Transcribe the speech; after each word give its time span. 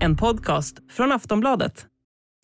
En 0.00 0.16
podcast 0.16 0.76
från 0.90 1.12
Aftonbladet. 1.12 1.86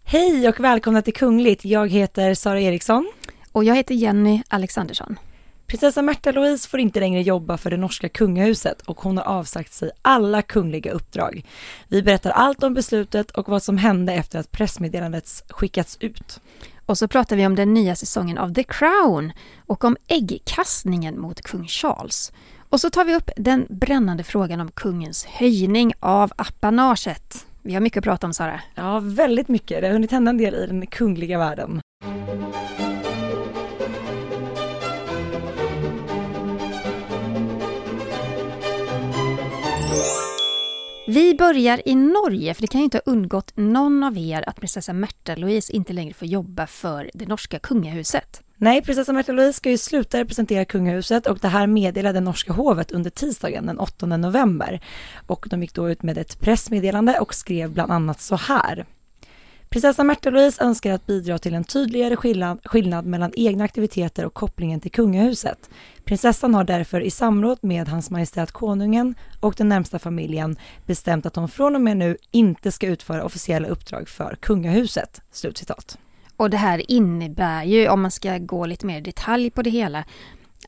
Hej 0.04 0.48
och 0.48 0.60
välkomna 0.60 1.02
till 1.02 1.14
Kungligt. 1.14 1.64
Jag 1.64 1.88
heter 1.88 2.34
Sara 2.34 2.60
Eriksson. 2.60 3.12
Och 3.52 3.64
jag 3.64 3.76
heter 3.76 3.94
Jenny 3.94 4.42
Alexandersson. 4.48 5.18
Prinsessa 5.66 6.02
Märta 6.02 6.32
Louise 6.32 6.68
får 6.68 6.80
inte 6.80 7.00
längre 7.00 7.22
jobba 7.22 7.56
för 7.56 7.70
det 7.70 7.76
norska 7.76 8.08
kungahuset 8.08 8.80
och 8.82 9.00
hon 9.00 9.16
har 9.16 9.24
avsagt 9.24 9.72
sig 9.72 9.90
alla 10.02 10.42
kungliga 10.42 10.92
uppdrag. 10.92 11.44
Vi 11.88 12.02
berättar 12.02 12.30
allt 12.30 12.62
om 12.62 12.74
beslutet 12.74 13.30
och 13.30 13.48
vad 13.48 13.62
som 13.62 13.78
hände 13.78 14.12
efter 14.12 14.38
att 14.38 14.52
pressmeddelandet 14.52 15.44
skickats 15.48 15.96
ut. 16.00 16.40
Och 16.86 16.98
så 16.98 17.08
pratar 17.08 17.36
vi 17.36 17.46
om 17.46 17.54
den 17.54 17.74
nya 17.74 17.96
säsongen 17.96 18.38
av 18.38 18.54
The 18.54 18.64
Crown 18.64 19.32
och 19.66 19.84
om 19.84 19.96
äggkastningen 20.08 21.20
mot 21.20 21.42
kung 21.42 21.66
Charles. 21.68 22.32
Och 22.76 22.80
så 22.80 22.90
tar 22.90 23.04
vi 23.04 23.14
upp 23.14 23.30
den 23.36 23.66
brännande 23.70 24.22
frågan 24.24 24.60
om 24.60 24.70
kungens 24.70 25.24
höjning 25.24 25.92
av 26.00 26.32
apanaget. 26.36 27.46
Vi 27.62 27.74
har 27.74 27.80
mycket 27.80 27.98
att 27.98 28.04
prata 28.04 28.26
om 28.26 28.34
Sara. 28.34 28.60
Ja, 28.74 29.00
väldigt 29.02 29.48
mycket. 29.48 29.80
Det 29.80 29.86
har 29.86 29.92
hunnit 29.92 30.10
hända 30.10 30.30
en 30.30 30.38
del 30.38 30.54
i 30.54 30.66
den 30.66 30.86
kungliga 30.86 31.38
världen. 31.38 31.80
Vi 41.08 41.34
börjar 41.34 41.82
i 41.88 41.94
Norge, 41.94 42.54
för 42.54 42.62
det 42.62 42.66
kan 42.66 42.80
ju 42.80 42.84
inte 42.84 42.96
ha 42.96 43.12
undgått 43.12 43.52
någon 43.54 44.02
av 44.02 44.18
er 44.18 44.48
att 44.48 44.56
prinsessa 44.56 44.92
Märta 44.92 45.34
Louise 45.36 45.72
inte 45.72 45.92
längre 45.92 46.14
får 46.14 46.28
jobba 46.28 46.66
för 46.66 47.10
det 47.14 47.28
norska 47.28 47.58
kungahuset. 47.58 48.42
Nej, 48.56 48.82
prinsessa 48.82 49.12
Märta 49.12 49.32
Louise 49.32 49.56
ska 49.56 49.70
ju 49.70 49.78
sluta 49.78 50.18
representera 50.18 50.64
kungahuset 50.64 51.26
och 51.26 51.38
det 51.38 51.48
här 51.48 51.66
meddelade 51.66 52.20
norska 52.20 52.52
hovet 52.52 52.92
under 52.92 53.10
tisdagen 53.10 53.66
den 53.66 53.78
8 53.78 54.06
november. 54.06 54.80
Och 55.26 55.46
de 55.50 55.62
gick 55.62 55.74
då 55.74 55.90
ut 55.90 56.02
med 56.02 56.18
ett 56.18 56.40
pressmeddelande 56.40 57.18
och 57.20 57.34
skrev 57.34 57.72
bland 57.72 57.92
annat 57.92 58.20
så 58.20 58.36
här. 58.36 58.86
Prinsessa 59.68 60.04
Märta 60.04 60.30
Louise 60.30 60.64
önskar 60.64 60.92
att 60.92 61.06
bidra 61.06 61.38
till 61.38 61.54
en 61.54 61.64
tydligare 61.64 62.16
skillnad, 62.16 62.60
skillnad 62.64 63.06
mellan 63.06 63.32
egna 63.36 63.64
aktiviteter 63.64 64.24
och 64.24 64.34
kopplingen 64.34 64.80
till 64.80 64.90
kungahuset. 64.90 65.70
Prinsessan 66.04 66.54
har 66.54 66.64
därför 66.64 67.00
i 67.00 67.10
samråd 67.10 67.58
med 67.60 67.88
Hans 67.88 68.10
Majestät 68.10 68.52
Konungen 68.52 69.14
och 69.40 69.54
den 69.56 69.68
närmsta 69.68 69.98
familjen 69.98 70.56
bestämt 70.86 71.26
att 71.26 71.36
hon 71.36 71.48
från 71.48 71.74
och 71.74 71.80
med 71.80 71.96
nu 71.96 72.16
inte 72.30 72.72
ska 72.72 72.86
utföra 72.86 73.24
officiella 73.24 73.68
uppdrag 73.68 74.08
för 74.08 74.36
kungahuset." 74.40 75.20
Slutcitat. 75.32 75.98
Och 76.36 76.50
det 76.50 76.56
här 76.56 76.90
innebär 76.90 77.64
ju, 77.64 77.88
om 77.88 78.02
man 78.02 78.10
ska 78.10 78.38
gå 78.38 78.66
lite 78.66 78.86
mer 78.86 78.98
i 78.98 79.00
detalj 79.00 79.50
på 79.50 79.62
det 79.62 79.70
hela, 79.70 80.04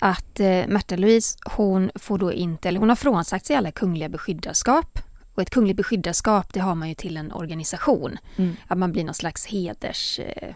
att 0.00 0.40
eh, 0.40 0.66
Märta 0.68 0.96
Louise, 0.96 1.38
hon 1.56 1.90
får 1.94 2.18
då 2.18 2.32
inte, 2.32 2.68
eller 2.68 2.80
hon 2.80 2.88
har 2.88 2.96
frånsagt 2.96 3.46
sig 3.46 3.56
alla 3.56 3.70
kungliga 3.70 4.08
beskyddarskap. 4.08 4.98
Och 5.38 5.42
ett 5.42 5.50
kungligt 5.50 5.76
beskyddarskap, 5.76 6.52
det 6.52 6.60
har 6.60 6.74
man 6.74 6.88
ju 6.88 6.94
till 6.94 7.16
en 7.16 7.32
organisation. 7.32 8.18
Mm. 8.36 8.56
Att 8.66 8.78
man 8.78 8.92
blir 8.92 9.04
någon 9.04 9.14
slags 9.14 9.46
heders... 9.46 10.18
Eh, 10.18 10.54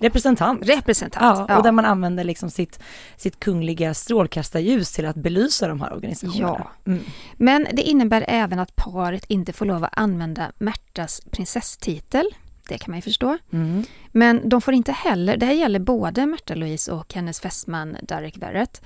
Representant. 0.00 0.68
representant. 0.68 1.48
Ja, 1.48 1.56
och 1.56 1.62
där 1.62 1.72
man 1.72 1.84
använder 1.84 2.24
liksom 2.24 2.50
sitt, 2.50 2.80
sitt 3.16 3.40
kungliga 3.40 3.94
strålkastarljus 3.94 4.92
till 4.92 5.06
att 5.06 5.16
belysa 5.16 5.68
de 5.68 5.80
här 5.80 5.92
organisationerna. 5.92 6.70
Ja. 6.84 6.92
Mm. 6.92 7.04
Men 7.36 7.66
det 7.72 7.82
innebär 7.82 8.24
även 8.28 8.58
att 8.58 8.76
paret 8.76 9.24
inte 9.28 9.52
får 9.52 9.66
lov 9.66 9.84
att 9.84 9.98
använda 9.98 10.52
Märtas 10.58 11.20
prinsesstitel. 11.30 12.26
Det 12.68 12.78
kan 12.78 12.92
man 12.92 12.98
ju 12.98 13.02
förstå. 13.02 13.38
Mm. 13.52 13.84
Men 14.12 14.48
de 14.48 14.60
får 14.60 14.74
inte 14.74 14.92
heller, 14.92 15.36
det 15.36 15.46
här 15.46 15.52
gäller 15.52 15.78
både 15.78 16.26
Märta 16.26 16.54
Louise 16.54 16.92
och 16.92 17.14
hennes 17.14 17.40
fästman 17.40 17.96
Derek 18.02 18.36
Barrett. 18.36 18.82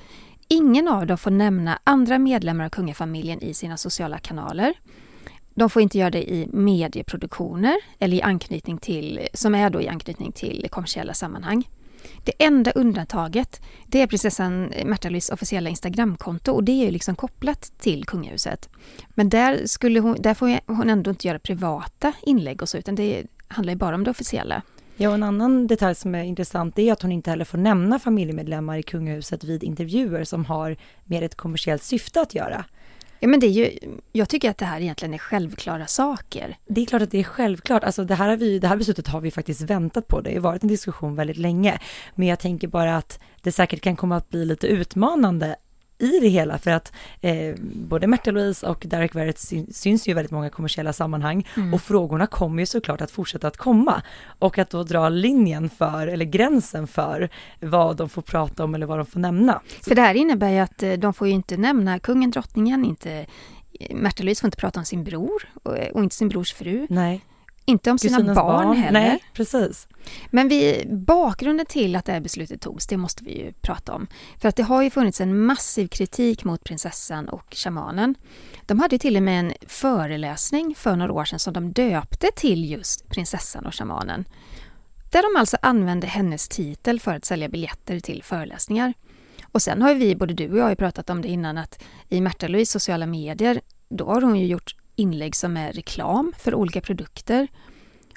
Ingen 0.53 0.89
av 0.89 1.07
dem 1.07 1.19
får 1.19 1.31
nämna 1.31 1.79
andra 1.85 2.19
medlemmar 2.19 2.65
av 2.65 2.69
kungafamiljen 2.69 3.43
i 3.43 3.55
sina 3.55 3.77
sociala 3.77 4.19
kanaler. 4.19 4.75
De 5.55 5.71
får 5.71 5.83
inte 5.83 5.99
göra 5.99 6.11
det 6.11 6.33
i 6.33 6.49
medieproduktioner 6.53 7.77
eller 7.99 8.17
i 8.17 8.23
anknytning 8.23 8.79
till, 8.79 9.21
som 9.35 9.55
är 9.55 9.71
då 9.71 9.81
i 9.81 9.89
anknytning 9.89 10.33
till 10.33 10.69
kommersiella 10.71 11.15
sammanhang. 11.15 11.69
Det 12.25 12.45
enda 12.45 12.71
undantaget 12.71 13.61
det 13.87 14.03
är 14.03 14.07
prinsessan 14.07 14.73
Märta 14.85 15.09
Louises 15.09 15.31
officiella 15.31 15.71
Instagramkonto 15.71 16.53
och 16.53 16.65
det 16.65 16.73
är 16.73 16.85
ju 16.85 16.91
liksom 16.91 17.17
kopplat 17.17 17.73
till 17.79 18.05
kungahuset. 18.05 18.69
Men 19.09 19.29
där, 19.29 19.67
skulle 19.67 20.01
hon, 20.01 20.17
där 20.21 20.35
får 20.35 20.61
hon 20.67 20.91
ändå 20.91 21.11
inte 21.11 21.29
göra 21.29 21.39
privata 21.39 22.13
inlägg 22.23 22.63
och 22.63 22.69
så 22.69 22.79
utan 22.79 22.95
det 22.95 23.25
handlar 23.49 23.73
ju 23.73 23.79
bara 23.79 23.95
om 23.95 24.05
det 24.05 24.11
officiella. 24.11 24.63
Ja, 25.03 25.09
och 25.09 25.15
en 25.15 25.23
annan 25.23 25.67
detalj 25.67 25.95
som 25.95 26.15
är 26.15 26.25
intressant 26.25 26.79
är 26.79 26.93
att 26.93 27.03
hon 27.03 27.13
inte 27.13 27.31
heller 27.31 27.45
får 27.45 27.59
nämna 27.59 27.99
familjemedlemmar 27.99 28.79
i 28.79 28.83
kungahuset 28.83 29.45
vid 29.45 29.65
intervjuer 29.65 30.25
som 30.25 30.45
har 30.45 30.77
med 31.05 31.23
ett 31.23 31.35
kommersiellt 31.35 31.83
syfte 31.83 32.21
att 32.21 32.35
göra. 32.35 32.65
Ja, 33.21 33.29
men 33.29 33.41
det 33.41 33.47
är 33.47 33.51
ju, 33.51 33.79
jag 34.13 34.29
tycker 34.29 34.51
att 34.51 34.59
det 34.59 34.65
här 34.65 34.81
egentligen 34.81 35.15
är 35.15 35.19
självklara 35.19 35.87
saker. 35.87 36.57
Det 36.67 36.81
är 36.81 36.87
klart 36.87 37.03
att 37.03 37.11
det 37.11 37.19
är 37.19 37.25
självklart. 37.25 37.85
Alltså 37.85 38.05
det 38.05 38.15
här, 38.15 38.29
har 38.29 38.37
vi, 38.37 38.59
det 38.59 38.69
här 38.69 38.77
beslutet 38.77 39.09
har 39.09 39.21
vi 39.21 39.31
faktiskt 39.31 39.61
väntat 39.61 40.09
på. 40.09 40.21
Det 40.21 40.31
har 40.31 40.35
ju 40.35 40.41
varit 40.41 40.63
en 40.63 40.69
diskussion 40.69 41.15
väldigt 41.15 41.37
länge. 41.37 41.79
Men 42.15 42.29
jag 42.29 42.39
tänker 42.39 42.69
bara 42.69 42.97
att 42.97 43.21
det 43.41 43.53
säkert 43.53 43.81
kan 43.81 43.97
komma 43.97 44.17
att 44.17 44.29
bli 44.29 44.45
lite 44.45 44.67
utmanande 44.67 45.57
i 46.03 46.19
det 46.21 46.29
hela 46.29 46.59
för 46.59 46.71
att 46.71 46.93
eh, 47.21 47.55
både 47.63 48.07
Märta 48.07 48.31
Louise 48.31 48.67
och 48.67 48.83
Derek 48.87 49.15
Verrett 49.15 49.39
syns 49.75 50.09
ju 50.09 50.11
i 50.11 50.15
väldigt 50.15 50.33
många 50.33 50.51
kommersiella 50.51 50.93
sammanhang 50.93 51.49
mm. 51.57 51.75
och 51.75 51.83
frågorna 51.83 52.27
kommer 52.27 52.63
ju 52.63 52.67
såklart 52.67 53.01
att 53.01 53.11
fortsätta 53.11 53.49
att 53.49 53.57
komma 53.57 54.03
och 54.39 54.59
att 54.59 54.71
då 54.71 54.83
dra 54.83 55.09
linjen 55.09 55.71
för 55.71 56.07
eller 56.07 56.25
gränsen 56.25 56.87
för 56.87 57.29
vad 57.61 57.97
de 57.97 58.09
får 58.09 58.23
prata 58.23 58.65
om 58.65 58.75
eller 58.75 58.87
vad 58.87 58.99
de 58.99 59.07
får 59.07 59.21
nämna. 59.21 59.61
För 59.83 59.95
det 59.95 60.03
här 60.03 60.15
innebär 60.15 60.51
ju 60.51 60.59
att 60.59 60.83
eh, 60.83 60.93
de 60.93 61.15
får 61.15 61.27
ju 61.27 61.33
inte 61.33 61.57
nämna 61.57 61.99
kungen, 61.99 62.31
drottningen, 62.31 62.85
inte 62.85 63.27
Märta 63.91 64.23
Louise 64.23 64.41
får 64.41 64.49
inte 64.49 64.57
prata 64.57 64.81
om 64.81 64.85
sin 64.85 65.05
bror 65.05 65.49
och, 65.63 65.77
och 65.93 66.03
inte 66.03 66.17
sin 66.17 66.29
brors 66.29 66.55
fru. 66.55 66.87
Nej. 66.91 67.25
Inte 67.65 67.91
om 67.91 67.99
sina 67.99 68.19
barn, 68.19 68.35
barn, 68.35 68.77
heller. 68.77 69.01
Nej, 69.01 69.25
precis. 69.35 69.89
Men 70.31 70.49
vi, 70.49 70.85
bakgrunden 70.89 71.67
till 71.67 71.97
att 71.97 72.05
det 72.05 72.13
här 72.13 72.21
beslutet 72.21 72.61
togs, 72.61 72.87
det 72.87 72.97
måste 72.97 73.25
vi 73.25 73.39
ju 73.39 73.53
prata 73.53 73.95
om. 73.95 74.07
För 74.41 74.49
att 74.49 74.57
det 74.57 74.63
har 74.63 74.83
ju 74.83 74.91
funnits 74.91 75.21
en 75.21 75.39
massiv 75.39 75.89
kritik 75.89 76.45
mot 76.45 76.65
prinsessan 76.65 77.29
och 77.29 77.47
shamanen. 77.51 78.15
De 78.67 78.81
hade 78.81 78.99
till 78.99 79.17
och 79.17 79.23
med 79.23 79.41
en 79.41 79.53
föreläsning 79.67 80.75
för 80.75 80.97
några 80.97 81.13
år 81.13 81.25
sedan 81.25 81.39
som 81.39 81.53
de 81.53 81.73
döpte 81.73 82.31
till 82.37 82.71
just 82.71 83.09
prinsessan 83.09 83.67
och 83.67 83.75
shamanen. 83.75 84.25
Där 85.11 85.35
de 85.35 85.41
alltså 85.41 85.57
använde 85.63 86.07
hennes 86.07 86.49
titel 86.49 87.01
för 87.01 87.15
att 87.15 87.25
sälja 87.25 87.49
biljetter 87.49 88.01
till 88.01 88.23
föreläsningar. 88.23 88.95
Och 89.53 89.63
sen 89.63 89.83
har 89.83 89.89
ju 89.89 89.95
vi, 89.95 90.17
både 90.17 90.35
du 90.35 90.53
och 90.53 90.59
jag, 90.59 90.79
pratat 90.79 91.11
om 91.11 91.23
det 91.23 91.29
innan 91.29 91.59
att 91.59 91.83
i 92.09 92.21
Märta 92.21 92.49
Louise 92.49 92.73
sociala 92.73 93.07
medier, 93.07 93.61
då 93.89 94.07
har 94.07 94.23
hon 94.23 94.41
ju 94.41 94.47
gjort 94.47 94.77
inlägg 94.97 95.37
som 95.37 95.57
är 95.57 95.73
reklam 95.73 96.33
för 96.39 96.55
olika 96.55 96.81
produkter. 96.81 97.49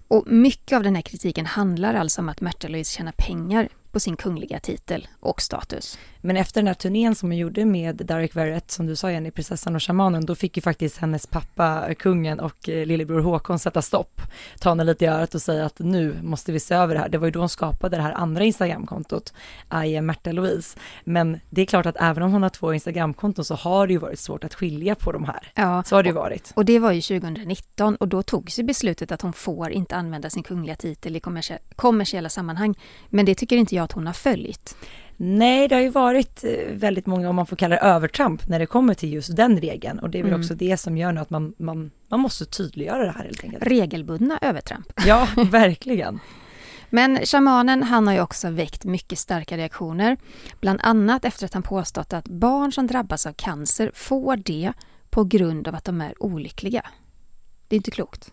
Och 0.08 0.28
mycket 0.28 0.76
av 0.76 0.84
den 0.84 0.96
här 0.96 1.02
kritiken 1.02 1.46
handlar 1.46 1.94
alltså 1.94 2.22
om 2.22 2.30
att 2.30 2.42
Märta 2.42 2.68
Louise 2.68 2.92
tjänar 2.98 3.14
pengar 3.18 3.70
på 3.96 4.00
sin 4.00 4.18
kungliga 4.18 4.60
titel 4.60 5.08
och 5.20 5.42
status. 5.42 5.98
Men 6.22 6.38
efter 6.38 6.62
den 6.62 6.68
här 6.68 6.74
turnén 6.74 7.16
som 7.16 7.30
hon 7.30 7.38
gjorde 7.38 7.66
med 7.66 7.96
Derek 7.96 8.36
Verrett, 8.36 8.72
som 8.72 8.86
du 8.86 8.96
sa 8.96 9.12
Jenny, 9.12 9.32
prinsessan 9.32 9.76
och 9.76 9.84
shamanen, 9.84 10.26
då 10.26 10.36
fick 10.36 10.58
ju 10.58 10.62
faktiskt 10.62 10.98
hennes 10.98 11.28
pappa, 11.28 11.94
kungen 11.94 12.40
och 12.40 12.70
eh, 12.70 12.86
lillebror 12.86 13.20
Håkon 13.20 13.60
sätta 13.60 13.82
stopp, 13.82 14.22
ta 14.60 14.70
henne 14.70 14.84
lite 14.84 15.06
i 15.06 15.08
örat 15.08 15.36
och 15.36 15.42
säga 15.42 15.66
att 15.66 15.80
nu 15.80 16.16
måste 16.24 16.52
vi 16.52 16.60
se 16.60 16.76
över 16.76 16.94
det 16.96 17.00
här. 17.00 17.10
Det 17.10 17.18
var 17.18 17.28
ju 17.28 17.32
då 17.32 17.40
hon 17.40 17.50
skapade 17.50 17.98
det 17.98 18.04
här 18.04 18.12
andra 18.12 18.44
Instagramkontot, 18.44 19.34
I 19.86 19.98
am 19.98 20.06
Märta 20.06 20.32
Louise. 20.32 20.80
Men 21.04 21.40
det 21.50 21.62
är 21.62 21.66
klart 21.66 21.86
att 21.86 21.98
även 22.00 22.24
om 22.24 22.32
hon 22.32 22.44
har 22.44 22.50
två 22.50 22.74
Instagramkonton 22.74 23.46
så 23.46 23.56
har 23.56 23.88
det 23.88 23.94
ju 23.94 24.00
varit 24.00 24.20
svårt 24.20 24.44
att 24.44 24.54
skilja 24.54 24.96
på 24.96 25.12
de 25.12 25.24
här. 25.24 25.52
Ja, 25.56 25.84
så 25.84 25.96
har 25.96 26.04
det 26.04 26.10
ju 26.10 26.16
varit. 26.16 26.52
Och 26.56 26.66
det 26.66 26.80
var 26.80 26.92
ju 26.92 27.02
2019 27.02 27.96
och 27.96 28.08
då 28.08 28.24
togs 28.24 28.60
ju 28.60 28.64
beslutet 28.64 29.12
att 29.12 29.22
hon 29.22 29.34
får 29.34 29.72
inte 29.72 29.96
använda 29.96 30.30
sin 30.30 30.44
kungliga 30.44 30.76
titel 30.76 31.16
i 31.16 31.22
kommersiella 31.76 32.30
sammanhang. 32.30 32.76
Men 33.10 33.26
det 33.26 33.36
tycker 33.36 33.58
inte 33.58 33.76
jag 33.76 33.85
att 33.86 33.92
hon 33.92 34.08
har 34.08 34.14
följt. 34.14 34.78
Nej, 35.18 35.68
det 35.68 35.76
har 35.76 35.82
ju 35.82 35.90
varit 35.90 36.44
eh, 36.44 36.52
väldigt 36.74 37.06
många, 37.06 37.30
om 37.30 37.36
man 37.36 37.46
får 37.46 37.56
kalla 37.56 37.76
det 37.76 37.82
övertramp, 37.82 38.48
när 38.48 38.60
det 38.60 38.66
kommer 38.66 38.94
till 38.94 39.14
just 39.14 39.36
den 39.36 39.62
regeln. 39.62 40.00
Och 40.00 40.10
det 40.10 40.20
är 40.20 40.24
väl 40.24 40.32
mm. 40.32 40.42
också 40.42 40.56
det 40.56 40.78
som 40.78 40.98
gör 40.98 41.12
nu 41.12 41.22
att 41.22 41.30
man, 41.30 41.54
man, 41.58 41.92
man 42.08 42.20
måste 42.20 42.46
tydliggöra 42.46 43.06
det 43.06 43.12
här 43.12 43.24
helt 43.24 43.44
enkelt. 43.44 43.64
Regelbundna 43.64 44.40
övertramp. 44.42 44.94
Ja, 45.06 45.28
verkligen. 45.52 46.20
Men 46.90 47.20
shamanen 47.26 47.84
han 47.84 48.08
har 48.08 48.14
ju 48.14 48.22
också 48.22 48.50
väckt 48.50 48.84
mycket 48.84 49.20
starka 49.20 49.58
reaktioner. 49.58 50.18
Bland 50.60 50.80
annat 50.84 51.26
efter 51.26 51.46
att 51.46 51.54
han 51.54 51.64
påstått 51.64 52.14
att 52.14 52.28
barn 52.28 52.72
som 52.72 52.88
drabbas 52.88 53.26
av 53.26 53.34
cancer 53.34 53.92
får 53.94 54.38
det 54.38 54.74
på 55.10 55.24
grund 55.24 55.68
av 55.68 55.76
att 55.76 55.86
de 55.86 56.02
är 56.02 56.24
olyckliga. 56.24 56.86
Det 57.68 57.76
är 57.76 57.78
inte 57.78 57.92
klokt. 57.92 58.32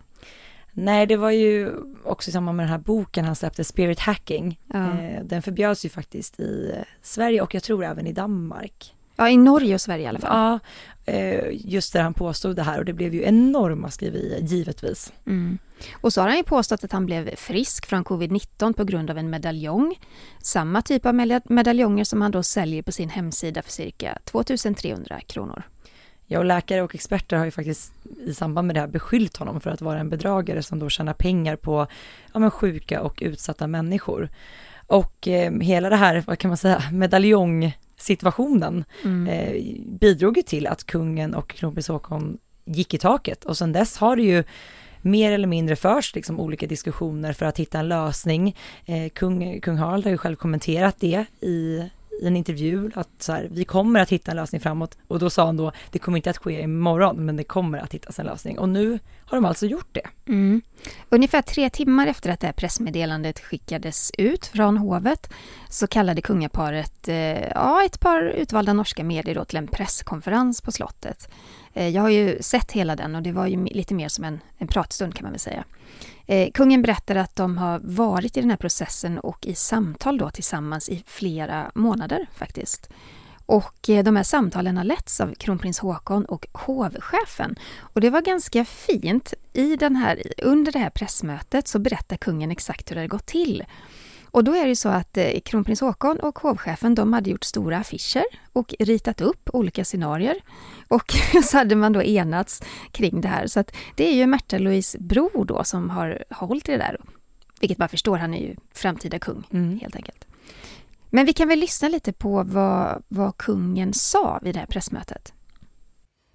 Nej, 0.73 1.07
det 1.07 1.17
var 1.17 1.31
ju 1.31 1.73
också 2.05 2.31
i 2.31 2.33
samband 2.33 2.57
med 2.57 2.65
den 2.65 2.71
här 2.71 2.79
boken 2.79 3.25
han 3.25 3.37
släppte, 3.37 3.65
Spirit 3.65 3.99
Hacking. 3.99 4.61
Ja. 4.73 5.01
Eh, 5.01 5.25
den 5.25 5.43
förbjöds 5.43 5.85
ju 5.85 5.89
faktiskt 5.89 6.41
i 6.41 6.73
eh, 6.77 6.85
Sverige 7.03 7.43
och 7.43 7.55
jag 7.55 7.63
tror 7.63 7.85
även 7.85 8.07
i 8.07 8.13
Danmark. 8.13 8.95
Ja, 9.17 9.29
i 9.29 9.37
Norge 9.37 9.75
och 9.75 9.81
Sverige 9.81 10.05
i 10.05 10.07
alla 10.07 10.19
fall. 10.19 10.61
Ja, 11.07 11.13
eh, 11.13 11.45
just 11.51 11.93
där 11.93 12.03
han 12.03 12.15
påstod 12.15 12.57
det 12.57 12.63
här 12.63 12.79
och 12.79 12.85
det 12.85 12.93
blev 12.93 13.15
ju 13.15 13.23
enorma 13.25 13.91
skriverier, 13.91 14.41
givetvis. 14.41 15.13
Mm. 15.27 15.59
Och 15.93 16.13
så 16.13 16.21
har 16.21 16.29
han 16.29 16.37
ju 16.37 16.43
påstått 16.43 16.85
att 16.85 16.93
han 16.93 17.07
blev 17.07 17.37
frisk 17.37 17.87
från 17.87 18.05
covid-19 18.05 18.73
på 18.73 18.85
grund 18.85 19.11
av 19.11 19.19
en 19.19 19.31
medaljong. 19.31 19.95
Samma 20.43 20.83
typ 20.83 21.07
av 21.07 21.15
medaljonger 21.45 22.05
som 22.05 22.23
han 22.23 22.31
då 22.31 22.43
säljer 22.43 22.83
på 22.83 22.93
sin 22.93 23.09
hemsida 23.09 23.63
för 23.63 23.73
cirka 23.73 24.19
2300 24.25 25.21
kronor. 25.21 25.63
Ja, 26.27 26.39
och 26.39 26.45
läkare 26.45 26.83
och 26.83 26.95
experter 26.95 27.37
har 27.37 27.45
ju 27.45 27.51
faktiskt 27.51 27.93
i 28.27 28.35
samband 28.35 28.67
med 28.67 28.77
det 28.77 28.81
här 28.81 28.89
beskyllt 28.89 29.37
honom 29.37 29.61
för 29.61 29.71
att 29.71 29.81
vara 29.81 29.99
en 29.99 30.09
bedragare 30.09 30.63
som 30.63 30.79
då 30.79 30.89
tjänar 30.89 31.13
pengar 31.13 31.57
på 31.57 31.87
ja, 32.33 32.39
men 32.39 32.51
sjuka 32.51 33.03
och 33.03 33.19
utsatta 33.23 33.67
människor. 33.67 34.29
Och 34.87 35.29
eh, 35.29 35.53
hela 35.61 35.89
det 35.89 35.97
här, 35.97 36.25
vad 36.27 36.39
kan 36.39 36.49
man 36.49 36.57
säga, 36.57 36.83
medaljongsituationen 36.93 38.85
mm. 39.05 39.27
eh, 39.27 39.75
bidrog 39.87 40.37
ju 40.37 40.43
till 40.43 40.67
att 40.67 40.87
kungen 40.87 41.35
och 41.35 41.51
kronprins 41.51 41.89
Haakon 41.89 42.39
gick 42.65 42.95
i 42.95 42.99
taket 42.99 43.45
och 43.45 43.57
sedan 43.57 43.73
dess 43.73 43.97
har 43.97 44.17
det 44.17 44.23
ju 44.23 44.45
mer 45.03 45.33
eller 45.33 45.47
mindre 45.47 45.77
förs 45.77 46.15
liksom 46.15 46.41
olika 46.41 46.67
diskussioner 46.67 47.33
för 47.33 47.47
att 47.47 47.59
hitta 47.59 47.79
en 47.79 47.89
lösning. 47.89 48.57
Eh, 48.85 49.09
kung, 49.09 49.61
kung 49.61 49.77
Harald 49.77 50.05
har 50.05 50.11
ju 50.11 50.19
själv 50.19 50.37
kommenterat 50.37 50.97
det 51.01 51.25
i 51.41 51.83
i 52.21 52.27
en 52.27 52.37
intervju 52.37 52.91
att 52.95 53.09
så 53.19 53.33
här, 53.33 53.49
vi 53.51 53.65
kommer 53.65 54.01
att 54.01 54.11
hitta 54.11 54.31
en 54.31 54.37
lösning 54.37 54.61
framåt 54.61 54.99
och 55.09 55.19
då 55.19 55.31
sa 55.31 55.47
han 55.47 55.57
då, 55.57 55.73
det 55.91 55.99
kommer 55.99 56.19
inte 56.19 56.31
att 56.31 56.39
ske 56.39 56.63
imorgon, 56.63 57.25
men 57.25 57.37
det 57.37 57.45
kommer 57.45 57.79
att 57.79 57.95
hittas 57.95 58.19
en 58.19 58.27
lösning 58.27 58.59
och 58.59 58.69
nu 58.69 58.99
har 59.25 59.37
de 59.37 59.45
alltså 59.45 59.67
gjort 59.67 59.89
det. 59.93 60.07
Mm. 60.27 60.63
Ungefär 61.09 61.43
tre 61.43 61.71
timmar 61.71 62.07
efter 62.07 62.31
att 62.31 62.41
det 62.41 62.47
här 62.47 62.55
pressmeddelandet 62.55 63.41
skickades 63.41 64.11
ut 64.19 64.47
från 64.47 64.79
hovet 64.79 65.33
så 65.69 65.87
kallade 65.87 66.23
kungaparet 66.23 67.09
eh, 67.09 67.49
ja, 67.49 67.85
ett 67.85 68.01
par 68.01 68.23
utvalda 68.23 68.73
norska 68.73 69.05
medier 69.05 69.35
då 69.35 69.45
till 69.45 69.59
en 69.59 69.67
presskonferens 69.67 70.61
på 70.61 70.73
slottet. 70.73 71.29
Eh, 71.73 71.89
jag 71.89 72.03
har 72.03 72.11
ju 72.11 72.43
sett 72.43 72.73
hela 72.73 72.97
den 72.97 73.15
och 73.15 73.23
det 73.23 73.33
var 73.33 73.47
ju 73.47 73.65
lite 73.65 73.95
mer 73.95 74.09
som 74.09 74.25
en, 74.25 74.41
en 74.59 74.69
pratstund 74.69 75.15
kan 75.15 75.23
man 75.23 75.33
väl 75.33 75.41
säga. 75.41 75.65
Eh, 76.27 76.51
kungen 76.51 76.83
berättar 76.83 77.17
att 77.17 77.37
de 77.37 77.59
har 77.59 77.81
varit 77.85 78.37
i 78.37 78.41
den 78.41 78.51
här 78.51 78.57
processen 78.57 79.19
och 79.19 79.47
i 79.47 79.55
samtal 79.55 80.19
då 80.19 80.31
tillsammans 80.31 80.89
i 80.89 81.03
flera 81.07 81.71
månader 81.75 82.27
faktiskt. 82.35 82.91
Och 83.47 83.89
eh, 83.89 84.05
de 84.05 84.17
här 84.17 84.23
samtalen 84.23 84.77
har 84.77 84.85
letts 84.85 85.21
av 85.21 85.35
kronprins 85.35 85.79
Haakon 85.79 86.25
och 86.25 86.47
hovchefen. 86.53 87.57
Och 87.81 88.01
det 88.01 88.11
var 88.11 88.21
ganska 88.21 88.65
fint. 88.65 89.35
I 89.53 89.77
den 89.77 89.97
här, 89.97 90.23
under 90.43 90.73
det 90.73 90.79
här 90.79 90.91
pressmötet 90.91 91.69
så 91.69 91.79
berättar 91.79 92.17
kungen 92.17 92.51
exakt 92.51 92.91
hur 92.91 92.95
det 92.95 93.03
har 93.03 93.09
gått 93.09 93.27
till. 93.27 93.65
Och 94.33 94.45
då 94.45 94.55
är 94.55 94.67
det 94.67 94.77
så 94.77 94.89
att 94.89 95.17
eh, 95.17 95.41
kronprins 95.45 95.81
Haakon 95.81 96.17
och 96.21 96.39
hovchefen 96.39 96.95
de 96.95 97.13
hade 97.13 97.31
gjort 97.31 97.45
stora 97.45 97.79
affischer 97.79 98.25
och 98.53 98.75
ritat 98.79 99.21
upp 99.21 99.51
olika 99.53 99.85
scenarier. 99.85 100.37
Och 100.89 101.15
så 101.45 101.57
hade 101.57 101.77
man 101.77 101.93
då 101.93 102.03
enats 102.03 102.63
kring 102.93 103.21
det 103.21 103.29
här. 103.29 103.47
Så 103.47 103.61
att 103.61 103.75
det 103.95 104.09
är 104.09 104.15
ju 104.15 104.27
Märta 104.27 104.59
Louise 104.59 104.99
bror 104.99 105.45
då 105.45 105.65
som 105.65 105.91
har 105.91 106.25
hållit 106.31 106.69
i 106.69 106.73
det 106.73 106.79
där. 106.79 106.97
Vilket 107.61 107.79
man 107.79 107.89
förstår, 107.89 108.17
han 108.17 108.35
är 108.35 108.41
ju 108.41 108.57
framtida 108.75 109.19
kung 109.19 109.45
mm. 109.53 109.79
helt 109.79 109.97
enkelt. 109.97 110.27
Men 111.11 111.27
vi 111.27 111.33
kan 111.33 111.49
väl 111.49 111.59
lyssna 111.59 111.89
lite 111.89 112.13
på 112.13 112.43
vad, 112.43 113.03
vad 113.09 113.37
kungen 113.37 113.93
sa 113.93 114.39
vid 114.43 114.55
det 114.55 114.59
här 114.59 114.67
pressmötet. 114.67 115.33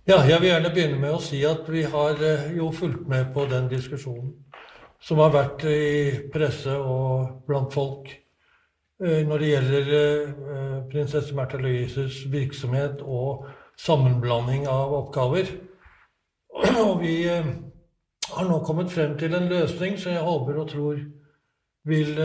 Ja, 0.05 0.29
jag 0.29 0.39
vill 0.39 0.49
gärna 0.49 0.69
börja 0.69 0.99
med 0.99 1.11
att 1.11 1.23
säga 1.23 1.51
att 1.51 1.69
vi 1.69 1.83
har 1.83 2.23
eh, 2.23 2.53
ju 2.53 2.71
följt 2.71 3.07
med 3.07 3.33
på 3.33 3.45
den 3.45 3.67
diskussionen 3.67 4.33
som 5.03 5.21
har 5.21 5.33
vært 5.33 5.65
i 5.69 6.29
presse 6.33 6.73
og 6.73 7.43
blant 7.47 7.73
folk 7.73 8.09
eh, 9.03 9.23
när 9.23 9.23
når 9.23 9.39
det 9.39 9.47
gjelder 9.47 9.85
prinsessan 9.85 10.77
eh, 10.77 10.89
prinsesse 10.89 11.35
Märtha 11.35 11.57
Louises 11.57 12.25
virksomhet 12.25 13.01
og 13.01 13.45
sammenblanding 13.77 14.67
av 14.67 14.93
oppgaver. 14.93 15.45
Og 16.87 17.01
vi 17.01 17.27
eh, 17.29 17.45
har 18.33 18.49
nå 18.49 18.59
kommet 18.65 18.91
frem 18.91 19.17
til 19.17 19.35
en 19.35 19.49
løsning 19.49 19.99
som 19.99 20.11
jeg 20.11 20.23
håper 20.25 20.57
og 20.57 20.69
tror 20.69 20.97
vil 21.87 22.17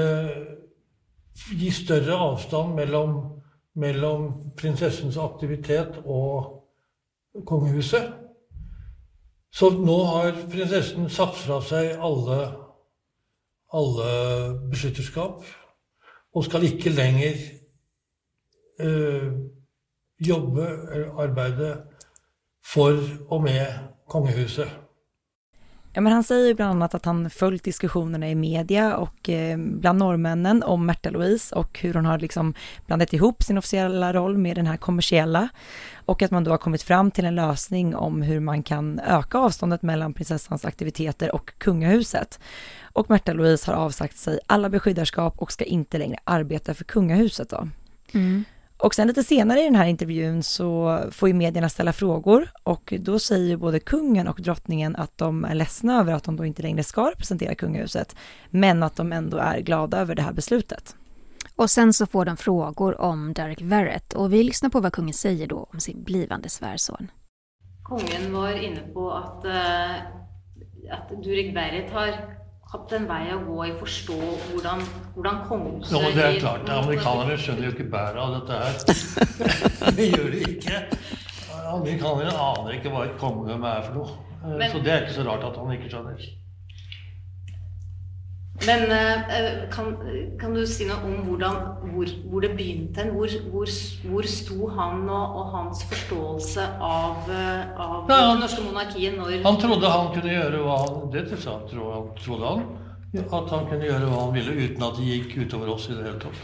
gi 1.53 1.71
større 1.71 2.17
avstand 2.17 2.75
mellom, 2.75 3.13
mellom 3.75 4.25
prinsessens 4.59 5.17
aktivitet 5.17 6.01
og 6.05 6.65
kongehuset. 7.47 8.11
Så 9.53 9.71
nå 9.71 9.99
har 10.09 10.33
prinsessen 10.51 11.09
satt 11.13 11.37
fra 11.37 11.61
seg 11.61 12.01
alle 12.01 12.41
alle 13.73 14.69
beskytterskap, 14.71 15.45
og 16.35 16.45
skal 16.45 16.65
ikke 16.65 16.91
lenger 16.91 17.35
uh, 18.85 19.33
jobbe 20.21 20.67
eller 20.93 21.21
arbeide 21.21 21.83
for 22.65 22.99
och 23.29 23.43
med 23.43 23.67
kungahuset. 24.09 24.82
Ja, 25.95 26.01
men 26.01 26.13
han 26.13 26.25
säger 26.25 26.55
bland 26.55 26.71
annat 26.71 26.95
att 26.95 27.05
han 27.05 27.31
följt 27.31 27.65
diskussionerna 27.65 28.31
i 28.31 28.35
media 28.35 28.97
och 28.97 29.29
eh, 29.29 29.59
bland 29.59 29.99
norrmännen 29.99 30.63
om 30.63 30.87
Märta 30.87 31.11
Louise 31.11 31.55
och 31.55 31.79
hur 31.79 31.95
hon 31.95 32.07
har 32.07 32.19
liksom 32.19 32.55
blandat 32.87 33.13
ihop 33.13 33.43
sin 33.43 33.59
officiella 33.59 34.13
roll 34.13 34.39
med 34.39 34.57
den 34.57 34.67
här 34.67 34.77
kommersiella 34.77 35.49
och 36.07 36.23
att 36.23 36.31
man 36.31 36.45
då 36.45 36.51
har 36.51 36.59
kommit 36.59 36.83
fram 36.83 37.11
till 37.11 37.25
en 37.25 37.35
lösning 37.35 37.97
om 37.97 38.23
hur 38.23 38.41
man 38.41 38.63
kan 38.63 38.99
öka 38.99 39.39
avståndet 39.39 39.83
mellan 39.83 40.15
prinsessans 40.15 40.65
aktiviteter 40.65 41.35
och 41.35 41.53
kungahuset. 41.59 42.41
Och 42.93 43.11
Märta 43.11 43.33
Louise 43.33 43.71
har 43.71 43.79
avsagt 43.79 44.19
sig 44.19 44.39
alla 44.47 44.69
beskyddarskap 44.69 45.35
och 45.39 45.53
ska 45.53 45.65
inte 45.65 45.99
längre 45.99 46.19
arbeta 46.25 46.75
för 46.75 46.85
kungahuset 46.85 47.49
då. 47.49 47.69
Mm. 48.13 48.45
Och 48.83 48.95
sen 48.95 49.09
lite 49.09 49.23
senare 49.23 49.61
i 49.61 49.65
den 49.65 49.75
här 49.75 49.87
intervjun 49.87 50.43
så 50.43 51.01
får 51.11 51.29
ju 51.29 51.35
medierna 51.35 51.69
ställa 51.69 51.93
frågor 51.93 52.51
och 52.63 52.95
då 53.01 53.19
säger 53.19 53.57
både 53.57 53.81
kungen 53.81 54.29
och 54.29 54.41
drottningen 54.43 54.97
att 54.97 55.19
de 55.19 55.45
är 55.45 55.55
ledsna 55.55 56.01
över 56.01 56.13
att 56.13 56.25
de 56.25 56.37
då 56.37 56.45
inte 56.45 56.63
längre 56.63 56.85
ska 56.85 57.11
representera 57.11 57.55
kungahuset, 57.55 58.17
men 58.51 58.83
att 58.83 58.97
de 58.97 59.13
ändå 59.13 59.37
är 59.37 59.61
glada 59.61 59.99
över 59.99 60.15
det 60.15 60.23
här 60.23 60.33
beslutet. 60.33 60.97
Och 61.57 61.71
sen 61.71 61.93
så 61.93 62.07
får 62.07 62.25
de 62.25 62.37
frågor 62.37 63.01
om 63.01 63.33
Derek 63.33 63.61
Verrett 63.61 64.13
och 64.13 64.33
vi 64.33 64.43
lyssnar 64.43 64.71
på 64.71 64.81
vad 64.81 64.93
kungen 64.93 65.15
säger 65.15 65.47
då 65.47 65.69
om 65.73 65.81
sin 65.81 66.03
blivande 66.03 66.49
svärson. 66.49 67.11
Kungen 67.85 68.33
var 68.33 68.53
inne 68.65 68.81
på 68.81 69.13
att, 69.13 69.45
uh, 69.45 69.95
att 70.91 71.23
Durek 71.23 71.57
Verrett 71.57 71.93
har 71.93 72.42
hatt 72.73 72.93
en 72.97 73.07
vei 73.09 73.25
å 73.35 73.41
gå 73.45 73.57
i 73.67 73.73
å 73.75 73.79
forstå 73.83 74.19
hvordan, 74.49 74.85
hvordan 75.17 75.41
kongehuset 75.49 75.93
Jo, 75.93 76.13
det 76.17 76.25
er 76.25 76.39
klart. 76.41 76.71
Amerikanere 76.73 77.37
skjønner 77.41 77.69
jo 77.69 77.73
ikke 77.75 77.89
bæret 77.93 78.21
av 78.23 78.37
dette 78.39 78.61
her. 78.63 78.77
det 79.99 80.07
gjør 80.09 80.31
de 80.33 80.45
ikke. 80.55 80.79
Amerikanere 81.73 82.33
aner 82.33 82.79
ikke 82.79 82.93
hva 82.95 83.05
et 83.09 83.19
kongedømme 83.21 83.75
er 83.77 83.89
for 83.89 83.99
noe. 84.01 84.21
Men, 84.43 84.71
så 84.73 84.81
det 84.83 84.95
er 84.95 85.05
ikke 85.05 85.19
så 85.19 85.27
rart 85.29 85.45
at 85.47 85.59
han 85.61 85.77
ikke 85.77 85.93
skjønner. 85.93 86.25
Men 88.61 88.91
eh, 88.91 89.71
kan, 89.71 89.97
kan, 90.41 90.55
du 90.55 90.67
si 90.69 90.85
noe 90.87 91.01
om 91.09 91.23
hvordan, 91.27 91.57
hvor, 91.95 92.11
hvor 92.31 92.45
det 92.45 92.53
begynte? 92.55 93.07
Hvor, 93.11 93.33
hvor, 93.51 93.71
hvor 94.05 94.29
sto 94.29 94.69
han 94.77 95.09
og, 95.09 95.37
og, 95.41 95.47
hans 95.55 95.81
forståelse 95.91 96.67
av, 96.79 97.31
eh, 97.33 97.81
av 97.81 98.11
ja, 98.13 98.19
det 98.21 98.43
norske 98.45 98.65
monarkiet 98.67 99.17
når 99.19 99.41
Han 99.47 99.59
trodde 99.61 99.91
han 99.91 100.11
kunne 100.15 100.35
gjøre 100.37 100.61
hva 100.63 100.77
han 100.83 101.09
Det 101.15 101.25
trodde 101.33 102.51
han. 102.51 102.67
At 103.23 103.55
han 103.55 103.67
kunne 103.71 103.89
gjøre 103.89 104.11
hva 104.11 104.21
han 104.27 104.37
ville 104.37 104.55
uten 104.61 104.85
at 104.87 105.01
det 105.01 105.09
gikk 105.09 105.35
utover 105.43 105.73
oss 105.73 105.89
i 105.89 105.97
det 105.97 106.05
hele 106.07 106.21
tatt. 106.21 106.43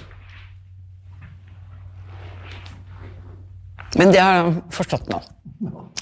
Men 4.00 4.12
det 4.12 4.21
har 4.21 4.42
han 4.42 4.59
forstått 4.75 5.09
nå. 5.12 5.21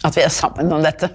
At 0.06 0.16
vi 0.16 0.24
er 0.24 0.32
sammen 0.32 0.72
om 0.72 0.82
dette. 0.86 1.10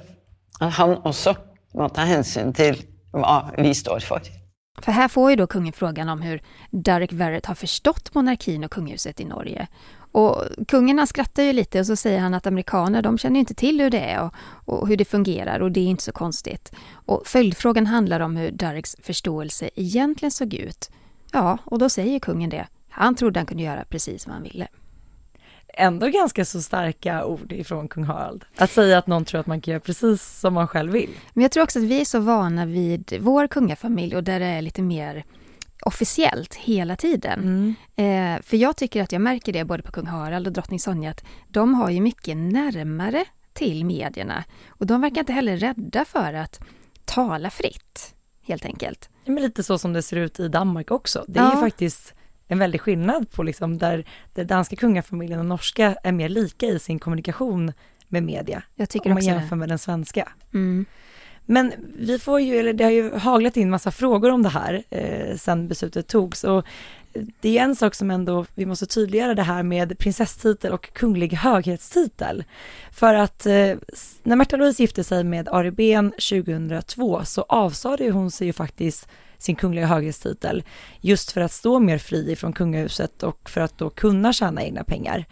At 0.62 0.78
han 0.78 1.00
også 1.08 1.34
må 1.80 1.90
ta 1.96 2.06
hensyn 2.08 2.54
til 2.56 2.78
hva 3.16 3.42
vi 3.58 3.74
står 3.76 4.06
for. 4.06 4.32
För 4.78 4.92
här 4.92 5.08
får 5.08 5.30
ju 5.30 5.36
då 5.36 5.48
kungen 5.48 5.74
frågan 5.74 6.10
om 6.10 6.22
hur 6.22 6.42
Derek 6.70 7.14
Verrett 7.14 7.46
har 7.46 7.56
förstått 7.56 8.14
monarkin 8.14 8.64
och 8.64 8.72
kungahuset 8.72 9.20
i 9.20 9.26
Norge. 9.26 9.68
Och 10.12 10.44
kungen 10.68 11.08
skrattar 11.08 11.44
ju 11.44 11.54
lite 11.54 11.80
och 11.80 11.86
så 11.86 11.96
säger 11.96 12.20
han 12.20 12.34
att 12.34 12.48
amerikaner 12.48 13.02
de 13.02 13.18
känner 13.18 13.40
inte 13.40 13.54
till 13.54 13.82
hur 13.82 13.90
det 13.90 14.00
är 14.00 14.22
och, 14.24 14.34
och, 14.66 14.88
hur 14.88 14.98
det 14.98 15.06
fungerar 15.06 15.60
och 15.60 15.72
det 15.72 15.80
är 15.80 15.86
inte 15.86 16.04
så 16.04 16.12
konstigt. 16.12 16.72
Och 16.94 17.28
följdfrågan 17.28 17.88
handlar 17.88 18.20
om 18.20 18.36
hur 18.36 18.52
Dereks 18.52 18.96
förståelse 19.02 19.70
egentligen 19.76 20.32
såg 20.32 20.54
ut. 20.54 20.90
Ja, 21.32 21.58
och 21.66 21.80
då 21.80 21.90
säger 21.90 22.20
kungen 22.20 22.50
det. 22.50 22.68
Han 22.90 23.16
trodde 23.16 23.40
han 23.40 23.48
kunde 23.48 23.64
göra 23.64 23.84
precis 23.90 24.28
vad 24.28 24.34
han 24.34 24.44
ville 24.44 24.68
ändå 25.74 26.08
ganska 26.08 26.46
så 26.46 26.62
starka 26.62 27.26
ord 27.26 27.52
ifrån 27.52 27.88
kung 27.88 28.04
Harald. 28.04 28.46
Att 28.58 28.72
säga 28.72 28.98
att 28.98 29.08
någon 29.08 29.26
tror 29.26 29.40
att 29.40 29.48
man 29.48 29.62
kan 29.62 29.72
göra 29.72 29.80
precis 29.80 30.40
som 30.40 30.54
man 30.54 30.68
själv 30.68 30.92
vill. 30.92 31.10
Men 31.34 31.42
jag 31.42 31.52
tror 31.52 31.64
också 31.64 31.80
att 31.80 31.86
vi 31.86 32.02
är 32.02 32.06
så 32.06 32.20
vana 32.20 32.66
vid 32.66 33.18
vår 33.22 33.48
kungafamilj 33.48 34.16
och 34.16 34.24
där 34.24 34.40
det 34.40 34.46
är 34.46 34.62
lite 34.62 34.82
mer 34.82 35.24
officiellt 35.86 36.56
hela 36.56 36.96
tiden. 36.96 37.40
Mm. 37.40 38.36
Eh, 38.36 38.42
för 38.42 38.58
jag 38.58 38.78
tycker 38.78 39.04
att 39.04 39.12
jag 39.12 39.22
märker 39.22 39.54
det 39.54 39.64
både 39.64 39.84
på 39.84 39.92
kung 39.92 40.08
Harald 40.08 40.48
och 40.48 40.54
drottning 40.54 40.80
Sonja 40.80 41.12
att 41.12 41.24
de 41.48 41.74
har 41.74 41.90
ju 41.90 42.02
mycket 42.02 42.38
närmare 42.38 43.26
till 43.54 43.86
medierna 43.86 44.44
och 44.68 44.86
de 44.86 45.02
verkar 45.02 45.20
inte 45.20 45.34
heller 45.34 45.58
rädda 45.58 46.06
för 46.06 46.34
att 46.34 46.60
tala 47.06 47.50
fritt, 47.50 48.16
helt 48.42 48.66
enkelt. 48.66 49.10
Men 49.26 49.36
lite 49.44 49.64
så 49.64 49.78
som 49.78 49.94
det 49.94 50.02
ser 50.02 50.18
ut 50.18 50.40
i 50.40 50.48
Danmark 50.48 50.92
också. 50.92 51.26
Det 51.28 51.40
är 51.40 51.44
ja. 51.44 51.56
ju 51.56 51.60
faktiskt 51.60 52.14
en 52.52 52.60
väldig 52.60 52.82
skillnad 52.82 53.32
på 53.32 53.44
liksom 53.44 53.78
där 53.78 54.06
den 54.34 54.48
danska 54.48 54.76
kungafamiljen 54.76 55.40
och 55.40 55.46
norska 55.46 55.96
är 56.04 56.12
mer 56.12 56.30
lika 56.30 56.66
i 56.66 56.80
sin 56.80 57.00
kommunikation 57.00 57.74
med 58.08 58.24
media. 58.24 58.64
Jag 58.76 58.90
tycker 58.90 59.10
om 59.10 59.14
man 59.14 59.24
jämför 59.24 59.56
med 59.56 59.70
den 59.70 59.80
svenska. 59.80 60.30
Mm. 60.54 60.86
Men 61.46 61.74
vi 61.98 62.20
får 62.20 62.42
ju, 62.42 62.58
eller 62.58 62.74
det 62.74 62.84
har 62.84 62.92
ju 62.92 63.16
haglat 63.16 63.58
in 63.58 63.70
massa 63.70 63.92
frågor 63.92 64.32
om 64.32 64.44
det 64.44 64.50
här 64.50 64.84
eh, 64.90 65.36
sen 65.36 65.68
beslutet 65.68 66.08
togs 66.08 66.44
och 66.44 66.66
det 67.14 67.58
är 67.58 67.64
en 67.64 67.76
sak 67.76 67.96
som 67.96 68.12
ändå, 68.12 68.46
vi 68.56 68.66
måste 68.66 68.86
tydliggöra 68.86 69.36
det 69.36 69.44
här 69.44 69.64
med 69.64 69.98
prinsesstitel 69.98 70.72
och 70.72 70.94
kunglig 70.94 71.34
höghetstitel. 71.34 72.44
För 72.92 73.14
att 73.14 73.46
eh, 73.46 73.76
när 74.24 74.36
Märta 74.36 74.58
Louise 74.58 74.84
gifte 74.84 75.04
sig 75.04 75.24
med 75.24 75.50
Ari 75.50 75.72
Ben 75.72 76.12
2002 76.12 77.26
så 77.26 77.42
avsade 77.42 78.12
hon 78.12 78.32
sig 78.32 78.48
ju 78.48 78.54
faktiskt 78.54 79.08
sin 79.42 79.56
kungliga 79.56 79.86
höghetstitel 79.86 80.64
just 81.02 81.32
för 81.32 81.42
att 81.42 81.52
stå 81.52 81.80
mer 81.80 81.98
fri 81.98 82.36
från 82.36 82.54
kungahuset 82.54 83.24
och 83.24 83.50
för 83.50 83.62
att 83.62 83.78
då 83.78 83.90
kunna 83.90 84.34
tjäna 84.34 84.64
egna 84.64 84.84
pengar. 84.84 85.26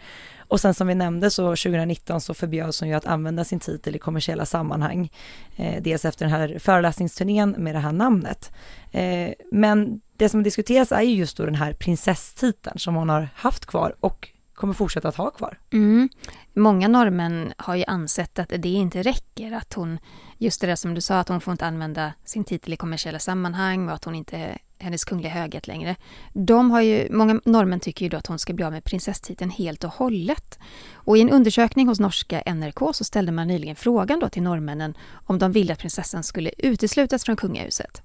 Och 0.50 0.60
sen 0.60 0.74
som 0.74 0.86
vi 0.86 0.94
nämnde 0.94 1.30
så 1.30 1.42
2019 1.42 2.20
så 2.20 2.34
förbjöds 2.34 2.80
hon 2.80 2.88
ju 2.88 2.94
att 2.94 3.06
använda 3.06 3.44
sin 3.44 3.60
titel 3.60 3.96
i 3.96 3.98
kommersiella 3.98 4.46
sammanhang. 4.46 5.12
Eh, 5.56 5.82
dels 5.82 6.04
efter 6.04 6.24
den 6.24 6.34
här 6.34 6.58
föreläsningsturnén 6.58 7.50
med 7.50 7.74
det 7.74 7.78
här 7.78 7.92
namnet. 7.92 8.52
Eh, 8.92 9.30
men 9.52 10.00
det 10.16 10.28
som 10.28 10.42
diskuteras 10.42 10.92
är 10.92 11.02
ju 11.02 11.14
just 11.14 11.36
då 11.36 11.44
den 11.44 11.54
här 11.54 11.72
prinsesstiteln 11.72 12.78
som 12.78 12.94
hon 12.94 13.08
har 13.08 13.28
haft 13.34 13.66
kvar 13.66 13.96
och 14.00 14.28
kommer 14.54 14.74
fortsätta 14.74 15.08
att 15.08 15.16
ha 15.16 15.30
kvar. 15.30 15.58
Mm. 15.72 16.08
Många 16.54 16.88
norrmän 16.88 17.52
har 17.56 17.74
ju 17.74 17.84
ansett 17.86 18.38
att 18.38 18.52
det 18.58 18.68
inte 18.68 19.02
räcker 19.02 19.52
att 19.52 19.74
hon, 19.74 19.98
just 20.40 20.60
det 20.60 20.66
där 20.66 20.76
som 20.76 20.94
du 20.94 21.00
sa, 21.00 21.18
att 21.18 21.28
hon 21.28 21.40
får 21.40 21.52
inte 21.52 21.66
använda 21.66 22.12
sin 22.24 22.44
titel 22.44 22.72
i 22.72 22.76
kommersiella 22.76 23.18
sammanhang 23.18 23.88
och 23.88 23.94
att 23.94 24.04
hon 24.04 24.14
inte 24.14 24.36
är 24.36 24.58
hennes 24.78 25.04
kungliga 25.04 25.32
höghet 25.32 25.66
längre. 25.66 25.96
De 26.32 26.70
har 26.70 26.80
ju, 26.80 27.08
många 27.10 27.40
norrmän 27.44 27.80
tycker 27.80 28.04
ju 28.04 28.08
då 28.08 28.16
att 28.16 28.26
hon 28.26 28.38
ska 28.38 28.52
bli 28.52 28.64
av 28.64 28.72
med 28.72 28.84
prinsesstiteln 28.84 29.50
helt 29.50 29.84
och 29.84 29.90
hållet. 29.90 30.58
Och 30.92 31.18
i 31.18 31.20
en 31.20 31.30
undersökning 31.30 31.88
hos 31.88 32.00
norska 32.00 32.42
NRK 32.46 32.96
så 32.96 33.04
ställde 33.04 33.32
man 33.32 33.48
nyligen 33.48 33.76
frågan 33.76 34.20
då 34.20 34.28
till 34.28 34.42
norrmännen 34.42 34.94
om 35.12 35.38
de 35.38 35.52
ville 35.52 35.72
att 35.72 35.78
prinsessan 35.78 36.22
skulle 36.24 36.50
uteslutas 36.58 37.24
från 37.24 37.36
kungahuset. 37.36 38.02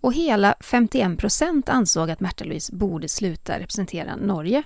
Och 0.00 0.12
hela 0.12 0.54
51 0.60 1.18
procent 1.18 1.68
ansåg 1.68 2.10
att 2.10 2.20
Märta 2.20 2.44
Louise 2.44 2.76
borde 2.76 3.08
sluta 3.08 3.58
representera 3.58 4.16
Norge. 4.16 4.62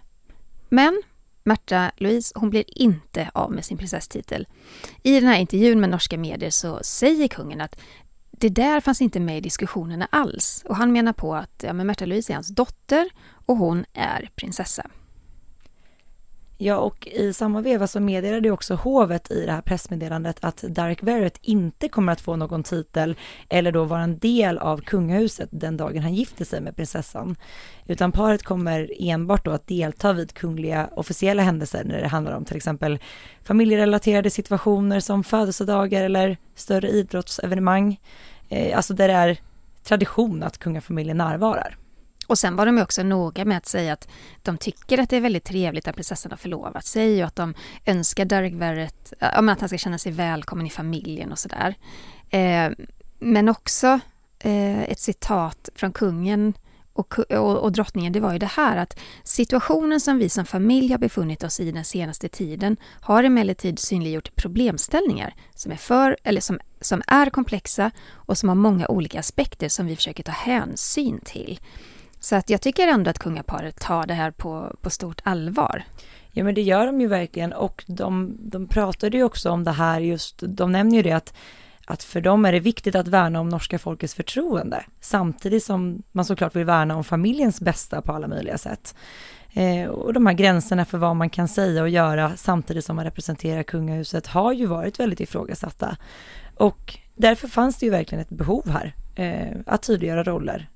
Men 0.68 1.02
Märta 1.44 1.90
Louise, 1.96 2.32
hon 2.36 2.50
blir 2.50 2.64
inte 2.66 3.30
av 3.34 3.52
med 3.52 3.64
sin 3.64 3.78
prinsesstitel. 3.78 4.46
I 5.02 5.20
den 5.20 5.28
här 5.28 5.38
intervjun 5.38 5.80
med 5.80 5.90
norska 5.90 6.18
medier 6.18 6.50
så 6.50 6.80
säger 6.82 7.28
kungen 7.28 7.60
att 7.60 7.80
det 8.30 8.48
där 8.48 8.80
fanns 8.80 9.02
inte 9.02 9.20
med 9.20 9.38
i 9.38 9.40
diskussionerna 9.40 10.08
alls 10.10 10.64
och 10.68 10.76
han 10.76 10.92
menar 10.92 11.12
på 11.12 11.34
att 11.34 11.64
ja, 11.66 11.72
Märta 11.72 12.06
Louise 12.06 12.32
är 12.32 12.34
hans 12.34 12.48
dotter 12.48 13.10
och 13.46 13.56
hon 13.56 13.84
är 13.92 14.30
prinsessa. 14.36 14.86
Ja, 16.60 16.76
och 16.76 17.06
i 17.06 17.32
samma 17.32 17.60
veva 17.60 17.86
så 17.86 18.00
meddelade 18.00 18.50
också 18.50 18.74
hovet 18.74 19.30
i 19.30 19.46
det 19.46 19.52
här 19.52 19.60
pressmeddelandet 19.60 20.36
att 20.40 20.56
Dark 20.62 21.02
Verrett 21.02 21.38
inte 21.42 21.88
kommer 21.88 22.12
att 22.12 22.20
få 22.20 22.36
någon 22.36 22.62
titel 22.62 23.16
eller 23.48 23.72
då 23.72 23.84
vara 23.84 24.02
en 24.02 24.18
del 24.18 24.58
av 24.58 24.80
kungahuset 24.80 25.48
den 25.52 25.76
dagen 25.76 26.02
han 26.02 26.14
gifter 26.14 26.44
sig 26.44 26.60
med 26.60 26.76
prinsessan. 26.76 27.36
Utan 27.86 28.12
paret 28.12 28.42
kommer 28.42 28.92
enbart 28.98 29.44
då 29.44 29.50
att 29.50 29.66
delta 29.66 30.12
vid 30.12 30.34
kungliga 30.34 30.88
officiella 30.96 31.42
händelser 31.42 31.84
när 31.84 32.00
det 32.00 32.08
handlar 32.08 32.36
om 32.36 32.44
till 32.44 32.56
exempel 32.56 32.98
familjerelaterade 33.42 34.30
situationer 34.30 35.00
som 35.00 35.24
födelsedagar 35.24 36.04
eller 36.04 36.36
större 36.54 36.88
idrottsevenemang. 36.88 38.00
Eh, 38.48 38.76
alltså 38.76 38.94
där 38.94 39.08
det 39.08 39.14
är 39.14 39.38
tradition 39.84 40.42
att 40.42 40.58
kungafamiljen 40.58 41.16
närvarar. 41.16 41.76
Och 42.28 42.38
sen 42.38 42.56
var 42.56 42.66
de 42.66 42.78
också 42.78 43.02
noga 43.02 43.44
med 43.44 43.56
att 43.56 43.66
säga 43.66 43.92
att 43.92 44.08
de 44.42 44.58
tycker 44.58 44.98
att 44.98 45.10
det 45.10 45.16
är 45.16 45.20
väldigt 45.20 45.44
trevligt 45.44 45.88
att 45.88 45.94
prinsessan 45.94 46.32
har 46.32 46.36
förlovat 46.36 46.84
sig 46.84 47.22
och 47.22 47.28
att 47.28 47.36
de 47.36 47.54
önskar 47.86 48.24
Derek 48.24 48.54
Verrett, 48.54 49.12
att 49.20 49.60
han 49.60 49.68
ska 49.68 49.78
känna 49.78 49.98
sig 49.98 50.12
välkommen 50.12 50.66
i 50.66 50.70
familjen 50.70 51.32
och 51.32 51.38
sådär. 51.38 51.74
Eh, 52.30 52.70
men 53.18 53.48
också 53.48 54.00
eh, 54.38 54.82
ett 54.82 55.00
citat 55.00 55.68
från 55.74 55.92
kungen 55.92 56.54
och, 56.92 57.18
och, 57.18 57.56
och, 57.56 57.72
drottningen, 57.72 58.12
det 58.12 58.20
var 58.20 58.32
ju 58.32 58.38
det 58.38 58.46
här 58.46 58.76
att 58.76 58.98
situationen 59.24 60.00
som 60.00 60.18
vi 60.18 60.28
som 60.28 60.44
familj 60.44 60.92
har 60.92 60.98
befunnit 60.98 61.44
oss 61.44 61.60
i 61.60 61.70
den 61.70 61.84
senaste 61.84 62.28
tiden 62.28 62.76
har 63.00 63.24
emellertid 63.24 63.78
synliggjort 63.78 64.36
problemställningar 64.36 65.34
som 65.54 65.72
är 65.72 65.76
för, 65.76 66.16
eller 66.24 66.40
som, 66.40 66.60
som 66.80 67.02
är 67.06 67.30
komplexa 67.30 67.90
och 68.12 68.38
som 68.38 68.48
har 68.48 68.56
många 68.56 68.88
olika 68.88 69.20
aspekter 69.20 69.68
som 69.68 69.86
vi 69.86 69.96
försöker 69.96 70.22
ta 70.22 70.32
hänsyn 70.32 71.20
till. 71.24 71.60
Så 72.20 72.36
att 72.36 72.50
jag 72.50 72.60
tycker 72.60 72.88
ändå 72.88 73.10
att 73.10 73.18
kungaparet 73.18 73.80
tar 73.80 74.06
det 74.06 74.14
här 74.14 74.30
på, 74.30 74.76
på 74.80 74.90
stort 74.90 75.20
allvar. 75.24 75.84
Ja 76.32 76.44
men 76.44 76.54
det 76.54 76.62
gör 76.62 76.86
de 76.86 77.00
ju 77.00 77.06
verkligen 77.06 77.52
och 77.52 77.84
de, 77.86 78.36
de 78.40 78.66
pratade 78.66 79.16
ju 79.16 79.22
också 79.22 79.50
om 79.50 79.64
det 79.64 79.72
här 79.72 80.00
just, 80.00 80.42
de 80.46 80.72
nämner 80.72 80.96
ju 80.96 81.02
det 81.02 81.12
att 81.12 81.34
att 81.90 82.02
för 82.02 82.20
dem 82.20 82.44
är 82.44 82.52
det 82.52 82.60
viktigt 82.60 82.94
att 82.94 83.08
värna 83.08 83.40
om 83.40 83.48
norska 83.48 83.78
folkets 83.78 84.14
förtroende, 84.14 84.84
samtidigt 85.00 85.64
som 85.64 86.02
man 86.12 86.24
såklart 86.24 86.56
vill 86.56 86.64
värna 86.64 86.96
om 86.96 87.04
familjens 87.04 87.60
bästa 87.60 88.02
på 88.02 88.12
alla 88.12 88.28
möjliga 88.28 88.58
sätt. 88.58 88.94
Eh, 89.52 89.88
och 89.88 90.12
de 90.12 90.26
här 90.26 90.34
gränserna 90.34 90.84
för 90.84 90.98
vad 90.98 91.16
man 91.16 91.30
kan 91.30 91.48
säga 91.48 91.82
och 91.82 91.88
göra 91.88 92.36
samtidigt 92.36 92.84
som 92.84 92.96
man 92.96 93.04
representerar 93.04 93.62
kungahuset 93.62 94.26
har 94.26 94.52
ju 94.52 94.66
varit 94.66 95.00
väldigt 95.00 95.20
ifrågasatta. 95.20 95.96
Och 96.54 96.98
därför 97.16 97.48
fanns 97.48 97.78
det 97.78 97.86
ju 97.86 97.92
verkligen 97.92 98.22
ett 98.22 98.30
behov 98.30 98.68
här, 98.68 98.94
eh, 99.14 99.56
att 99.66 99.82
tydliggöra 99.82 100.22
roller. 100.22 100.70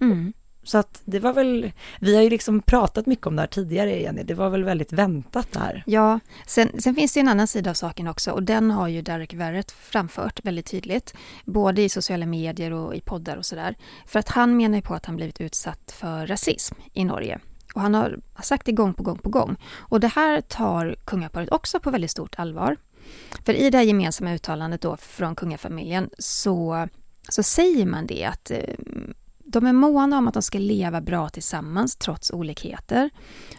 Mm. 0.00 0.32
Så 0.70 0.78
att 0.78 1.02
det 1.04 1.18
var 1.18 1.32
väl, 1.32 1.72
vi 2.00 2.14
har 2.14 2.22
ju 2.22 2.30
liksom 2.30 2.62
pratat 2.62 3.06
mycket 3.06 3.26
om 3.26 3.36
det 3.36 3.42
här 3.42 3.46
tidigare 3.46 4.00
Jenny, 4.00 4.22
det 4.22 4.34
var 4.34 4.50
väl 4.50 4.64
väldigt 4.64 4.92
väntat 4.92 5.52
det 5.52 5.58
här. 5.58 5.82
Ja, 5.86 6.20
sen, 6.46 6.80
sen 6.80 6.94
finns 6.94 7.12
det 7.12 7.20
en 7.20 7.28
annan 7.28 7.46
sida 7.46 7.70
av 7.70 7.74
saken 7.74 8.08
också 8.08 8.30
och 8.30 8.42
den 8.42 8.70
har 8.70 8.88
ju 8.88 9.02
Derek 9.02 9.34
Verrett 9.34 9.70
framfört 9.70 10.44
väldigt 10.44 10.66
tydligt, 10.66 11.14
både 11.44 11.82
i 11.82 11.88
sociala 11.88 12.26
medier 12.26 12.72
och 12.72 12.94
i 12.94 13.00
poddar 13.00 13.36
och 13.36 13.46
sådär. 13.46 13.76
För 14.06 14.18
att 14.18 14.28
han 14.28 14.56
menar 14.56 14.76
ju 14.76 14.82
på 14.82 14.94
att 14.94 15.06
han 15.06 15.16
blivit 15.16 15.40
utsatt 15.40 15.92
för 15.92 16.26
rasism 16.26 16.74
i 16.92 17.04
Norge. 17.04 17.38
Och 17.74 17.80
han 17.80 17.94
har 17.94 18.20
sagt 18.42 18.66
det 18.66 18.72
gång 18.72 18.94
på 18.94 19.02
gång 19.02 19.18
på 19.18 19.28
gång. 19.28 19.56
Och 19.78 20.00
det 20.00 20.08
här 20.08 20.40
tar 20.40 20.96
kungaparet 21.04 21.52
också 21.52 21.80
på 21.80 21.90
väldigt 21.90 22.10
stort 22.10 22.34
allvar. 22.38 22.76
För 23.44 23.52
i 23.52 23.70
det 23.70 23.78
här 23.78 23.84
gemensamma 23.84 24.32
uttalandet 24.34 24.80
då 24.80 24.96
från 24.96 25.34
kungafamiljen 25.34 26.10
så, 26.18 26.88
så 27.28 27.42
säger 27.42 27.86
man 27.86 28.06
det 28.06 28.24
att 28.24 28.50
eh, 28.50 28.74
de 29.52 29.66
är 29.66 29.72
måna 29.72 30.18
om 30.18 30.28
att 30.28 30.34
de 30.34 30.42
ska 30.42 30.58
leva 30.58 31.00
bra 31.00 31.28
tillsammans 31.28 31.96
trots 31.96 32.30
olikheter. 32.30 33.10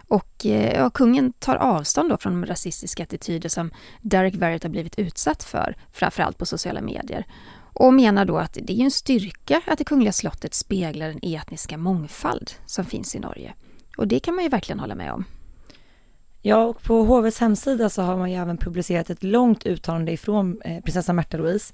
Och 0.07 0.45
eh, 0.45 0.75
ja, 0.75 0.89
kungen 0.89 1.33
tar 1.33 1.55
avstånd 1.55 2.10
då 2.10 2.17
från 2.17 2.41
de 2.41 2.48
rasistiska 2.48 3.03
attityder 3.03 3.50
som 3.50 3.71
Derek 4.01 4.36
Verrett 4.36 4.63
har 4.63 4.69
blivit 4.69 5.00
utsatt 5.00 5.43
för, 5.43 5.77
framförallt 5.91 6.38
på 6.38 6.45
sociala 6.45 6.81
medier. 6.81 7.25
Och 7.74 7.93
menar 7.93 8.25
då 8.25 8.38
att 8.38 8.57
det 8.62 8.74
är 8.74 8.83
en 8.83 8.91
styrka 8.91 9.62
att 9.67 9.77
det 9.77 9.83
kungliga 9.83 10.12
slottet 10.12 10.53
speglar 10.53 11.07
den 11.07 11.19
etniska 11.24 11.77
mångfald 11.77 12.51
som 12.65 12.86
finns 12.86 13.15
i 13.15 13.19
Norge. 13.19 13.53
Och 13.98 14.07
det 14.07 14.19
kan 14.19 14.36
man 14.36 14.43
ju 14.43 14.50
verkligen 14.50 14.79
hålla 14.79 14.95
med 14.95 15.13
om. 15.13 15.25
Ja, 16.43 16.63
och 16.63 16.81
på 16.81 17.03
hovets 17.03 17.39
hemsida 17.39 17.89
så 17.89 18.01
har 18.01 18.17
man 18.17 18.31
ju 18.31 18.38
även 18.38 18.57
publicerat 18.57 19.10
ett 19.10 19.24
långt 19.24 19.65
uttalande 19.65 20.12
ifrån 20.12 20.62
eh, 20.65 20.83
prinsessa 20.83 21.13
Märta 21.13 21.38
Louise. 21.38 21.74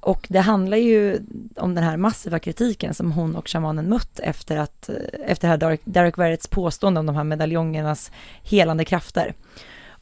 Och 0.00 0.26
det 0.30 0.38
handlar 0.38 0.76
ju 0.76 1.20
om 1.56 1.74
den 1.74 1.84
här 1.84 1.96
massiva 1.96 2.38
kritiken 2.38 2.94
som 2.94 3.12
hon 3.12 3.36
och 3.36 3.48
shamanen 3.48 3.88
mött 3.88 4.20
efter 4.20 4.56
att, 4.56 4.88
eh, 4.88 4.94
efter 5.26 5.48
det 5.48 5.66
här 5.66 5.78
Derek 5.84 6.18
Verretts 6.18 6.46
påstående 6.46 7.00
om 7.00 7.06
de 7.06 7.16
här 7.16 7.24
medaljongernas 7.24 8.12
helande 8.42 8.84
krafter. 8.84 9.34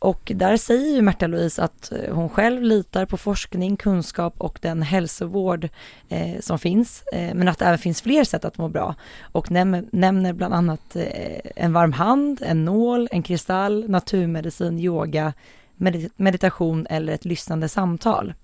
Och 0.03 0.33
där 0.35 0.57
säger 0.57 0.95
ju 0.95 1.03
Märta 1.03 1.27
Louise 1.27 1.63
att 1.63 1.93
eh, 1.93 2.15
hon 2.15 2.29
själv 2.29 2.63
litar 2.63 3.07
på 3.07 3.17
forskning, 3.17 3.77
kunskap 3.77 4.35
och 4.39 4.59
den 4.63 4.83
hälsovård 4.83 5.69
eh, 6.09 6.41
som 6.41 6.59
finns, 6.59 7.03
eh, 7.13 7.35
men 7.35 7.49
att 7.49 7.59
det 7.59 7.65
även 7.65 7.79
finns 7.79 8.03
fler 8.03 8.25
sätt 8.25 8.45
att 8.45 8.59
må 8.59 8.69
bra. 8.69 8.95
Och 9.33 9.51
näm 9.51 9.87
nämner 9.93 10.33
bland 10.33 10.55
annat 10.55 10.97
eh, 10.97 11.41
en 11.57 11.73
varm 11.73 11.93
hand, 11.93 12.43
en 12.43 12.65
nål, 12.65 13.09
en 13.11 13.23
kristall, 13.23 13.89
naturmedicin, 13.89 14.79
yoga, 14.79 15.33
med 15.77 16.11
meditation 16.17 16.87
eller 16.91 17.13
ett 17.13 17.25
lyssnande 17.25 17.69
samtal. 17.69 18.35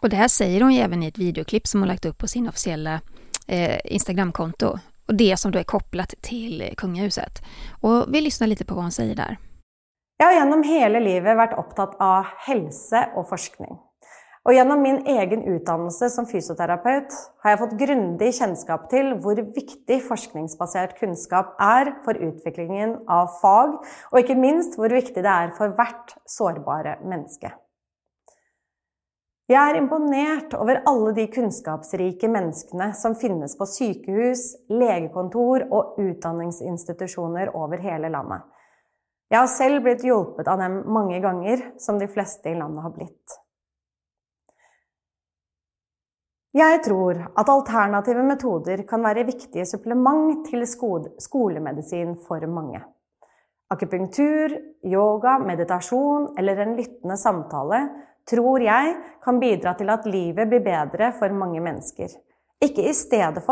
Och 0.00 0.08
det 0.08 0.16
här 0.16 0.28
säger 0.28 0.60
hon 0.60 0.74
ju 0.74 0.80
även 0.80 1.02
i 1.02 1.06
ett 1.06 1.18
videoklipp 1.18 1.66
som 1.66 1.80
hon 1.80 1.88
lagt 1.88 2.04
upp 2.04 2.18
på 2.18 2.28
sin 2.28 2.48
officiella 2.48 3.00
eh, 3.46 3.78
Instagramkonto. 3.84 4.78
Och 5.06 5.14
det 5.14 5.36
som 5.36 5.52
då 5.52 5.58
är 5.58 5.64
kopplat 5.64 6.14
till 6.20 6.70
kungahuset. 6.76 7.42
Och 7.70 8.14
vi 8.14 8.20
lyssnar 8.20 8.46
lite 8.46 8.64
på 8.64 8.74
vad 8.74 8.84
hon 8.84 8.92
säger 8.92 9.14
där. 9.14 9.38
Jag 10.18 10.26
har 10.26 10.34
genom 10.34 10.62
hela 10.62 10.98
livet 10.98 11.36
varit 11.36 11.58
upptatt 11.58 11.96
av 11.98 12.24
hälsa 12.46 13.08
och 13.16 13.28
forskning. 13.28 13.78
Och 14.42 14.54
genom 14.54 14.82
min 14.82 15.06
egen 15.06 15.42
utdannelse 15.42 16.10
som 16.10 16.26
fysioterapeut 16.26 17.08
har 17.38 17.50
jag 17.50 17.58
fått 17.58 17.78
grundig 17.78 18.34
kännskap 18.34 18.90
till 18.90 19.06
hur 19.06 19.42
viktig 19.42 20.08
forskningsbaserad 20.08 20.94
kunskap 20.94 21.56
är 21.58 22.04
för 22.04 22.14
utvecklingen 22.14 22.98
av 23.08 23.26
fag, 23.42 23.84
och 24.10 24.18
inte 24.18 24.34
minst 24.34 24.78
hur 24.78 24.90
viktig 24.90 25.22
det 25.22 25.28
är 25.28 25.50
för 25.50 25.68
vart 25.68 26.14
sårbara 26.24 26.98
människa. 27.04 27.52
Jag 29.46 29.70
är 29.70 29.74
imponerad 29.74 30.54
över 30.54 30.82
alla 30.84 31.12
de 31.12 31.26
kunskapsrika 31.26 32.28
människorna 32.28 32.92
som 32.92 33.14
finns 33.14 33.58
på 33.58 33.66
sjukhus, 33.66 34.68
legekontor 34.68 35.72
och 35.72 35.94
utbildningsinstitutioner 35.98 37.64
över 37.64 37.78
hela 37.78 38.08
landet. 38.08 38.42
Jag 39.28 39.38
har 39.38 39.46
själv 39.46 39.82
blivit 39.82 40.04
hjälpt 40.04 40.48
av 40.48 40.58
dem 40.58 40.82
många 40.86 41.20
gånger, 41.20 41.72
som 41.76 41.98
de 41.98 42.08
flesta 42.08 42.48
i 42.48 42.54
landet 42.54 42.82
har 42.82 42.90
blivit. 42.90 43.40
Jag 46.50 46.84
tror 46.84 47.32
att 47.34 47.48
alternativa 47.48 48.22
metoder 48.22 48.88
kan 48.88 49.02
vara 49.02 49.22
viktiga 49.24 49.64
supplement 49.64 50.46
till 50.46 50.66
skolmedicin 51.18 52.16
för 52.16 52.46
många. 52.46 52.82
Akupunktur, 53.68 54.58
yoga, 54.82 55.38
meditation 55.38 56.34
eller 56.38 56.56
en 56.56 56.76
lyttende 56.76 57.16
samtale 57.16 57.88
tror 58.30 58.62
jag 58.62 58.94
kan 59.22 59.40
bidra 59.40 59.74
till 59.74 59.90
att 59.90 60.06
livet 60.06 60.48
blir 60.48 60.60
bättre 60.60 61.12
för 61.12 61.30
många 61.30 61.60
människor. 61.60 62.08
Inte 62.60 62.82
i 62.82 62.94
stedet 62.94 63.44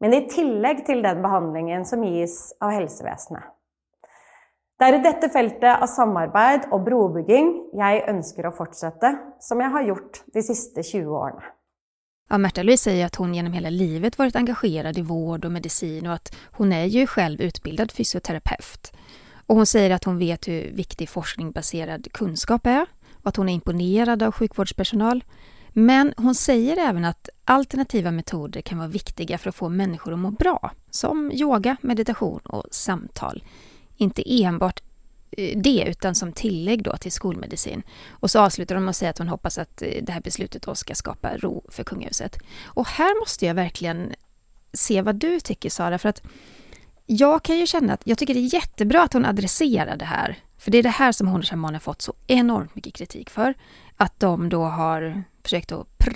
men 0.00 0.14
i 0.14 0.28
tillägg 0.28 0.86
till 0.86 1.02
den 1.02 1.22
behandlingen 1.22 1.84
som 1.84 2.04
ges 2.04 2.56
av 2.60 2.70
hälsoväsendet. 2.70 3.53
Det 4.84 4.90
er 4.90 4.98
i 4.98 5.04
dette 5.06 5.28
feltet 5.32 5.80
av 5.80 5.88
samarbeid 5.88 6.66
og 6.68 6.82
brobygging 6.84 7.46
jeg 7.80 8.02
ønsker 8.10 8.44
å 8.44 8.50
fortsette, 8.52 9.14
som 9.40 9.62
jeg 9.64 9.72
har 9.72 9.86
gjort 9.86 10.18
de 10.34 10.42
siste 10.44 10.82
20 10.84 11.08
årene. 11.08 11.46
Ja, 12.28 12.38
Märta-Louise 12.38 12.84
säger 12.84 13.06
att 13.06 13.16
hon 13.16 13.34
genom 13.34 13.52
hela 13.52 13.70
livet 13.70 14.18
varit 14.18 14.36
engagerad 14.36 14.98
i 14.98 15.02
vård 15.02 15.44
och 15.44 15.52
medicin 15.52 16.06
och 16.06 16.12
att 16.12 16.36
hon 16.52 16.72
är 16.72 16.84
ju 16.84 17.06
själv 17.06 17.40
utbildad 17.40 17.92
fysioterapeut. 17.92 18.92
Och 19.46 19.56
hon 19.56 19.66
säger 19.66 19.90
att 19.90 20.04
hon 20.04 20.18
vet 20.18 20.48
hur 20.48 20.72
viktig 20.72 21.08
forskningsbaserad 21.08 22.12
kunskap 22.12 22.66
är 22.66 22.86
och 23.22 23.28
att 23.28 23.36
hon 23.36 23.48
är 23.48 23.52
imponerad 23.52 24.22
av 24.22 24.32
sjukvårdspersonal. 24.32 25.24
Men 25.72 26.14
hon 26.16 26.34
säger 26.34 26.76
även 26.76 27.04
att 27.04 27.28
alternativa 27.44 28.10
metoder 28.10 28.60
kan 28.60 28.78
vara 28.78 28.88
viktiga 28.88 29.38
för 29.38 29.48
att 29.48 29.56
få 29.56 29.68
människor 29.68 30.12
att 30.12 30.18
må 30.18 30.30
bra, 30.30 30.70
som 30.90 31.32
yoga, 31.32 31.76
meditation 31.80 32.40
och 32.44 32.64
samtal. 32.70 33.42
Inte 33.96 34.42
enbart 34.42 34.82
eh, 35.30 35.58
det, 35.58 35.84
utan 35.88 36.14
som 36.14 36.32
tillägg 36.32 36.82
då 36.82 36.96
till 36.96 37.12
skolmedicin. 37.12 37.82
Och 38.10 38.30
så 38.30 38.40
avslutar 38.40 38.74
hon 38.74 38.84
med 38.84 38.90
att 38.90 38.96
säga 38.96 39.10
att 39.10 39.18
hon 39.18 39.28
hoppas 39.28 39.58
att 39.58 39.82
eh, 39.82 39.88
det 40.02 40.12
här 40.12 40.20
beslutet 40.20 40.62
då 40.62 40.74
ska 40.74 40.94
skapa 40.94 41.36
ro 41.36 41.64
för 41.68 41.84
kungahuset. 41.84 42.38
Och 42.64 42.88
här 42.88 43.20
måste 43.20 43.46
jag 43.46 43.54
verkligen 43.54 44.12
se 44.72 45.02
vad 45.02 45.16
du 45.16 45.40
tycker 45.40 45.70
Sara, 45.70 45.98
för 45.98 46.08
att 46.08 46.22
jag 47.06 47.42
kan 47.42 47.58
ju 47.58 47.66
känna 47.66 47.92
att 47.92 48.02
jag 48.04 48.18
tycker 48.18 48.34
det 48.34 48.40
är 48.40 48.54
jättebra 48.54 49.02
att 49.02 49.12
hon 49.12 49.24
adresserar 49.24 49.96
det 49.96 50.04
här. 50.04 50.38
För 50.58 50.70
det 50.70 50.78
är 50.78 50.82
det 50.82 50.88
här 50.88 51.12
som 51.12 51.28
hon 51.28 51.40
och 51.40 51.46
shamanen 51.46 51.80
fått 51.80 52.02
så 52.02 52.14
enormt 52.26 52.74
mycket 52.74 52.94
kritik 52.94 53.30
för. 53.30 53.54
Att 53.96 54.20
de 54.20 54.48
då 54.48 54.64
har 54.64 55.22
försökt 55.42 55.72
att 55.72 55.98
pr 55.98 56.12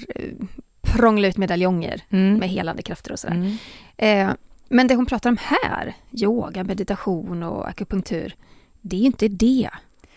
prångla 0.81 1.29
ut 1.29 1.37
medaljonger 1.37 2.03
mm. 2.11 2.35
med 2.35 2.49
helande 2.49 2.83
krafter 2.83 3.13
och 3.13 3.19
sådär. 3.19 3.35
Mm. 3.35 3.59
Eh, 3.97 4.35
men 4.69 4.87
det 4.87 4.95
hon 4.95 5.07
pratar 5.07 5.31
om 5.31 5.39
här, 5.41 5.95
yoga, 6.13 6.65
meditation 6.65 7.43
och 7.43 7.69
akupunktur, 7.69 8.35
det 8.81 8.97
är 8.97 9.01
ju 9.01 9.07
inte 9.07 9.29
det 9.29 9.71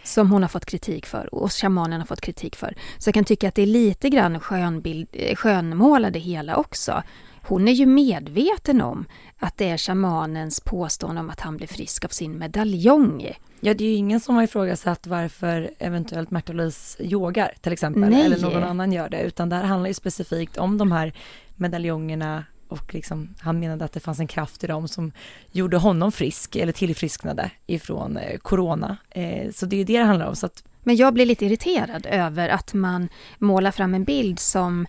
som 0.03 0.31
hon 0.31 0.41
har 0.41 0.50
fått 0.50 0.65
kritik 0.65 1.05
för 1.05 1.36
och 1.36 1.51
shamanen 1.51 2.00
har 2.00 2.08
fått 2.08 2.22
kritik 2.22 2.55
för. 2.55 2.75
Så 2.98 3.08
jag 3.08 3.13
kan 3.13 3.24
tycka 3.24 3.48
att 3.48 3.55
det 3.55 3.62
är 3.62 3.67
lite 3.67 4.10
grann 4.10 4.39
skönbild, 4.39 5.08
eh, 5.12 5.36
skönmåla 5.36 6.10
det 6.10 6.20
hela 6.20 6.55
också. 6.55 7.03
Hon 7.43 7.67
är 7.67 7.72
ju 7.72 7.86
medveten 7.86 8.81
om 8.81 9.05
att 9.39 9.58
det 9.58 9.70
är 9.70 9.77
shamanens 9.77 10.60
påstående 10.60 11.22
om 11.22 11.29
att 11.29 11.39
han 11.39 11.58
blir 11.58 11.67
frisk 11.67 12.05
av 12.05 12.10
sin 12.10 12.38
medaljong. 12.38 13.31
Ja, 13.60 13.74
det 13.74 13.84
är 13.84 13.89
ju 13.89 13.96
ingen 13.96 14.20
som 14.20 14.36
har 14.36 14.43
ifrågasatt 14.43 15.08
varför 15.08 15.72
eventuellt 15.79 16.31
Märta-Louise 16.31 17.03
yogar 17.03 17.53
till 17.62 17.74
exempel, 17.74 18.10
Nej. 18.10 18.25
eller 18.25 18.41
någon 18.41 18.63
annan 18.63 18.91
gör 18.91 19.10
det, 19.10 19.22
utan 19.22 19.50
det 19.50 19.55
här 19.55 19.63
handlar 19.63 19.88
ju 19.88 19.93
specifikt 19.93 20.58
om 20.58 20.77
de 20.77 20.91
här 20.91 21.13
medaljongerna 21.55 22.43
och 22.71 22.93
liksom, 22.93 23.35
han 23.39 23.59
menade 23.59 23.85
att 23.85 23.93
det 23.93 23.99
fanns 23.99 24.19
en 24.19 24.27
kraft 24.27 24.63
i 24.63 24.67
dem 24.67 24.87
som 24.87 25.11
gjorde 25.51 25.77
honom 25.77 26.11
frisk, 26.11 26.55
eller 26.55 26.71
tillfrisknade 26.71 27.51
ifrån 27.67 28.17
eh, 28.17 28.37
corona. 28.37 28.97
Eh, 29.09 29.51
så 29.51 29.65
det 29.65 29.75
är 29.75 29.77
ju 29.77 29.83
det 29.83 29.97
det 29.97 30.03
handlar 30.03 30.27
om. 30.27 30.35
Så 30.35 30.45
att... 30.45 30.63
Men 30.83 30.95
jag 30.95 31.13
blir 31.13 31.25
lite 31.25 31.45
irriterad 31.45 32.05
över 32.05 32.49
att 32.49 32.73
man 32.73 33.09
målar 33.37 33.71
fram 33.71 33.93
en 33.93 34.03
bild 34.03 34.39
som 34.39 34.87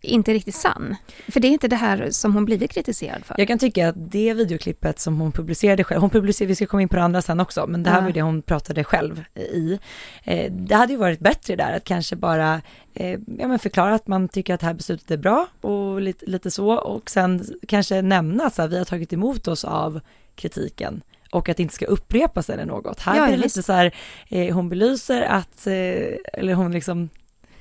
inte 0.00 0.34
riktigt 0.34 0.54
sann. 0.54 0.96
För 1.28 1.40
det 1.40 1.48
är 1.48 1.50
inte 1.50 1.68
det 1.68 1.76
här 1.76 2.10
som 2.10 2.34
hon 2.34 2.44
blivit 2.44 2.72
kritiserad 2.72 3.24
för. 3.24 3.34
Jag 3.38 3.48
kan 3.48 3.58
tycka 3.58 3.88
att 3.88 3.94
det 3.96 4.34
videoklippet 4.34 4.98
som 4.98 5.20
hon 5.20 5.32
publicerade 5.32 5.84
själv, 5.84 6.00
hon 6.00 6.10
publicerade, 6.10 6.48
vi 6.48 6.54
ska 6.54 6.66
komma 6.66 6.82
in 6.82 6.88
på 6.88 6.96
det 6.96 7.02
andra 7.02 7.22
sen 7.22 7.40
också, 7.40 7.66
men 7.66 7.82
det 7.82 7.90
här 7.90 7.98
ja. 7.98 8.04
var 8.04 8.12
det 8.12 8.22
hon 8.22 8.42
pratade 8.42 8.84
själv 8.84 9.24
i. 9.34 9.78
Eh, 10.24 10.52
det 10.52 10.74
hade 10.74 10.92
ju 10.92 10.98
varit 10.98 11.20
bättre 11.20 11.56
där 11.56 11.76
att 11.76 11.84
kanske 11.84 12.16
bara 12.16 12.60
eh, 12.94 13.18
ja, 13.38 13.48
men 13.48 13.58
förklara 13.58 13.94
att 13.94 14.06
man 14.06 14.28
tycker 14.28 14.54
att 14.54 14.60
det 14.60 14.66
här 14.66 14.74
beslutet 14.74 15.10
är 15.10 15.16
bra 15.16 15.46
och 15.60 16.00
lite, 16.00 16.26
lite 16.26 16.50
så 16.50 16.72
och 16.72 17.10
sen 17.10 17.44
kanske 17.68 18.02
nämna 18.02 18.46
att 18.46 18.70
vi 18.70 18.78
har 18.78 18.84
tagit 18.84 19.12
emot 19.12 19.48
oss 19.48 19.64
av 19.64 20.00
kritiken 20.34 21.02
och 21.30 21.48
att 21.48 21.56
det 21.56 21.62
inte 21.62 21.74
ska 21.74 21.86
upprepas 21.86 22.50
eller 22.50 22.64
något. 22.64 23.00
Här 23.00 23.16
ja, 23.16 23.26
är 23.26 23.30
det 23.30 23.36
lite 23.36 23.62
så 23.62 23.72
här, 23.72 23.94
eh, 24.28 24.54
hon 24.54 24.68
belyser 24.68 25.22
att, 25.22 25.66
eh, 25.66 25.72
eller 26.32 26.54
hon 26.54 26.72
liksom 26.72 27.08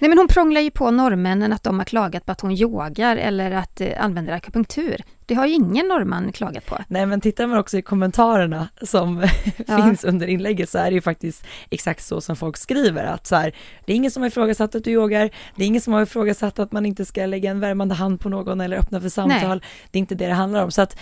Nej 0.01 0.09
men 0.09 0.17
hon 0.17 0.27
prånglar 0.27 0.61
ju 0.61 0.71
på 0.71 0.91
norrmännen 0.91 1.53
att 1.53 1.63
de 1.63 1.79
har 1.79 1.85
klagat 1.85 2.25
på 2.25 2.31
att 2.31 2.41
hon 2.41 2.51
yogar 2.51 3.17
eller 3.17 3.51
att 3.51 3.81
eh, 3.81 4.03
använder 4.03 4.33
akupunktur. 4.33 5.03
Det 5.25 5.33
har 5.33 5.45
ju 5.45 5.53
ingen 5.53 5.87
norrman 5.87 6.31
klagat 6.31 6.65
på. 6.65 6.77
Nej 6.87 7.05
men 7.05 7.21
tittar 7.21 7.47
man 7.47 7.57
också 7.57 7.77
i 7.77 7.81
kommentarerna 7.81 8.67
som 8.81 9.27
ja. 9.67 9.83
finns 9.83 10.03
under 10.03 10.27
inlägget 10.27 10.69
så 10.69 10.77
är 10.77 10.85
det 10.85 10.93
ju 10.95 11.01
faktiskt 11.01 11.45
exakt 11.69 12.03
så 12.03 12.21
som 12.21 12.35
folk 12.35 12.57
skriver 12.57 13.03
att 13.03 13.27
så 13.27 13.35
här, 13.35 13.55
det 13.85 13.91
är 13.91 13.95
ingen 13.95 14.11
som 14.11 14.23
har 14.23 14.27
ifrågasatt 14.27 14.75
att 14.75 14.83
du 14.83 14.91
yogar, 14.91 15.29
det 15.55 15.63
är 15.63 15.67
ingen 15.67 15.81
som 15.81 15.93
har 15.93 16.01
ifrågasatt 16.01 16.59
att 16.59 16.71
man 16.71 16.85
inte 16.85 17.05
ska 17.05 17.25
lägga 17.25 17.51
en 17.51 17.59
värmande 17.59 17.95
hand 17.95 18.19
på 18.19 18.29
någon 18.29 18.61
eller 18.61 18.77
öppna 18.77 19.01
för 19.01 19.09
samtal. 19.09 19.57
Nej. 19.57 19.69
Det 19.91 19.97
är 19.97 19.99
inte 19.99 20.15
det 20.15 20.27
det 20.27 20.33
handlar 20.33 20.63
om. 20.63 20.71
Så 20.71 20.81
att 20.81 20.97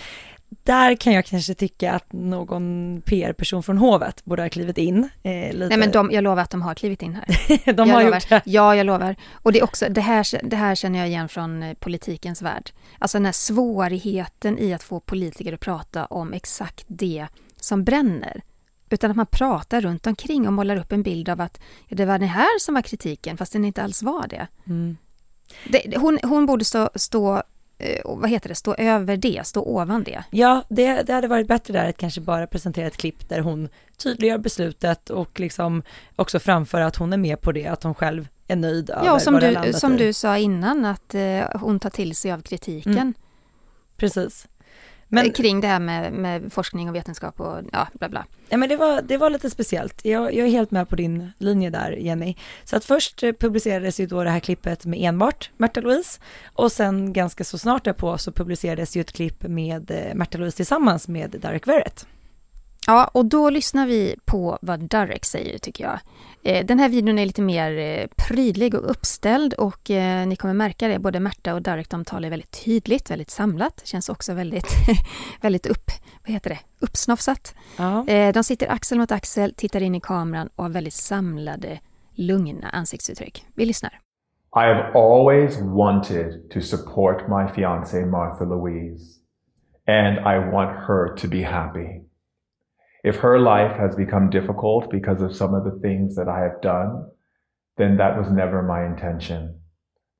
där 0.62 0.94
kan 0.94 1.12
jag 1.12 1.26
kanske 1.26 1.54
tycka 1.54 1.92
att 1.92 2.12
någon 2.12 3.02
PR-person 3.04 3.62
från 3.62 3.78
hovet 3.78 4.24
borde 4.24 4.42
ha 4.42 4.48
klivit 4.48 4.78
in. 4.78 5.08
Eh, 5.22 5.52
lite. 5.52 5.68
Nej 5.68 5.78
men 5.78 5.90
de, 5.90 6.10
jag 6.12 6.24
lovar 6.24 6.42
att 6.42 6.50
de 6.50 6.62
har 6.62 6.74
klivit 6.74 7.02
in 7.02 7.14
här. 7.14 7.26
de 7.72 7.88
jag 7.88 7.94
har 7.94 8.02
lovar. 8.04 8.16
gjort 8.16 8.28
det. 8.28 8.42
Ja, 8.44 8.76
jag 8.76 8.86
lovar. 8.86 9.16
Och 9.32 9.52
det, 9.52 9.58
är 9.58 9.64
också, 9.64 9.86
det, 9.90 10.00
här, 10.00 10.48
det 10.48 10.56
här 10.56 10.74
känner 10.74 10.98
jag 10.98 11.08
igen 11.08 11.28
från 11.28 11.62
eh, 11.62 11.74
politikens 11.74 12.42
värld. 12.42 12.70
Alltså 12.98 13.18
den 13.18 13.24
här 13.24 13.32
svårigheten 13.32 14.58
i 14.58 14.74
att 14.74 14.82
få 14.82 15.00
politiker 15.00 15.52
att 15.52 15.60
prata 15.60 16.04
om 16.06 16.32
exakt 16.32 16.84
det 16.88 17.26
som 17.56 17.84
bränner. 17.84 18.42
Utan 18.90 19.10
att 19.10 19.16
man 19.16 19.26
pratar 19.26 19.80
runt 19.80 20.06
omkring 20.06 20.46
och 20.46 20.52
målar 20.52 20.76
upp 20.76 20.92
en 20.92 21.02
bild 21.02 21.28
av 21.28 21.40
att 21.40 21.60
ja, 21.88 21.96
det 21.96 22.04
var 22.04 22.18
det 22.18 22.26
här 22.26 22.58
som 22.58 22.74
var 22.74 22.82
kritiken, 22.82 23.36
fast 23.36 23.52
den 23.52 23.64
inte 23.64 23.82
alls 23.82 24.02
var 24.02 24.26
det. 24.28 24.46
Mm. 24.66 24.96
det 25.68 25.98
hon, 25.98 26.18
hon 26.22 26.46
borde 26.46 26.64
stå, 26.64 26.90
stå 26.94 27.42
vad 28.04 28.30
heter 28.30 28.48
det, 28.48 28.54
stå 28.54 28.74
över 28.74 29.16
det, 29.16 29.46
stå 29.46 29.62
ovan 29.62 30.04
det. 30.04 30.24
Ja, 30.30 30.64
det, 30.68 31.02
det 31.02 31.12
hade 31.12 31.28
varit 31.28 31.48
bättre 31.48 31.72
där 31.72 31.88
att 31.88 31.96
kanske 31.96 32.20
bara 32.20 32.46
presentera 32.46 32.86
ett 32.86 32.96
klipp 32.96 33.28
där 33.28 33.40
hon 33.40 33.68
tydliggör 33.96 34.38
beslutet 34.38 35.10
och 35.10 35.40
liksom 35.40 35.82
också 36.16 36.38
framföra 36.38 36.86
att 36.86 36.96
hon 36.96 37.12
är 37.12 37.16
med 37.16 37.40
på 37.40 37.52
det, 37.52 37.66
att 37.66 37.82
hon 37.82 37.94
själv 37.94 38.28
är 38.48 38.56
nöjd 38.56 38.90
över 38.90 39.06
ja, 39.06 39.18
som 39.18 39.34
vad 39.34 39.62
du, 39.64 39.72
som 39.72 39.94
i. 39.94 39.98
du 39.98 40.12
sa 40.12 40.38
innan, 40.38 40.84
att 40.84 41.14
eh, 41.14 41.40
hon 41.54 41.80
tar 41.80 41.90
till 41.90 42.16
sig 42.16 42.32
av 42.32 42.42
kritiken. 42.42 42.92
Mm. 42.92 43.14
Precis. 43.96 44.48
Men, 45.12 45.32
kring 45.32 45.60
det 45.60 45.66
här 45.66 45.80
med, 45.80 46.12
med, 46.12 46.52
forskning 46.52 46.88
och 46.88 46.94
vetenskap 46.94 47.40
och 47.40 47.58
ja, 47.72 47.88
bla 47.92 48.08
bla. 48.08 48.24
Ja 48.48 48.56
men 48.56 48.68
det 48.68 48.76
var, 48.76 49.02
det 49.02 49.16
var 49.16 49.30
lite 49.30 49.50
speciellt. 49.50 50.04
Jag, 50.04 50.34
jag 50.34 50.46
är 50.46 50.50
helt 50.50 50.70
med 50.70 50.88
på 50.88 50.96
din 50.96 51.32
linje 51.38 51.70
där 51.70 51.92
Jenny. 51.92 52.34
Så 52.64 52.76
att 52.76 52.84
först 52.84 53.22
eh, 53.22 53.32
publicerades 53.32 54.00
ju 54.00 54.06
då 54.06 54.24
det 54.24 54.30
här 54.30 54.40
klippet 54.40 54.86
med 54.86 54.98
enbart 55.08 55.50
Märta 55.56 55.80
Louise 55.80 56.20
och 56.52 56.72
sen 56.72 57.12
ganska 57.12 57.44
så 57.44 57.58
snart 57.58 57.84
därpå 57.84 58.18
så 58.18 58.32
publicerades 58.32 58.96
ju 58.96 59.00
ett 59.00 59.12
klipp 59.12 59.42
med 59.42 59.90
eh, 59.90 60.14
Märta 60.14 60.38
Louise 60.38 60.56
tillsammans 60.56 61.08
med 61.08 61.30
Derek 61.30 61.66
Verrett. 61.66 62.06
Ja, 62.86 63.10
och 63.14 63.26
då 63.26 63.50
lyssnar 63.50 63.86
vi 63.86 64.16
på 64.24 64.58
vad 64.62 64.80
Derek 64.80 65.24
säger 65.24 65.58
tycker 65.58 65.84
jag. 65.84 65.98
Eh, 66.44 66.66
den 66.66 66.78
här 66.78 66.88
videon 66.88 67.18
är 67.18 67.26
lite 67.26 67.42
mer 67.42 67.78
eh, 67.78 68.06
prydlig 68.28 68.74
och 68.74 68.90
uppställd 68.90 69.54
och 69.54 69.90
eh, 69.90 70.26
ni 70.26 70.36
kommer 70.36 70.54
märka 70.54 70.88
det, 70.88 70.98
både 70.98 71.20
Märta 71.20 71.54
och 71.54 71.62
Derek 71.62 71.90
de 71.90 72.04
talar 72.04 72.30
väldigt 72.30 72.64
tydligt, 72.64 73.10
väldigt 73.10 73.30
samlat, 73.30 73.82
känns 73.84 74.08
också 74.08 74.34
väldigt, 74.34 74.72
väldigt 75.40 75.66
upp, 75.66 75.90
vad 76.26 76.32
heter 76.32 76.50
det, 76.50 76.58
uppsnofsat. 76.80 77.54
Ja. 77.78 78.04
De 78.34 78.44
sitter 78.44 78.70
axel 78.70 78.98
mot 78.98 79.12
axel, 79.12 79.54
tittar 79.54 79.82
in 79.82 79.94
i 79.94 80.00
kameran 80.00 80.48
och 80.56 80.64
har 80.64 80.70
väldigt 80.70 80.94
samlade, 80.94 81.78
lugna 82.14 82.68
ansiktsuttryck. 82.68 83.44
Vi 83.54 83.66
lyssnar. 83.66 84.00
I 84.56 84.66
have 84.66 84.92
always 84.94 85.58
wanted 85.60 86.50
to 86.50 86.60
support 86.60 87.28
my 87.28 87.46
fiancée 87.54 88.06
Martha 88.06 88.44
Louise 88.44 89.20
and 89.86 90.18
I 90.18 90.50
want 90.52 90.76
her 90.88 91.16
to 91.16 91.28
be 91.28 91.44
happy. 91.44 92.09
If 93.02 93.16
her 93.16 93.38
life 93.38 93.76
has 93.76 93.96
become 93.96 94.30
difficult 94.30 94.90
because 94.90 95.22
of 95.22 95.34
some 95.34 95.54
of 95.54 95.64
the 95.64 95.78
things 95.80 96.16
that 96.16 96.28
I 96.28 96.40
have 96.40 96.60
done, 96.60 97.10
then 97.76 97.96
that 97.96 98.18
was 98.18 98.30
never 98.30 98.62
my 98.62 98.84
intention. 98.84 99.60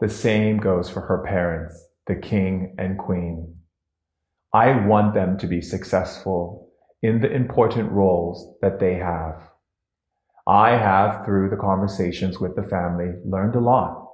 The 0.01 0.09
same 0.09 0.59
goes 0.59 0.88
for 0.88 1.03
her 1.03 1.23
parents, 1.27 1.88
the 2.07 2.16
king 2.16 2.75
and 2.79 2.99
queen. 2.99 3.57
I 4.55 4.87
want 4.87 5.14
them 5.14 5.37
to 5.38 5.47
be 5.47 5.61
successful 5.61 6.71
in 7.03 7.21
the 7.21 7.31
important 7.31 7.93
roles 7.93 8.57
that 8.62 8.81
they 8.81 8.95
have. 8.95 9.43
I 10.47 10.71
have, 10.71 11.25
through 11.25 11.51
the 11.51 11.57
conversations 11.57 12.40
with 12.40 12.57
the 12.57 12.62
family, 12.62 13.12
learned 13.25 13.57
a 13.57 13.61
lot. 13.61 14.07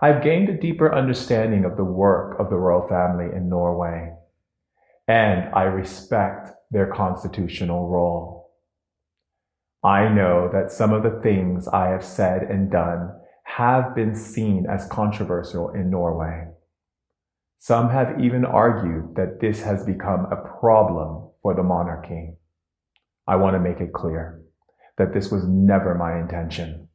I've 0.00 0.22
gained 0.22 0.48
a 0.48 0.58
deeper 0.58 0.92
understanding 0.92 1.64
of 1.64 1.76
the 1.76 1.84
work 1.84 2.40
of 2.40 2.50
the 2.50 2.56
royal 2.56 2.88
family 2.88 3.26
in 3.36 3.48
Norway. 3.48 4.14
And 5.06 5.54
I 5.54 5.64
respect 5.64 6.50
their 6.72 6.86
constitutional 6.86 7.88
role. 7.88 8.50
I 9.84 10.08
know 10.08 10.48
that 10.52 10.72
some 10.72 10.92
of 10.92 11.02
the 11.02 11.20
things 11.22 11.68
I 11.68 11.88
have 11.88 12.04
said 12.04 12.42
and 12.42 12.70
done 12.70 13.10
have 13.44 13.94
been 13.94 14.14
seen 14.14 14.66
as 14.68 14.86
controversial 14.86 15.70
in 15.70 15.90
Norway. 15.90 16.46
Some 17.58 17.90
have 17.90 18.20
even 18.20 18.44
argued 18.44 19.14
that 19.16 19.40
this 19.40 19.62
has 19.62 19.84
become 19.84 20.26
a 20.26 20.58
problem 20.60 21.28
for 21.42 21.54
the 21.54 21.62
monarchy. 21.62 22.34
I 23.26 23.36
want 23.36 23.54
to 23.54 23.60
make 23.60 23.80
it 23.80 23.92
clear 23.92 24.42
that 24.98 25.12
this 25.12 25.30
was 25.30 25.44
never 25.46 25.94
my 25.94 26.18
intention. 26.18 26.88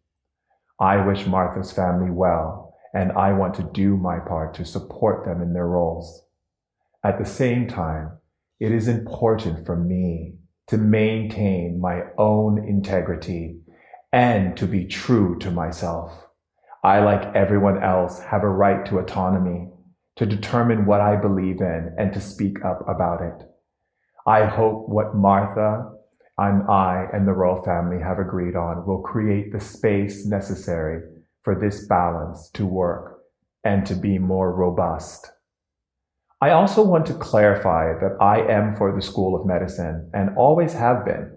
I 0.80 1.06
wish 1.06 1.26
Martha's 1.26 1.72
family 1.72 2.12
well, 2.12 2.76
and 2.94 3.12
I 3.12 3.34
want 3.34 3.54
to 3.56 3.70
do 3.74 3.98
my 3.98 4.20
part 4.20 4.54
to 4.56 4.66
support 4.66 5.26
them 5.26 5.42
in 5.42 5.54
their 5.54 5.68
roles. 5.68 6.24
At 7.04 7.18
the 7.18 7.26
same 7.26 7.68
time, 7.68 8.12
it 8.60 8.72
is 8.72 8.88
important 8.88 9.66
for 9.66 9.76
me 9.76 10.36
to 10.68 10.78
maintain 10.78 11.80
my 11.80 12.02
own 12.18 12.68
integrity 12.68 13.60
and 14.12 14.58
to 14.58 14.66
be 14.66 14.86
true 14.86 15.38
to 15.40 15.52
myself. 15.52 16.28
I, 16.84 17.00
like 17.00 17.36
everyone 17.36 17.84
else, 17.84 18.20
have 18.20 18.44
a 18.44 18.50
right 18.50 18.86
to 18.88 19.00
autonomy, 19.00 19.70
to 20.16 20.26
determine 20.26 20.86
what 20.86 21.02
I 21.02 21.16
believe 21.16 21.62
in 21.62 21.94
and 21.98 22.14
to 22.14 22.22
speak 22.22 22.64
up 22.66 22.88
about 22.88 23.22
it. 23.22 23.48
I 24.26 24.46
hope 24.46 24.90
what 24.90 25.16
Martha 25.16 25.92
and 26.38 26.64
I 26.70 27.08
and 27.14 27.28
the 27.28 27.34
royal 27.34 27.64
family 27.64 28.02
have 28.02 28.20
agreed 28.20 28.56
on 28.56 28.86
will 28.86 29.02
create 29.02 29.52
the 29.52 29.60
space 29.60 30.26
necessary 30.26 31.02
for 31.44 31.60
this 31.60 31.88
balance 31.88 32.50
to 32.56 32.66
work 32.66 33.20
and 33.64 33.86
to 33.86 33.96
be 33.96 34.18
more 34.18 34.54
robust. 34.54 35.32
I 36.40 36.52
also 36.52 36.84
want 36.84 37.08
to 37.08 37.16
clarify 37.16 37.94
that 38.00 38.18
I 38.22 38.42
am 38.42 38.76
for 38.76 38.96
the 38.96 39.02
School 39.02 39.36
of 39.36 39.48
Medicine 39.48 40.12
and 40.14 40.38
always 40.38 40.74
have 40.74 41.04
been 41.04 41.32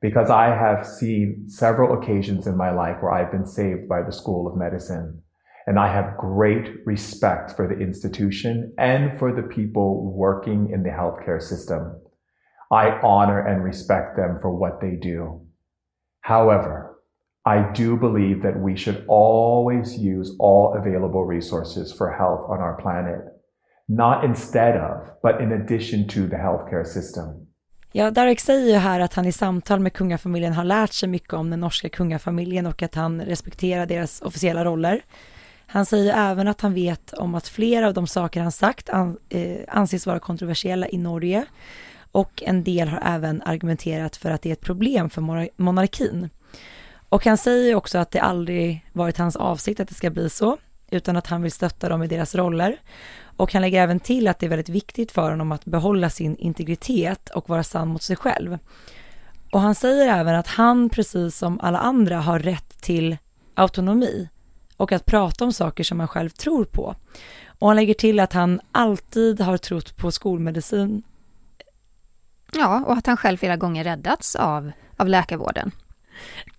because 0.00 0.30
I 0.30 0.46
have 0.46 0.86
seen 0.86 1.44
several 1.48 1.98
occasions 1.98 2.46
in 2.46 2.56
my 2.56 2.70
life 2.70 2.96
where 3.00 3.12
I've 3.12 3.30
been 3.30 3.44
saved 3.44 3.88
by 3.88 4.02
the 4.02 4.12
School 4.12 4.46
of 4.46 4.56
Medicine. 4.56 5.22
And 5.66 5.78
I 5.78 5.92
have 5.92 6.16
great 6.16 6.86
respect 6.86 7.56
for 7.56 7.68
the 7.68 7.78
institution 7.78 8.72
and 8.78 9.18
for 9.18 9.34
the 9.34 9.42
people 9.42 10.10
working 10.14 10.70
in 10.72 10.82
the 10.82 10.88
healthcare 10.88 11.42
system. 11.42 12.00
I 12.72 12.98
honor 13.02 13.40
and 13.46 13.62
respect 13.62 14.16
them 14.16 14.38
for 14.40 14.50
what 14.50 14.80
they 14.80 14.96
do. 14.96 15.42
However, 16.22 16.98
I 17.44 17.70
do 17.72 17.96
believe 17.96 18.42
that 18.42 18.58
we 18.58 18.76
should 18.76 19.04
always 19.08 19.98
use 19.98 20.34
all 20.38 20.74
available 20.74 21.26
resources 21.26 21.92
for 21.92 22.12
health 22.12 22.46
on 22.48 22.60
our 22.60 22.80
planet, 22.80 23.20
not 23.88 24.24
instead 24.24 24.76
of, 24.76 25.22
but 25.22 25.40
in 25.40 25.52
addition 25.52 26.08
to 26.08 26.30
the 26.30 26.36
healthcare 26.36 26.84
system. 26.84 27.24
Ja, 27.92 28.10
Darek 28.10 28.40
säger 28.40 28.66
ju 28.66 28.78
här 28.78 29.00
att 29.00 29.14
han 29.14 29.26
i 29.26 29.32
samtal 29.32 29.80
med 29.80 29.92
kungafamiljen 29.92 30.52
har 30.52 30.64
lärt 30.64 30.92
sig 30.92 31.08
mycket 31.08 31.32
om 31.32 31.50
den 31.50 31.60
norska 31.60 31.88
kungafamiljen 31.88 32.66
och 32.66 32.82
att 32.82 32.94
han 32.94 33.20
respekterar 33.20 33.86
deras 33.86 34.22
officiella 34.22 34.64
roller. 34.64 35.00
Han 35.66 35.86
säger 35.86 36.30
även 36.30 36.48
att 36.48 36.60
han 36.60 36.74
vet 36.74 37.12
om 37.12 37.34
att 37.34 37.48
flera 37.48 37.86
av 37.86 37.94
de 37.94 38.06
saker 38.06 38.40
han 38.40 38.52
sagt 38.52 38.88
eh, 38.88 39.56
anses 39.68 40.06
vara 40.06 40.18
kontroversiella 40.18 40.88
i 40.88 40.98
Norge 40.98 41.44
och 42.12 42.42
en 42.46 42.64
del 42.64 42.88
har 42.88 43.02
även 43.04 43.42
argumenterat 43.42 44.16
för 44.16 44.30
att 44.30 44.42
det 44.42 44.48
är 44.48 44.52
ett 44.52 44.60
problem 44.60 45.10
för 45.10 45.20
monarkin. 45.62 46.30
Och 47.08 47.24
han 47.24 47.36
säger 47.36 47.74
också 47.74 47.98
att 47.98 48.10
det 48.10 48.20
aldrig 48.20 48.86
varit 48.92 49.18
hans 49.18 49.36
avsikt 49.36 49.80
att 49.80 49.88
det 49.88 49.94
ska 49.94 50.10
bli 50.10 50.30
så, 50.30 50.56
utan 50.90 51.16
att 51.16 51.26
han 51.26 51.42
vill 51.42 51.52
stötta 51.52 51.88
dem 51.88 52.02
i 52.02 52.06
deras 52.06 52.34
roller. 52.34 52.76
Och 53.38 53.52
han 53.52 53.62
lägger 53.62 53.82
även 53.82 54.00
till 54.00 54.28
att 54.28 54.38
det 54.38 54.46
är 54.46 54.50
väldigt 54.50 54.68
viktigt 54.68 55.12
för 55.12 55.30
honom 55.30 55.52
att 55.52 55.64
behålla 55.64 56.10
sin 56.10 56.36
integritet 56.36 57.30
och 57.30 57.48
vara 57.48 57.62
sann 57.62 57.88
mot 57.88 58.02
sig 58.02 58.16
själv. 58.16 58.58
Och 59.52 59.60
han 59.60 59.74
säger 59.74 60.08
även 60.08 60.34
att 60.34 60.46
han, 60.46 60.88
precis 60.88 61.36
som 61.36 61.60
alla 61.60 61.78
andra, 61.78 62.20
har 62.20 62.38
rätt 62.38 62.82
till 62.82 63.16
autonomi 63.54 64.28
och 64.76 64.92
att 64.92 65.06
prata 65.06 65.44
om 65.44 65.52
saker 65.52 65.84
som 65.84 66.00
han 66.00 66.08
själv 66.08 66.28
tror 66.28 66.64
på. 66.64 66.94
Och 67.58 67.66
han 67.66 67.76
lägger 67.76 67.94
till 67.94 68.20
att 68.20 68.32
han 68.32 68.60
alltid 68.72 69.40
har 69.40 69.56
trott 69.56 69.96
på 69.96 70.10
skolmedicin. 70.10 71.02
Ja, 72.52 72.84
och 72.86 72.92
att 72.92 73.06
han 73.06 73.16
själv 73.16 73.36
flera 73.36 73.56
gånger 73.56 73.84
räddats 73.84 74.36
av, 74.36 74.72
av 74.96 75.08
läkarvården. 75.08 75.72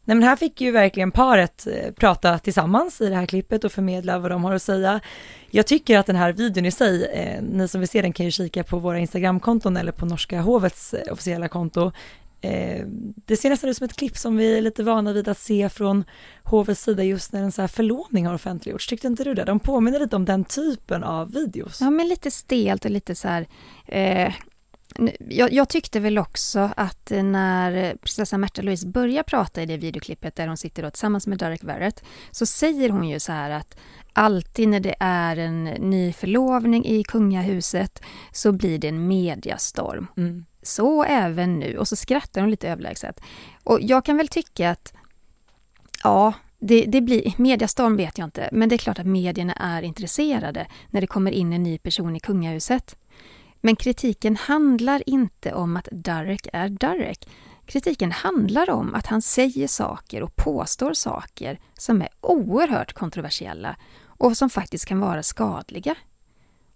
Nej 0.03 0.15
men 0.15 0.23
här 0.23 0.35
fick 0.35 0.61
ju 0.61 0.71
verkligen 0.71 1.11
paret 1.11 1.67
eh, 1.67 1.91
prata 1.91 2.39
tillsammans 2.39 3.01
i 3.01 3.09
det 3.09 3.15
här 3.15 3.25
klippet 3.25 3.63
och 3.63 3.71
förmedla 3.71 4.19
vad 4.19 4.31
de 4.31 4.43
har 4.43 4.53
att 4.53 4.61
säga. 4.61 4.99
Jag 5.51 5.67
tycker 5.67 5.97
att 5.97 6.05
den 6.05 6.15
här 6.15 6.33
videon 6.33 6.65
i 6.65 6.71
sig, 6.71 7.05
eh, 7.05 7.41
ni 7.41 7.67
som 7.67 7.81
vill 7.81 7.89
se 7.89 8.01
den 8.01 8.13
kan 8.13 8.25
ju 8.25 8.31
kika 8.31 8.63
på 8.63 8.79
våra 8.79 8.99
Instagramkonton 8.99 9.77
eller 9.77 9.91
på 9.91 10.05
Norska 10.05 10.41
hovets 10.41 10.93
eh, 10.93 11.13
officiella 11.13 11.47
konto. 11.47 11.91
Eh, 12.41 12.85
det 13.25 13.37
ser 13.37 13.49
nästan 13.49 13.69
ut 13.69 13.77
som 13.77 13.85
ett 13.85 13.95
klipp 13.95 14.17
som 14.17 14.37
vi 14.37 14.57
är 14.57 14.61
lite 14.61 14.83
vana 14.83 15.13
vid 15.13 15.27
att 15.27 15.37
se 15.37 15.69
från 15.69 16.03
hovets 16.43 16.83
sida 16.83 17.03
just 17.03 17.33
när 17.33 17.41
en 17.41 17.51
så 17.51 17.61
här 17.61 17.67
förlovning 17.67 18.27
har 18.27 18.33
offentliggjorts. 18.33 18.87
Tyckte 18.87 19.07
inte 19.07 19.23
du 19.23 19.33
det? 19.33 19.43
De 19.43 19.59
påminner 19.59 19.99
lite 19.99 20.15
om 20.15 20.25
den 20.25 20.43
typen 20.43 21.03
av 21.03 21.31
videos. 21.31 21.81
Ja, 21.81 21.89
men 21.89 22.07
lite 22.07 22.31
stelt 22.31 22.85
och 22.85 22.91
lite 22.91 23.15
så 23.15 23.27
här, 23.27 23.47
eh, 23.85 24.33
jag, 25.19 25.53
jag, 25.53 25.69
tyckte 25.69 25.99
väl 25.99 26.17
också 26.17 26.69
att 26.77 27.11
när 27.23 27.95
prinsessan 27.95 28.41
Märta 28.41 28.61
Louise 28.61 28.87
börjar 28.87 29.23
prata 29.23 29.63
i 29.63 29.65
det 29.65 29.77
videoklippet 29.77 30.35
där 30.35 30.47
hon 30.47 30.57
sitter 30.57 30.83
då 30.83 30.89
tillsammans 30.89 31.27
med 31.27 31.37
Derek 31.37 31.63
Verrett 31.63 32.03
så 32.31 32.45
säger 32.45 32.89
hon 32.89 33.09
ju 33.09 33.19
så 33.19 33.31
här 33.31 33.49
att 33.49 33.77
alltid 34.13 34.67
när 34.67 34.79
det 34.79 34.95
är 34.99 35.37
en 35.37 35.63
ny 35.63 36.13
förlovning 36.13 36.85
i 36.85 37.03
kungahuset 37.03 38.01
så 38.31 38.51
blir 38.51 38.79
det 38.79 38.87
en 38.87 39.07
mediastorm. 39.07 40.07
Mm. 40.17 40.45
Så 40.61 41.03
även 41.03 41.59
nu. 41.59 41.77
Och 41.77 41.87
så 41.87 41.95
skrattar 41.95 42.41
hon 42.41 42.51
lite 42.51 42.69
överlägset. 42.69 43.21
Och 43.63 43.79
jag 43.81 44.05
kan 44.05 44.17
väl 44.17 44.27
tycka 44.27 44.69
att 44.69 44.93
ja, 46.03 46.33
det, 46.59 46.85
det, 46.87 47.01
blir, 47.01 47.33
mediastorm 47.37 47.97
vet 47.97 48.17
jag 48.17 48.27
inte, 48.27 48.49
men 48.51 48.69
det 48.69 48.75
är 48.75 48.77
klart 48.77 48.99
att 48.99 49.05
medierna 49.05 49.53
är 49.53 49.81
intresserade 49.81 50.67
när 50.89 51.01
det 51.01 51.07
kommer 51.07 51.31
in 51.31 51.53
en 51.53 51.63
ny 51.63 51.77
person 51.77 52.15
i 52.15 52.19
kungahuset. 52.19 52.95
Men 53.61 53.75
kritiken 53.75 54.35
handlar 54.35 55.09
inte 55.09 55.53
om 55.53 55.77
att 55.77 55.87
Darek 55.91 56.47
är 56.53 56.69
Darek. 56.69 57.29
Kritiken 57.65 58.11
handlar 58.11 58.69
om 58.69 58.95
att 58.95 59.07
han 59.07 59.21
säger 59.21 59.67
saker 59.67 60.23
och 60.23 60.35
påstår 60.35 60.93
saker 60.93 61.59
som 61.73 62.01
är 62.01 62.09
oerhört 62.21 62.93
kontroversiella 62.93 63.75
och 64.05 64.37
som 64.37 64.49
faktiskt 64.49 64.85
kan 64.85 64.99
vara 64.99 65.23
skadliga. 65.23 65.95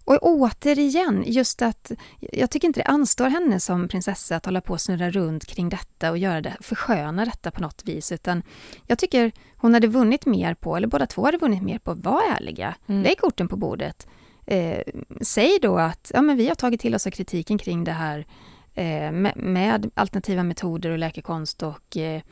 Och 0.04 0.18
återigen, 0.22 1.24
just 1.26 1.62
att 1.62 1.92
jag 2.20 2.50
tycker 2.50 2.68
inte 2.68 2.80
det 2.80 2.84
anstår 2.84 3.28
henne 3.28 3.60
som 3.60 3.88
prinsessa 3.88 4.36
att 4.36 4.44
hålla 4.44 4.60
på 4.60 4.72
och 4.72 4.80
snurra 4.80 5.10
runt 5.10 5.46
kring 5.46 5.68
detta 5.68 6.10
och 6.10 6.18
göra 6.18 6.40
det, 6.40 6.56
försköna 6.60 7.24
detta 7.24 7.50
på 7.50 7.60
något 7.60 7.82
vis, 7.84 8.12
utan 8.12 8.42
jag 8.86 8.98
tycker 8.98 9.32
hon 9.56 9.74
hade 9.74 9.86
vunnit 9.86 10.26
mer 10.26 10.54
på, 10.54 10.76
eller 10.76 10.86
båda 10.86 11.06
två 11.06 11.24
hade 11.24 11.38
vunnit 11.38 11.62
mer 11.62 11.78
på, 11.78 11.90
att 11.90 12.04
vara 12.04 12.36
ärliga. 12.36 12.74
Mm. 12.86 13.02
Lägg 13.02 13.18
korten 13.18 13.48
på 13.48 13.56
bordet. 13.56 14.06
Eh, 14.46 14.82
säg 15.20 15.58
då 15.62 15.78
att 15.78 16.10
ja, 16.14 16.22
men 16.22 16.36
vi 16.36 16.48
har 16.48 16.54
tagit 16.54 16.80
till 16.80 16.94
oss 16.94 17.06
av 17.06 17.10
kritiken 17.10 17.58
kring 17.58 17.84
det 17.84 17.92
här 17.92 18.26
eh, 18.74 19.12
med, 19.12 19.32
med, 19.36 19.90
alternativa 19.94 20.42
metoder 20.42 20.90
och 20.90 20.98
läkekonst 20.98 21.62
och 21.62 21.96
eh, 21.96 22.22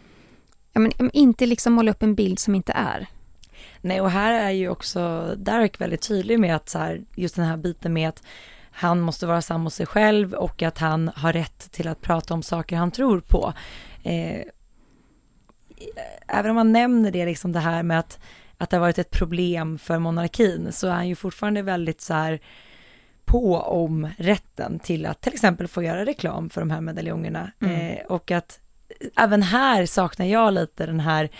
ja, 0.72 0.80
men, 0.80 1.10
inte 1.12 1.46
liksom 1.46 1.72
måla 1.72 1.90
upp 1.90 2.02
en 2.02 2.14
bild 2.14 2.38
som 2.38 2.54
inte 2.54 2.72
är. 2.72 3.06
Nej, 3.80 4.00
och 4.00 4.10
här 4.10 4.32
är 4.32 4.50
ju 4.50 4.68
också 4.68 5.34
Derek 5.36 5.80
väldigt 5.80 6.08
tydlig 6.08 6.40
med 6.40 6.56
att 6.56 6.68
så 6.68 6.78
här, 6.78 7.02
just 7.14 7.36
den 7.36 7.44
här 7.44 7.56
biten 7.56 7.92
med 7.92 8.08
att 8.08 8.22
han 8.70 9.00
måste 9.00 9.26
vara 9.26 9.42
sann 9.42 9.60
mot 9.60 9.72
sig 9.72 9.86
själv 9.86 10.34
och 10.34 10.62
att 10.62 10.78
han 10.78 11.10
har 11.16 11.32
rätt 11.32 11.72
till 11.72 11.88
att 11.88 12.00
prata 12.00 12.34
om 12.34 12.42
saker 12.42 12.76
han 12.76 12.90
tror 12.90 13.20
på. 13.20 13.52
Eh, 14.02 14.40
även 16.28 16.50
om 16.50 16.54
man 16.54 16.72
nämner 16.72 17.10
det, 17.10 17.26
liksom 17.26 17.52
det 17.52 17.60
här 17.60 17.82
med 17.82 17.98
att 17.98 18.18
att 18.62 18.70
det 18.70 18.76
har 18.76 18.80
varit 18.80 18.98
ett 18.98 19.10
problem 19.10 19.78
för 19.78 19.98
monarkin 19.98 20.72
så 20.72 20.86
är 20.86 20.92
han 20.92 21.08
ju 21.08 21.14
fortfarande 21.14 21.62
väldigt 21.62 22.00
så 22.00 22.14
här 22.14 22.40
på 23.24 23.56
om 23.56 24.08
rätten 24.18 24.78
till 24.78 25.06
att 25.06 25.20
till 25.20 25.32
exempel 25.32 25.68
få 25.68 25.82
göra 25.82 26.06
reklam 26.06 26.50
för 26.50 26.60
de 26.60 26.70
här 26.70 26.80
medaljongerna. 26.80 27.52
Mm. 27.60 27.74
Eh, 27.74 28.06
och 28.06 28.30
att 28.30 28.60
även 29.16 29.42
här 29.42 29.86
saknar 29.86 30.26
jag 30.26 30.54
lite 30.54 30.86
den 30.86 31.00
här, 31.00 31.30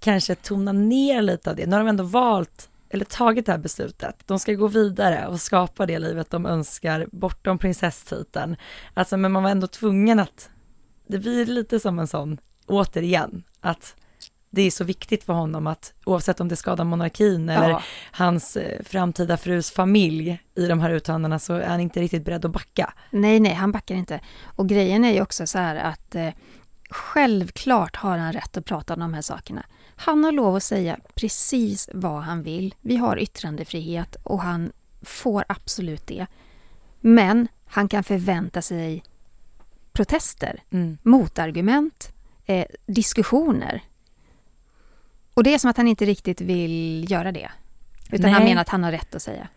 kanske 0.00 0.34
tona 0.34 0.72
ner 0.72 1.22
lite 1.22 1.50
av 1.50 1.56
det. 1.56 1.66
Nu 1.66 1.72
har 1.72 1.80
de 1.80 1.88
ändå 1.88 2.04
valt, 2.04 2.70
eller 2.90 3.04
tagit 3.04 3.46
det 3.46 3.52
här 3.52 3.58
beslutet. 3.58 4.16
De 4.26 4.38
ska 4.38 4.52
gå 4.52 4.66
vidare 4.66 5.26
och 5.26 5.40
skapa 5.40 5.86
det 5.86 5.98
livet 5.98 6.30
de 6.30 6.46
önskar 6.46 7.06
bortom 7.12 7.58
prinsesstiteln. 7.58 8.56
Alltså, 8.94 9.16
men 9.16 9.32
man 9.32 9.42
var 9.42 9.50
ändå 9.50 9.66
tvungen 9.66 10.20
att, 10.20 10.50
det 11.06 11.18
blir 11.18 11.46
lite 11.46 11.80
som 11.80 11.98
en 11.98 12.06
sån, 12.06 12.38
återigen, 12.66 13.42
att 13.60 13.96
det 14.50 14.62
är 14.62 14.70
så 14.70 14.84
viktigt 14.84 15.24
för 15.24 15.32
honom 15.32 15.66
att 15.66 15.92
oavsett 16.04 16.40
om 16.40 16.48
det 16.48 16.56
skadar 16.56 16.84
monarkin 16.84 17.48
eller 17.48 17.68
ja. 17.68 17.82
hans 18.12 18.56
eh, 18.56 18.82
framtida 18.84 19.36
frus 19.36 19.70
familj 19.70 20.42
i 20.54 20.66
de 20.66 20.80
här 20.80 20.90
uttalandena 20.90 21.38
så 21.38 21.54
är 21.54 21.68
han 21.68 21.80
inte 21.80 22.00
riktigt 22.00 22.24
beredd 22.24 22.44
att 22.44 22.50
backa. 22.50 22.94
Nej, 23.10 23.40
nej, 23.40 23.54
han 23.54 23.72
backar 23.72 23.94
inte. 23.94 24.20
Och 24.44 24.68
grejen 24.68 25.04
är 25.04 25.12
ju 25.12 25.22
också 25.22 25.46
så 25.46 25.58
här 25.58 25.76
att 25.76 26.14
eh, 26.14 26.28
självklart 26.90 27.96
har 27.96 28.18
han 28.18 28.32
rätt 28.32 28.56
att 28.56 28.64
prata 28.64 28.94
om 28.94 29.00
de 29.00 29.14
här 29.14 29.22
sakerna. 29.22 29.66
Han 29.96 30.24
har 30.24 30.32
lov 30.32 30.56
att 30.56 30.62
säga 30.62 30.98
precis 31.14 31.88
vad 31.94 32.22
han 32.22 32.42
vill. 32.42 32.74
Vi 32.80 32.96
har 32.96 33.18
yttrandefrihet 33.18 34.16
och 34.22 34.40
han 34.40 34.72
får 35.02 35.44
absolut 35.48 36.06
det. 36.06 36.26
Men 37.00 37.48
han 37.66 37.88
kan 37.88 38.04
förvänta 38.04 38.62
sig 38.62 39.04
protester, 39.92 40.62
mm. 40.70 40.98
motargument, 41.02 42.12
eh, 42.46 42.66
diskussioner 42.86 43.82
och 45.40 45.44
det 45.44 45.54
är 45.54 45.58
som 45.58 45.70
att 45.70 45.76
han 45.76 45.88
inte 45.88 46.04
riktigt 46.04 46.40
vill 46.40 47.06
göra 47.10 47.32
det. 47.32 47.50
Utan 48.10 48.22
Nej. 48.22 48.32
han 48.32 48.44
menar 48.44 48.60
att 48.62 48.68
han 48.68 48.84
har 48.84 48.90
rätt 48.92 49.14
att 49.14 49.22
säga. 49.22 49.48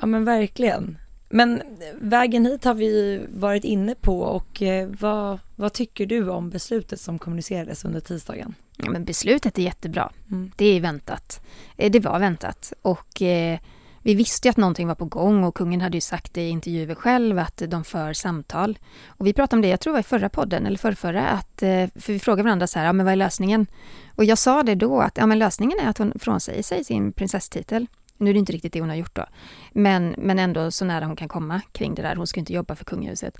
Ja 0.00 0.06
men 0.06 0.24
verkligen. 0.24 0.98
Men 1.28 1.62
vägen 2.00 2.46
hit 2.46 2.64
har 2.64 2.74
vi 2.74 3.20
varit 3.28 3.64
inne 3.64 3.94
på 3.94 4.20
och 4.20 4.62
eh, 4.62 4.88
vad, 5.00 5.38
vad 5.56 5.72
tycker 5.72 6.06
du 6.06 6.28
om 6.30 6.50
beslutet 6.50 7.00
som 7.00 7.18
kommunicerades 7.18 7.84
under 7.84 8.00
tisdagen? 8.00 8.54
Ja, 8.76 8.90
men 8.90 9.04
beslutet 9.04 9.58
är 9.58 9.62
jättebra. 9.62 10.12
Mm. 10.30 10.52
Det 10.56 10.66
är 10.66 10.80
väntat. 10.80 11.40
Eh, 11.76 11.90
Det 11.90 12.00
var 12.00 12.18
väntat 12.18 12.72
och 12.82 13.22
eh, 13.22 13.58
vi 14.06 14.14
visste 14.14 14.48
ju 14.48 14.50
att 14.50 14.56
någonting 14.56 14.88
var 14.88 14.94
på 14.94 15.04
gång 15.04 15.44
och 15.44 15.54
kungen 15.54 15.80
hade 15.80 15.96
ju 15.96 16.00
sagt 16.00 16.34
det 16.34 16.40
i 16.42 16.48
intervjuer 16.48 16.94
själv 16.94 17.38
att 17.38 17.62
de 17.68 17.84
för 17.84 18.12
samtal. 18.12 18.78
Och 19.06 19.26
vi 19.26 19.32
pratade 19.32 19.56
om 19.56 19.62
det, 19.62 19.68
jag 19.68 19.80
tror 19.80 19.92
det 19.92 19.94
var 19.94 20.00
i 20.00 20.02
förra 20.02 20.28
podden 20.28 20.66
eller 20.66 20.78
förrförra, 20.78 21.28
att, 21.28 21.62
eh, 21.62 21.86
för 21.94 22.12
vi 22.12 22.18
frågade 22.18 22.42
varandra 22.42 22.66
så 22.66 22.78
här, 22.78 22.86
ja 22.86 22.92
men 22.92 23.06
vad 23.06 23.12
är 23.12 23.16
lösningen? 23.16 23.66
Och 24.14 24.24
jag 24.24 24.38
sa 24.38 24.62
det 24.62 24.74
då 24.74 25.00
att 25.00 25.16
ja 25.16 25.26
men 25.26 25.38
lösningen 25.38 25.78
är 25.78 25.88
att 25.88 25.98
hon 25.98 26.12
frånsäger 26.18 26.62
sig 26.62 26.84
sin 26.84 27.12
prinsesstitel. 27.12 27.86
Nu 28.16 28.30
är 28.30 28.34
det 28.34 28.38
inte 28.38 28.52
riktigt 28.52 28.72
det 28.72 28.80
hon 28.80 28.88
har 28.88 28.96
gjort 28.96 29.16
då, 29.16 29.24
men, 29.72 30.14
men 30.18 30.38
ändå 30.38 30.70
så 30.70 30.84
nära 30.84 31.04
hon 31.06 31.16
kan 31.16 31.28
komma 31.28 31.60
kring 31.72 31.94
det 31.94 32.02
där. 32.02 32.16
Hon 32.16 32.26
ska 32.26 32.40
inte 32.40 32.52
jobba 32.52 32.74
för 32.74 32.84
kungahuset. 32.84 33.38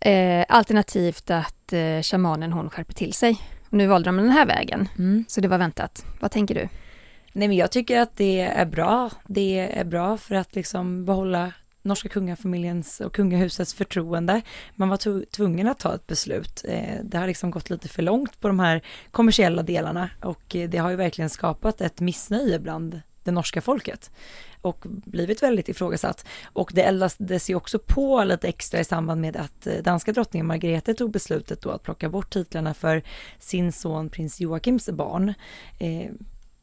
Eh, 0.00 0.44
alternativt 0.48 1.30
att 1.30 1.72
eh, 1.72 2.02
shamanen 2.02 2.52
hon 2.52 2.70
skärper 2.70 2.94
till 2.94 3.12
sig. 3.12 3.40
Och 3.70 3.76
nu 3.76 3.86
valde 3.86 4.08
de 4.08 4.16
den 4.16 4.30
här 4.30 4.46
vägen, 4.46 4.88
Mm. 4.98 5.24
så 5.28 5.40
det 5.40 5.48
var 5.48 5.58
väntat. 5.58 6.04
Vad 6.20 6.30
tänker 6.30 6.54
du? 6.54 6.68
Nej 7.32 7.48
men 7.48 7.56
jag 7.56 7.70
tycker 7.70 8.00
att 8.00 8.16
det 8.16 8.40
är 8.40 8.66
bra. 8.66 9.10
Det 9.26 9.58
är 9.58 9.84
bra 9.84 10.16
för 10.16 10.34
att 10.34 10.54
liksom 10.54 11.04
behålla 11.04 11.52
norska 11.82 12.08
kungafamiljens 12.08 13.00
och 13.00 13.14
kungahusets 13.14 13.74
förtroende. 13.74 14.42
Man 14.74 14.88
var 14.88 15.24
tvungen 15.26 15.68
att 15.68 15.78
ta 15.78 15.94
ett 15.94 16.06
beslut. 16.06 16.64
Eh, 16.68 16.94
det 17.02 17.18
har 17.18 17.26
liksom 17.26 17.50
gått 17.50 17.70
lite 17.70 17.88
för 17.88 18.02
långt 18.02 18.40
på 18.40 18.48
de 18.48 18.60
här 18.60 18.82
kommersiella 19.10 19.62
delarna 19.62 20.10
och 20.22 20.56
eh, 20.56 20.70
det 20.70 20.78
har 20.78 20.90
ju 20.90 20.96
verkligen 20.96 21.30
skapat 21.30 21.80
ett 21.80 22.00
missnöje 22.00 22.58
bland 22.58 23.00
det 23.24 23.30
norska 23.30 23.60
folket 23.60 24.10
och 24.60 24.84
blivit 24.88 25.42
väldigt 25.42 25.68
ifrågasatt. 25.68 26.26
Och 26.52 26.70
det 26.74 26.82
eldades 26.82 27.50
ju 27.50 27.54
också 27.54 27.78
på 27.78 28.24
lite 28.24 28.48
extra 28.48 28.80
i 28.80 28.84
samband 28.84 29.20
med 29.20 29.36
att 29.36 29.66
eh, 29.66 29.74
danska 29.82 30.12
drottningen 30.12 30.46
Margrethe 30.46 30.94
tog 30.94 31.10
beslutet 31.10 31.62
då 31.62 31.70
att 31.70 31.82
plocka 31.82 32.08
bort 32.08 32.30
titlarna 32.30 32.74
för 32.74 33.02
sin 33.38 33.72
son 33.72 34.10
prins 34.10 34.40
Joakims 34.40 34.90
barn. 34.90 35.34
Eh, 35.78 36.10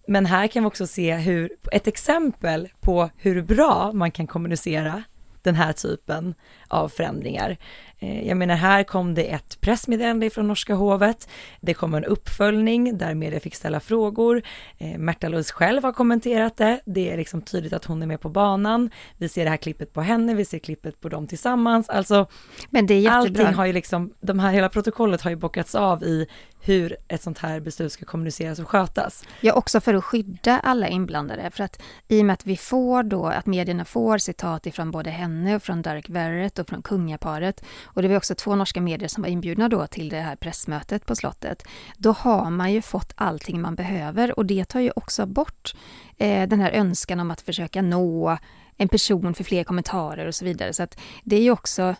men 0.08 0.26
här 0.26 0.48
kan 0.48 0.64
vi 0.64 0.68
också 0.68 0.88
se 0.88 1.16
hur, 1.16 1.50
ett 1.72 1.88
exempel 1.88 2.70
på 2.80 3.10
hur 3.18 3.42
bra 3.42 3.92
man 3.94 4.12
kan 4.12 4.28
kommunicera 4.28 5.04
den 5.42 5.56
här 5.56 5.74
typen 5.74 6.36
av 6.68 6.90
förändringar. 6.90 7.58
Eh, 8.00 8.28
Jag 8.28 8.38
menar, 8.38 8.56
här 8.56 8.84
kom 8.84 9.14
det 9.16 9.24
ett 9.34 9.62
pressmeddelande 9.62 10.30
från 10.30 10.48
norska 10.48 10.76
hovet. 10.76 11.30
Det 11.62 11.74
kom 11.74 11.94
en 11.94 12.06
uppföljning 12.06 12.98
där 12.98 13.14
media 13.14 13.40
fick 13.40 13.56
ställa 13.56 13.80
frågor. 13.80 14.42
Eh, 14.78 14.98
Märta 14.98 15.28
Louise 15.30 15.54
själv 15.54 15.84
har 15.84 15.92
kommenterat 15.94 16.58
det. 16.58 16.80
Det 16.86 17.12
är 17.12 17.18
liksom 17.18 17.42
tydligt 17.42 17.74
att 17.74 17.86
hon 17.86 18.02
är 18.02 18.06
med 18.08 18.22
på 18.22 18.30
banan. 18.30 18.90
Vi 19.18 19.30
ser 19.30 19.44
det 19.44 19.50
här 19.50 19.58
klippet 19.58 19.94
på 19.94 20.02
henne, 20.02 20.34
vi 20.34 20.46
ser 20.46 20.60
klippet 20.60 21.02
på 21.02 21.10
dem 21.10 21.28
tillsammans. 21.28 21.90
Alltså, 21.90 22.28
Men 22.70 22.88
det 22.88 22.94
är 22.94 23.00
jättebra. 23.00 23.18
allting 23.44 23.56
har 23.58 23.66
ju 23.66 23.74
liksom, 23.74 24.14
de 24.22 24.40
här 24.40 24.52
hela 24.52 24.70
protokollet 24.70 25.22
har 25.22 25.30
ju 25.30 25.36
bockats 25.36 25.76
av 25.76 26.04
i 26.04 26.28
hur 26.62 26.96
ett 27.08 27.22
sånt 27.22 27.38
här 27.40 27.60
beslut 27.60 27.92
ska 27.92 28.06
kommuniceras 28.06 28.60
och 28.60 28.68
skötas. 28.70 29.24
Ja, 29.42 29.54
också 29.54 29.80
för 29.82 29.94
att 29.94 30.04
skydda 30.04 30.60
alla 30.60 30.88
inblandade. 30.88 31.52
För 31.52 31.64
att 31.64 31.82
i 32.08 32.22
och 32.22 32.26
med 32.26 32.34
att 32.34 32.46
vi 32.46 32.58
får 32.58 33.04
då, 33.04 33.26
att 33.26 33.46
medierna 33.46 33.86
får 33.86 34.18
citat 34.18 34.66
ifrån 34.66 34.92
både 34.92 35.10
henne 35.10 35.56
och 35.56 35.64
från 35.64 35.82
Dark 35.82 36.10
Verrett 36.10 36.57
då 36.58 36.64
från 36.64 36.82
kungaparet. 36.82 37.64
Och 37.84 38.02
det 38.02 38.08
var 38.08 38.16
också 38.16 38.36
två 38.36 38.56
norska 38.56 38.82
medier 38.82 39.08
som 39.08 39.24
var 39.24 39.30
inbjudna 39.30 39.70
då 39.70 39.88
till 39.88 40.10
det 40.10 40.20
här 40.20 40.36
pressmötet 40.36 41.06
på 41.06 41.16
slottet. 41.16 41.64
Då 41.98 42.12
har 42.12 42.50
man 42.50 42.74
ju 42.74 42.82
fått 42.82 43.14
allting 43.16 43.62
man 43.62 43.76
behöver 43.76 44.40
och 44.40 44.46
det 44.46 44.66
tar 44.66 44.80
ju 44.80 44.92
också 44.96 45.26
bort 45.26 45.76
eh, 46.18 46.50
den 46.50 46.60
här 46.60 46.72
önskan 46.72 47.20
om 47.20 47.32
att 47.32 47.42
försöka 47.42 47.82
nå 47.82 48.38
en 48.78 48.88
person 48.88 49.34
för 49.34 49.44
fler 49.44 49.64
kommentarer 49.64 50.28
och 50.28 50.36
så 50.36 50.46
vidare. 50.46 50.74
Så 50.74 50.84
att 50.84 51.00
det 51.24 51.36
är 51.36 51.42
ju 51.42 51.52
också 51.52 51.96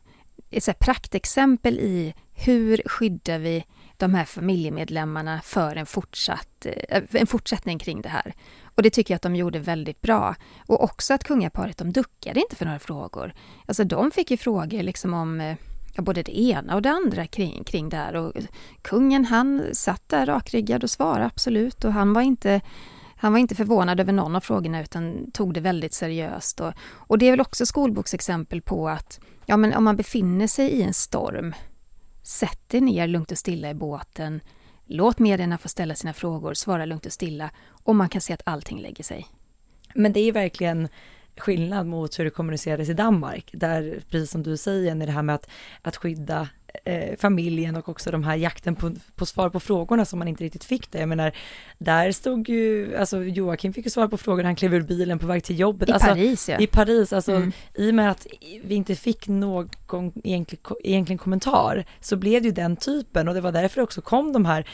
ett 0.52 0.64
så 0.64 0.72
här 0.72 0.78
praktexempel 0.78 1.80
i 1.80 2.14
hur 2.34 2.82
skyddar 2.86 3.40
vi 3.40 3.66
de 3.98 4.14
här 4.14 4.26
familjemedlemmarna 4.26 5.42
för 5.44 5.76
en, 5.76 5.86
fortsatt, 5.86 6.66
eh, 6.90 7.04
en 7.12 7.28
fortsättning 7.28 7.80
kring 7.80 8.02
det 8.02 8.10
här. 8.10 8.34
Och 8.76 8.84
det 8.84 8.90
tycker 8.90 9.14
jag 9.14 9.16
att 9.16 9.22
de 9.22 9.36
gjorde 9.36 9.60
väldigt 9.60 10.02
bra. 10.02 10.36
Och 10.68 10.84
också 10.84 11.14
att 11.14 11.24
kungaparet, 11.24 11.78
de 11.78 11.92
duckade 11.92 12.40
inte 12.40 12.56
för 12.56 12.66
några 12.66 12.80
frågor. 12.80 13.34
Alltså 13.66 13.84
de 13.84 14.12
fick 14.12 14.32
ju 14.32 14.38
frågor 14.38 14.84
liksom 14.84 15.14
om 15.14 15.42
eh, 15.42 15.58
ja, 15.94 16.04
både 16.04 16.24
det 16.24 16.40
ena 16.40 16.76
och 16.76 16.82
det 16.82 16.90
andra 16.90 17.28
kring, 17.28 17.64
kring 17.64 17.90
det 17.90 17.98
här. 17.98 18.16
Och 18.16 18.34
kungen 18.82 19.26
han 19.26 19.64
satt 19.74 20.10
där 20.10 20.26
rakryggad 20.26 20.84
och 20.84 20.90
svarade 20.90 21.26
absolut 21.26 21.86
och 21.86 21.94
han 21.94 22.14
var 22.14 22.22
inte 22.22 22.62
han 23.20 23.32
var 23.32 23.40
inte 23.40 23.56
förvånad 23.56 24.00
över 24.00 24.14
någon 24.14 24.36
av 24.36 24.42
frågorna 24.42 24.82
utan 24.82 25.32
tog 25.32 25.54
det 25.54 25.60
väldigt 25.60 25.94
seriöst. 25.94 26.60
Och, 26.60 26.74
och 26.94 27.18
det 27.18 27.28
är 27.28 27.32
väl 27.32 27.42
också 27.42 27.66
skolboksexempel 27.66 28.62
på 28.62 28.90
att 28.90 29.20
ja, 29.46 29.58
men 29.58 29.74
om 29.74 29.84
man 29.84 29.96
befinner 29.96 30.48
sig 30.48 30.70
i 30.70 30.82
en 30.82 30.94
storm, 30.94 31.54
sätt 32.28 32.74
er 32.74 32.82
ner 32.82 33.08
lugnt 33.08 33.32
och 33.32 33.38
stilla 33.38 33.70
i 33.70 33.74
båten, 33.74 34.42
låt 34.86 35.20
medierna 35.20 35.58
få 35.58 35.70
ställa 35.70 35.96
sina 35.96 36.14
frågor, 36.14 36.54
svara 36.54 36.86
lugnt 36.86 37.06
och 37.06 37.12
stilla. 37.12 37.50
Och 37.68 37.96
man 37.96 38.10
kan 38.10 38.22
se 38.22 38.34
att 38.34 38.42
allting 38.44 38.80
lägger 38.80 39.04
sig. 39.04 39.28
Men 39.96 40.14
det 40.14 40.20
är 40.20 40.24
ju 40.24 40.32
verkligen 40.32 40.88
skillnad 41.38 41.88
mot 41.88 42.20
hur 42.20 42.24
det 42.24 42.30
kommunicerades 42.30 42.90
i 42.90 42.94
Danmark, 42.94 43.50
där 43.54 44.04
precis 44.10 44.32
som 44.32 44.44
du 44.44 44.58
säger, 44.58 44.86
Jenny, 44.86 45.06
det 45.06 45.12
här 45.12 45.22
med 45.22 45.36
att, 45.36 45.50
att 45.82 45.98
skydda 45.98 46.50
eh, 46.86 47.18
familjen 47.20 47.76
och 47.76 47.90
också 47.90 48.12
de 48.12 48.24
här 48.24 48.36
jakten 48.36 48.76
på, 48.76 48.92
på 49.16 49.26
svar 49.26 49.50
på 49.50 49.60
frågorna 49.60 50.06
som 50.06 50.20
man 50.20 50.28
inte 50.28 50.44
riktigt 50.44 50.64
fick 50.64 50.92
det. 50.92 51.00
Jag 51.00 51.10
menar, 51.10 51.32
där 51.78 52.12
stod 52.12 52.50
ju, 52.50 52.96
alltså 52.98 53.24
Joakim 53.24 53.74
fick 53.74 53.86
ju 53.86 53.92
svar 53.92 54.08
på 54.08 54.18
frågor 54.18 54.38
när 54.38 54.46
han 54.50 54.56
klev 54.56 54.74
ur 54.74 54.82
bilen 54.82 55.20
på 55.20 55.28
väg 55.28 55.44
till 55.44 55.60
jobbet. 55.60 55.90
I 55.90 55.92
alltså, 55.92 56.08
Paris 56.08 56.50
ja. 56.50 56.60
I 56.60 56.68
Paris, 56.68 57.14
alltså 57.14 57.32
Mm. 57.32 57.52
i 57.76 57.92
och 57.92 57.96
med 57.96 58.12
att 58.12 58.28
vi 58.64 58.76
inte 58.76 58.96
fick 58.96 59.28
någon 59.28 60.12
egentlig, 60.24 60.60
egentlig 60.84 61.20
kommentar 61.20 61.86
så 62.02 62.16
blev 62.16 62.42
det 62.42 62.48
ju 62.48 62.54
den 62.54 62.76
typen 62.76 63.28
och 63.28 63.34
det 63.34 63.42
var 63.42 63.52
därför 63.52 63.82
också 63.82 64.02
kom 64.02 64.34
de 64.34 64.46
här 64.46 64.68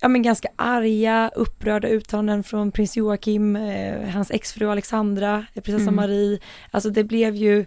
ja 0.00 0.08
men 0.08 0.22
ganska 0.22 0.48
arga, 0.56 1.30
upprörda 1.34 1.88
uttalanden 1.88 2.42
från 2.42 2.72
prins 2.72 2.96
Joakim, 2.96 3.56
eh, 3.56 4.08
hans 4.08 4.30
exfru 4.30 4.70
Alexandra, 4.70 5.46
eh, 5.54 5.62
prinsessa 5.62 5.82
Mm. 5.82 5.96
Marie. 5.96 6.38
Alltså 6.70 6.90
det 6.90 7.04
blev 7.04 7.36
ju, 7.36 7.64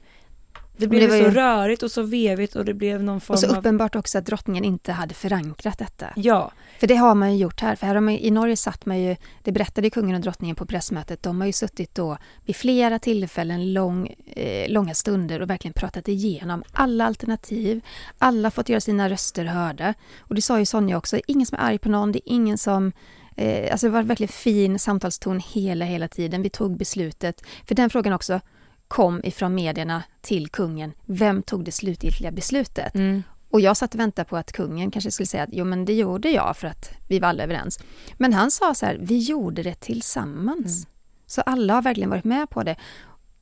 det 0.77 0.88
blev 0.88 1.01
det 1.09 1.17
så 1.17 1.23
ju- 1.23 1.31
rörigt 1.31 1.83
och 1.83 1.91
så 1.91 2.01
vevigt 2.01 2.55
och 2.55 2.65
det 2.65 2.73
blev 2.73 3.03
någon 3.03 3.21
form 3.21 3.33
Och 3.33 3.39
så 3.39 3.51
av, 3.51 3.57
uppenbart 3.57 3.95
också 3.95 4.17
att 4.17 4.25
drottningen 4.25 4.63
inte 4.63 4.91
hade 4.91 5.13
förankrat 5.13 5.77
detta. 5.77 6.07
ja, 6.15 6.51
För 6.79 6.88
det 6.88 6.95
har 6.95 7.15
man 7.15 7.33
ju 7.33 7.38
gjort 7.38 7.61
här. 7.61 7.75
För 7.75 7.88
här 7.88 7.95
har 7.95 8.01
man, 8.01 8.13
I 8.13 8.31
Norge 8.31 8.57
satt 8.57 8.85
man 8.85 8.99
ju, 9.01 9.15
det 9.43 9.51
berättade 9.51 9.89
kungen 9.89 10.15
och 10.15 10.21
drottningen 10.21 10.55
på 10.55 10.65
pressmötet, 10.65 11.23
de 11.23 11.39
har 11.41 11.47
ju 11.47 11.53
suttit 11.53 11.95
då 11.95 12.17
vid 12.45 12.55
flera 12.55 12.99
tillfällen, 12.99 13.73
lång, 13.73 14.15
eh, 14.25 14.69
långa 14.71 14.93
stunder 14.93 15.41
och 15.41 15.49
verkligen 15.49 15.73
pratat 15.73 16.07
igenom 16.07 16.63
alla 16.71 17.05
alternativ. 17.05 17.81
Alla 18.17 18.51
fått 18.51 18.69
göra 18.69 18.81
sina 18.81 19.09
röster 19.09 19.45
hörda. 19.45 19.93
Och 20.19 20.35
det 20.35 20.41
sa 20.41 20.59
ju 20.59 20.65
Sonja 20.65 20.97
också, 20.97 21.19
ingen 21.27 21.45
som 21.45 21.57
är 21.57 21.63
arg 21.63 21.77
på 21.77 21.89
någon, 21.89 22.11
det 22.11 22.19
är 22.19 22.33
ingen 22.33 22.57
som 22.57 22.91
Eh, 23.38 23.71
alltså 23.71 23.88
det 23.88 23.91
var 23.93 24.03
verkligen 24.03 24.31
fin 24.33 24.79
samtalston 24.79 25.39
hela, 25.39 25.85
hela 25.85 26.07
tiden. 26.07 26.41
Vi 26.41 26.49
tog 26.49 26.77
beslutet. 26.77 27.41
För 27.67 27.75
den 27.75 27.89
frågan 27.89 28.13
också 28.13 28.39
kom 28.87 29.21
ifrån 29.23 29.55
medierna 29.55 30.03
till 30.21 30.49
kungen. 30.49 30.93
Vem 31.05 31.43
tog 31.43 31.63
det 31.65 31.71
slutgiltiga 31.71 32.31
beslutet? 32.31 32.95
mm, 32.95 33.23
Och 33.49 33.61
jag 33.61 33.77
satt 33.77 33.93
och 33.93 33.99
väntade 33.99 34.29
på 34.29 34.37
att 34.37 34.51
kungen 34.51 34.91
kanske 34.91 35.11
skulle 35.11 35.27
säga 35.27 35.43
att 35.43 35.49
jo 35.51 35.65
men 35.65 35.85
det 35.85 35.93
gjorde 35.93 36.29
jag 36.29 36.57
för 36.57 36.67
att 36.67 36.91
vi 37.07 37.19
var 37.19 37.27
alla 37.27 37.43
överens. 37.43 37.79
Men 38.17 38.33
han 38.33 38.51
sa 38.51 38.73
så 38.73 38.85
här, 38.85 38.97
vi 39.01 39.17
gjorde 39.19 39.63
det 39.63 39.75
tillsammans. 39.75 40.87
Så 41.25 41.41
alla 41.41 41.73
har 41.73 41.81
verkligen 41.81 42.09
varit 42.09 42.23
med 42.23 42.49
på 42.49 42.63
det. 42.63 42.75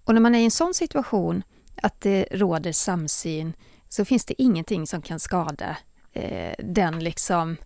Och 0.03 0.13
när 0.13 0.21
man 0.21 0.35
är 0.35 0.39
i 0.39 0.45
en 0.45 0.51
sån 0.51 0.73
situation 0.73 1.43
att 1.81 2.01
det 2.01 2.25
råder 2.31 2.71
samsyn 2.71 3.53
så 3.89 4.05
finns 4.05 4.25
det 4.25 4.41
ingenting 4.41 4.87
som 4.87 5.01
kan 5.01 5.19
skada 5.19 5.77
eh, 6.13 6.53
den 6.59 6.99
liksom 6.99 7.57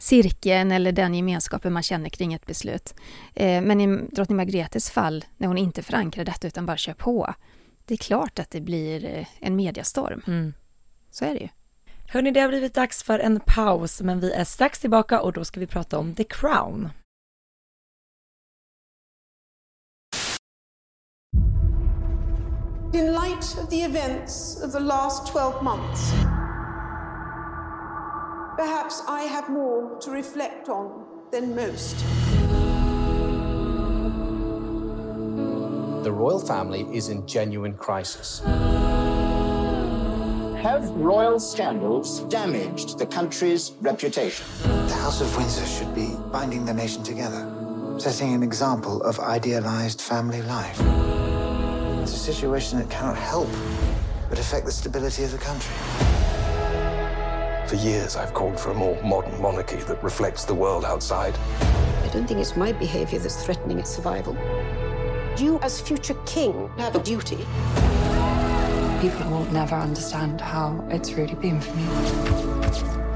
cirkeln 0.00 0.72
eller 0.72 0.92
den 0.92 1.14
gemenskapen 1.14 1.72
man 1.72 1.82
känner 1.82 2.08
kring 2.08 2.34
ett 2.34 2.46
beslut. 2.46 2.94
Eh, 3.34 3.62
men 3.62 3.80
i 3.80 4.08
drottning 4.12 4.36
Margretes 4.36 4.90
fall, 4.90 5.24
när 5.36 5.48
hon 5.48 5.58
inte 5.58 5.82
förankrar 5.82 6.24
detta 6.24 6.46
utan 6.46 6.66
bara 6.66 6.76
kör 6.76 6.94
på, 6.94 7.34
det 7.84 7.94
är 7.94 7.98
klart 7.98 8.38
att 8.38 8.50
det 8.50 8.60
blir 8.60 9.04
eh, 9.04 9.26
en 9.40 9.56
mediastorm. 9.56 10.22
mm. 10.26 10.52
Så 11.10 11.24
är 11.24 11.34
det 11.34 11.40
ju. 11.40 11.48
Hörni, 12.08 12.30
det 12.30 12.40
har 12.40 12.48
blivit 12.48 12.74
dags 12.74 13.02
för 13.02 13.18
en 13.18 13.40
paus, 13.46 14.00
men 14.00 14.20
vi 14.20 14.32
är 14.32 14.44
strax 14.44 14.78
tillbaka 14.78 15.20
och 15.20 15.32
då 15.32 15.44
ska 15.44 15.60
vi 15.60 15.66
prata 15.66 15.98
om 15.98 16.14
The 16.14 16.24
Crown. 16.24 16.88
In 22.94 23.12
light 23.12 23.58
of 23.62 23.68
the 23.68 23.82
events 23.82 24.64
of 24.64 24.72
the 24.72 24.80
last 24.80 25.32
12 25.32 25.62
months, 25.62 26.12
perhaps 28.60 29.02
I 29.08 29.22
have 29.22 29.48
more 29.48 29.98
to 30.00 30.10
reflect 30.10 30.68
on 30.68 31.06
than 31.30 31.54
most. 31.56 31.96
The 36.04 36.12
royal 36.12 36.40
family 36.40 36.82
is 36.94 37.08
in 37.08 37.26
genuine 37.26 37.72
crisis. 37.72 38.42
Have 40.60 40.90
royal 40.90 41.40
scandals 41.40 42.20
damaged 42.24 42.98
the 42.98 43.06
country's 43.06 43.72
reputation? 43.80 44.44
The 44.62 44.98
House 45.04 45.22
of 45.22 45.34
Windsor 45.38 45.64
should 45.64 45.94
be 45.94 46.14
binding 46.30 46.66
the 46.66 46.74
nation 46.74 47.02
together, 47.02 47.42
setting 47.98 48.34
an 48.34 48.42
example 48.42 49.02
of 49.04 49.18
idealized 49.20 50.02
family 50.02 50.42
life. 50.42 50.78
It's 52.02 52.12
a 52.12 52.24
situation 52.30 52.78
that 52.78 52.90
cannot 52.90 53.16
help 53.16 53.48
but 54.28 54.38
affect 54.38 54.66
the 54.66 54.72
stability 54.72 55.24
of 55.24 55.32
the 55.32 55.38
country. 55.38 56.29
For 57.70 57.76
years, 57.76 58.16
I've 58.16 58.34
called 58.34 58.58
for 58.58 58.72
a 58.72 58.74
more 58.74 59.00
modern 59.00 59.40
monarchy 59.40 59.76
that 59.76 60.02
reflects 60.02 60.44
the 60.44 60.52
world 60.52 60.84
outside. 60.84 61.38
I 62.02 62.10
don't 62.12 62.26
think 62.26 62.40
it's 62.40 62.56
my 62.56 62.72
behavior 62.72 63.20
that's 63.20 63.44
threatening 63.44 63.78
its 63.78 63.90
survival. 63.90 64.36
You, 65.38 65.60
as 65.62 65.80
future 65.80 66.16
king, 66.26 66.68
have 66.78 66.96
a 66.96 66.98
duty. 66.98 67.46
People 69.00 69.30
will 69.30 69.46
never 69.52 69.76
understand 69.76 70.40
how 70.40 70.84
it's 70.90 71.12
really 71.12 71.36
been 71.36 71.60
for 71.60 71.72
me. 71.76 73.09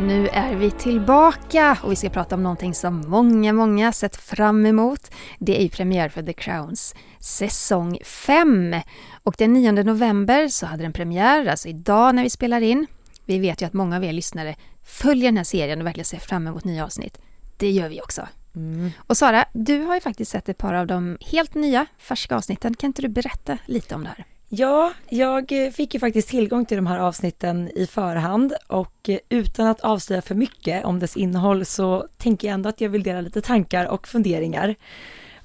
Nu 0.00 0.28
är 0.28 0.54
vi 0.54 0.70
tillbaka 0.70 1.78
och 1.82 1.92
vi 1.92 1.96
ska 1.96 2.08
prata 2.08 2.34
om 2.34 2.42
någonting 2.42 2.74
som 2.74 3.04
många, 3.06 3.52
många 3.52 3.92
sett 3.92 4.16
fram 4.16 4.66
emot. 4.66 5.10
Det 5.38 5.58
är 5.58 5.62
ju 5.62 5.68
premiär 5.68 6.08
för 6.08 6.22
The 6.22 6.32
Crowns 6.32 6.94
säsong 7.18 7.98
5. 8.04 8.76
Och 9.22 9.34
den 9.38 9.52
9 9.52 9.72
november 9.72 10.48
så 10.48 10.66
hade 10.66 10.82
den 10.82 10.92
premiär, 10.92 11.46
alltså 11.46 11.68
idag 11.68 12.14
när 12.14 12.22
vi 12.22 12.30
spelar 12.30 12.60
in. 12.60 12.86
Vi 13.24 13.38
vet 13.38 13.62
ju 13.62 13.66
att 13.66 13.72
många 13.72 13.96
av 13.96 14.04
er 14.04 14.12
lyssnare 14.12 14.56
följer 14.84 15.24
den 15.24 15.36
här 15.36 15.44
serien 15.44 15.80
och 15.80 15.86
verkligen 15.86 16.04
ser 16.04 16.18
fram 16.18 16.46
emot 16.46 16.64
nya 16.64 16.84
avsnitt. 16.84 17.18
Det 17.56 17.70
gör 17.70 17.88
vi 17.88 18.00
också. 18.00 18.28
Mm. 18.56 18.90
Och 19.06 19.16
Sara, 19.16 19.44
du 19.52 19.78
har 19.78 19.94
ju 19.94 20.00
faktiskt 20.00 20.30
sett 20.30 20.48
ett 20.48 20.58
par 20.58 20.74
av 20.74 20.86
de 20.86 21.18
helt 21.20 21.54
nya, 21.54 21.86
färska 21.98 22.36
avsnitten. 22.36 22.74
Kan 22.74 22.88
inte 22.88 23.02
du 23.02 23.08
berätta 23.08 23.58
lite 23.66 23.94
om 23.94 24.02
det 24.02 24.08
här? 24.08 24.26
Ja, 24.50 24.92
jag 25.08 25.52
fick 25.72 25.94
ju 25.94 26.00
faktiskt 26.00 26.28
tillgång 26.28 26.64
till 26.64 26.76
de 26.76 26.86
här 26.86 26.98
avsnitten 26.98 27.70
i 27.74 27.86
förhand 27.86 28.54
och 28.66 29.10
utan 29.28 29.66
att 29.66 29.80
avslöja 29.80 30.22
för 30.22 30.34
mycket 30.34 30.84
om 30.84 30.98
dess 30.98 31.16
innehåll 31.16 31.64
så 31.64 32.08
tänker 32.16 32.48
jag 32.48 32.54
ändå 32.54 32.68
att 32.68 32.80
jag 32.80 32.88
vill 32.88 33.02
dela 33.02 33.20
lite 33.20 33.40
tankar 33.40 33.86
och 33.86 34.08
funderingar. 34.08 34.74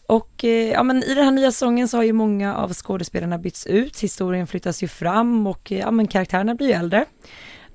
Och 0.07 0.43
eh, 0.45 0.71
ja, 0.71 0.83
men 0.83 1.03
i 1.03 1.13
den 1.13 1.25
här 1.25 1.31
nya 1.31 1.51
säsongen 1.51 1.87
så 1.87 1.97
har 1.97 2.03
ju 2.03 2.13
många 2.13 2.55
av 2.55 2.73
skådespelarna 2.73 3.37
bytts 3.37 3.67
ut, 3.67 3.99
historien 3.99 4.47
flyttas 4.47 4.83
ju 4.83 4.87
fram 4.87 5.47
och 5.47 5.71
eh, 5.71 5.79
ja, 5.79 5.91
men 5.91 6.07
karaktärerna 6.07 6.55
blir 6.55 6.67
ju 6.67 6.73
äldre. 6.73 7.05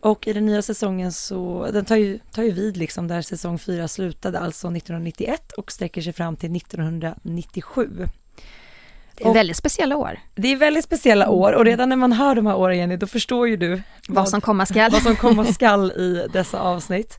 Och 0.01 0.27
i 0.27 0.33
den 0.33 0.47
nya 0.47 0.63
säsongen 0.63 1.13
så, 1.13 1.69
den 1.73 1.85
tar 1.85 1.97
ju, 1.97 2.19
tar 2.19 2.43
ju 2.43 2.51
vid 2.51 2.77
liksom 2.77 3.09
där 3.09 3.23
säsong 3.23 3.59
4 3.59 3.89
slutade, 3.89 4.39
alltså 4.39 4.69
1991 4.69 5.53
och 5.53 5.73
sträcker 5.73 6.03
sig 6.03 6.13
fram 6.13 6.37
till 6.37 6.57
1997. 6.57 7.89
Det 9.19 9.29
är 9.29 9.35
väldigt 9.35 9.57
speciella 9.57 9.97
år. 9.97 10.19
Det 10.35 10.53
är 10.53 10.57
väldigt 10.57 10.85
speciella 10.85 11.29
år 11.29 11.53
och 11.53 11.65
redan 11.65 11.89
när 11.89 11.97
man 11.97 12.13
hör 12.13 12.35
de 12.35 12.47
här 12.47 12.57
åren 12.57 12.79
Jenny, 12.79 12.97
då 12.97 13.07
förstår 13.07 13.49
ju 13.49 13.57
du 13.57 13.69
vad, 13.69 13.83
vad 14.09 14.29
som 14.29 14.41
komma 14.41 14.67
skall. 14.67 14.91
Vad 14.91 15.03
som 15.03 15.17
komma 15.17 15.45
skall 15.53 15.93
i 15.93 16.27
dessa 16.33 16.61
avsnitt. 16.61 17.19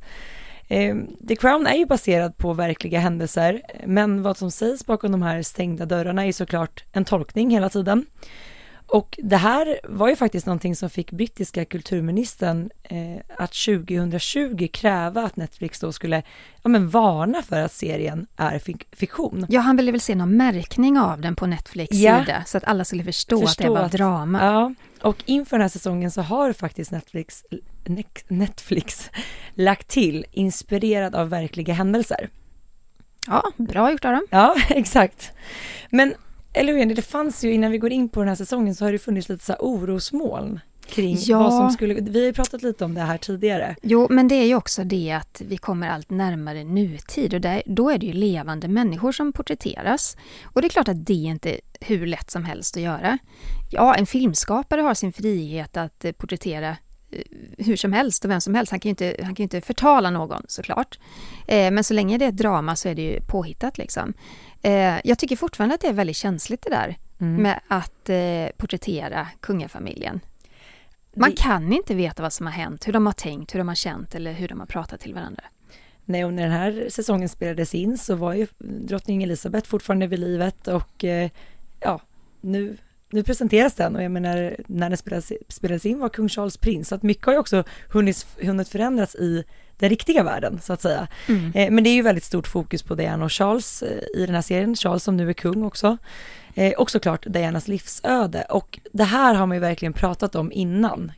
Eh, 0.67 0.95
The 1.27 1.35
Crown 1.35 1.67
är 1.67 1.75
ju 1.75 1.85
baserad 1.85 2.37
på 2.37 2.53
verkliga 2.53 2.99
händelser, 2.99 3.61
men 3.85 4.21
vad 4.21 4.37
som 4.37 4.51
sägs 4.51 4.85
bakom 4.85 5.11
de 5.11 5.21
här 5.21 5.41
stängda 5.41 5.85
dörrarna 5.85 6.25
är 6.25 6.31
såklart 6.31 6.83
en 6.91 7.05
tolkning 7.05 7.49
hela 7.49 7.69
tiden. 7.69 8.05
Och 8.91 9.19
det 9.23 9.37
här 9.37 9.79
var 9.83 10.09
ju 10.09 10.15
faktiskt 10.15 10.45
någonting 10.45 10.75
som 10.75 10.89
fick 10.89 11.11
brittiska 11.11 11.65
kulturministern 11.65 12.69
eh, 12.83 13.21
att 13.37 13.53
2020 13.53 14.67
kräva 14.73 15.23
att 15.23 15.35
Netflix 15.35 15.79
då 15.79 15.91
skulle 15.91 16.23
ja, 16.63 16.69
men 16.69 16.89
varna 16.89 17.41
för 17.41 17.59
att 17.59 17.73
serien 17.73 18.27
är 18.35 18.59
fik 18.59 18.87
fiktion. 18.91 19.45
Ja, 19.49 19.61
han 19.61 19.77
ville 19.77 19.91
väl 19.91 20.01
se 20.01 20.15
någon 20.15 20.37
märkning 20.37 20.99
av 20.99 21.21
den 21.21 21.35
på 21.35 21.45
Netflix 21.45 21.97
ja. 21.97 22.19
sida 22.19 22.43
så 22.45 22.57
att 22.57 22.63
alla 22.63 22.85
skulle 22.85 23.03
förstå, 23.03 23.41
förstå 23.41 23.63
att 23.63 23.67
det 23.67 23.69
var 23.69 23.85
att, 23.85 23.91
drama. 23.91 24.43
Ja, 24.45 24.73
och 25.01 25.23
inför 25.25 25.57
den 25.57 25.61
här 25.61 25.69
säsongen 25.69 26.11
så 26.11 26.21
har 26.21 26.53
faktiskt 26.53 26.91
Netflix, 26.91 27.43
Netflix 28.27 29.09
lagt 29.53 29.87
till 29.87 30.25
inspirerad 30.31 31.15
av 31.15 31.29
verkliga 31.29 31.73
händelser. 31.73 32.29
Ja, 33.27 33.43
bra 33.57 33.91
gjort 33.91 34.05
av 34.05 34.11
dem. 34.11 34.27
Ja, 34.29 34.55
exakt. 34.69 35.31
Men 35.89 36.13
eller 36.53 36.71
hur 36.71 36.79
Jenny, 36.79 36.93
det 36.93 37.01
fanns 37.01 37.43
ju 37.43 37.53
innan 37.53 37.71
vi 37.71 37.77
går 37.77 37.91
in 37.91 38.09
på 38.09 38.19
den 38.19 38.27
här 38.29 38.35
säsongen 38.35 38.75
så 38.75 38.85
har 38.85 38.91
det 38.91 38.99
funnits 38.99 39.29
lite 39.29 39.45
så 39.45 39.51
här 39.51 39.59
orosmoln 39.61 40.59
kring 40.89 41.17
ja. 41.19 41.39
vad 41.39 41.53
som 41.53 41.69
skulle, 41.71 41.93
vi 41.93 42.19
har 42.19 42.25
ju 42.25 42.33
pratat 42.33 42.61
lite 42.61 42.85
om 42.85 42.93
det 42.93 43.01
här 43.01 43.17
tidigare. 43.17 43.75
Jo, 43.81 44.07
men 44.09 44.27
det 44.27 44.35
är 44.35 44.45
ju 44.45 44.55
också 44.55 44.83
det 44.83 45.11
att 45.11 45.41
vi 45.45 45.57
kommer 45.57 45.89
allt 45.89 46.09
närmare 46.09 46.63
nutid 46.63 47.33
och 47.33 47.41
där, 47.41 47.63
då 47.65 47.89
är 47.89 47.97
det 47.97 48.05
ju 48.05 48.13
levande 48.13 48.67
människor 48.67 49.11
som 49.11 49.33
porträtteras. 49.33 50.17
Och 50.43 50.61
det 50.61 50.67
är 50.67 50.69
klart 50.69 50.87
att 50.87 51.05
det 51.05 51.13
är 51.13 51.29
inte 51.29 51.59
hur 51.81 52.07
lätt 52.07 52.31
som 52.31 52.45
helst 52.45 52.77
att 52.77 52.83
göra. 52.83 53.17
Ja, 53.71 53.95
en 53.95 54.05
filmskapare 54.05 54.81
har 54.81 54.93
sin 54.93 55.13
frihet 55.13 55.77
att 55.77 56.05
porträttera 56.17 56.77
hur 57.57 57.75
som 57.75 57.93
helst 57.93 58.25
och 58.25 58.31
vem 58.31 58.41
som 58.41 58.55
helst. 58.55 58.71
Han 58.71 58.79
kan 58.79 58.89
ju 58.89 58.91
inte, 58.91 59.15
han 59.23 59.35
kan 59.35 59.43
inte 59.43 59.61
förtala 59.61 60.09
någon 60.09 60.43
såklart. 60.47 60.99
Eh, 61.47 61.71
men 61.71 61.83
så 61.83 61.93
länge 61.93 62.17
det 62.17 62.25
är 62.25 62.29
ett 62.29 62.37
drama 62.37 62.75
så 62.75 62.89
är 62.89 62.95
det 62.95 63.01
ju 63.01 63.21
påhittat 63.21 63.77
liksom. 63.77 64.13
Eh, 64.61 64.99
jag 65.03 65.19
tycker 65.19 65.35
fortfarande 65.35 65.75
att 65.75 65.81
det 65.81 65.87
är 65.87 65.93
väldigt 65.93 66.15
känsligt 66.15 66.61
det 66.61 66.69
där 66.69 66.97
mm. 67.19 67.43
med 67.43 67.59
att 67.67 68.09
eh, 68.09 68.47
porträttera 68.57 69.27
kungafamiljen. 69.39 70.19
Man 71.15 71.29
det... 71.29 71.35
kan 71.35 71.73
inte 71.73 71.95
veta 71.95 72.21
vad 72.21 72.33
som 72.33 72.45
har 72.45 72.53
hänt, 72.53 72.87
hur 72.87 72.93
de 72.93 73.05
har 73.05 73.13
tänkt, 73.13 73.53
hur 73.53 73.59
de 73.59 73.67
har 73.67 73.75
känt 73.75 74.15
eller 74.15 74.33
hur 74.33 74.47
de 74.47 74.59
har 74.59 74.67
pratat 74.67 74.99
till 74.99 75.13
varandra. 75.13 75.43
Nej, 76.05 76.25
och 76.25 76.33
när 76.33 76.43
den 76.43 76.51
här 76.51 76.87
säsongen 76.89 77.29
spelades 77.29 77.75
in 77.75 77.97
så 77.97 78.15
var 78.15 78.33
ju 78.33 78.47
drottning 78.59 79.23
Elisabeth 79.23 79.69
fortfarande 79.69 80.07
vid 80.07 80.19
livet 80.19 80.67
och 80.67 81.03
eh, 81.03 81.29
ja, 81.79 82.01
nu 82.41 82.77
nu 83.11 83.23
presenteras 83.23 83.75
den 83.75 83.95
och 83.95 84.03
jag 84.03 84.11
menar 84.11 84.55
när 84.67 84.89
den 84.89 84.97
spelades, 84.97 85.33
spelades 85.47 85.85
in 85.85 85.99
var 85.99 86.09
kung 86.09 86.29
Charles 86.29 86.57
prins, 86.57 86.87
så 86.87 86.95
att 86.95 87.03
mycket 87.03 87.25
har 87.25 87.33
ju 87.33 87.39
också 87.39 87.63
hunnit, 87.89 88.27
hunnit 88.41 88.69
förändras 88.69 89.15
i 89.15 89.43
den 89.79 89.89
riktiga 89.89 90.23
världen 90.23 90.59
så 90.61 90.73
att 90.73 90.81
säga. 90.81 91.07
Mm. 91.27 91.51
Eh, 91.55 91.71
men 91.71 91.83
det 91.83 91.89
är 91.89 91.93
ju 91.93 92.01
väldigt 92.01 92.23
stort 92.23 92.47
fokus 92.47 92.83
på 92.83 92.95
Diana 92.95 93.25
och 93.25 93.31
Charles 93.31 93.81
eh, 93.81 94.21
i 94.21 94.25
den 94.25 94.35
här 94.35 94.41
serien, 94.41 94.75
Charles 94.75 95.03
som 95.03 95.17
nu 95.17 95.29
är 95.29 95.33
kung 95.33 95.63
också. 95.63 95.97
Eh, 96.53 96.73
och 96.73 96.91
såklart 96.91 97.25
Dianas 97.27 97.67
livsöde 97.67 98.41
och 98.41 98.79
det 98.91 99.03
här 99.03 99.33
har 99.33 99.45
man 99.47 99.57
ju 99.57 99.61
verkligen 99.61 99.93
pratat 99.93 100.35
om 100.35 100.51
innan. 100.51 101.11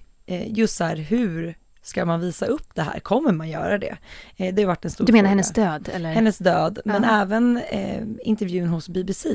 Just 0.45 0.75
så 0.75 0.83
här 0.83 0.95
hur 0.95 1.55
ska 1.81 2.05
man 2.05 2.19
visa 2.19 2.45
upp 2.45 2.75
det 2.75 2.81
här? 2.81 2.99
Kommer 2.99 3.31
man 3.31 3.49
göra 3.49 3.77
det? 3.77 3.97
Eh, 4.37 4.53
det 4.53 4.61
har 4.61 4.67
varit 4.67 4.85
en 4.85 4.91
stor 4.91 5.05
Du 5.05 5.13
menar 5.13 5.23
fråga. 5.23 5.29
hennes 5.29 5.53
död? 5.53 5.89
Eller? 5.93 6.13
Hennes 6.13 6.37
död, 6.37 6.79
men 6.85 7.03
även 7.03 7.61
intervjun 8.23 8.67
hos 8.67 8.89
BBC 8.89 9.29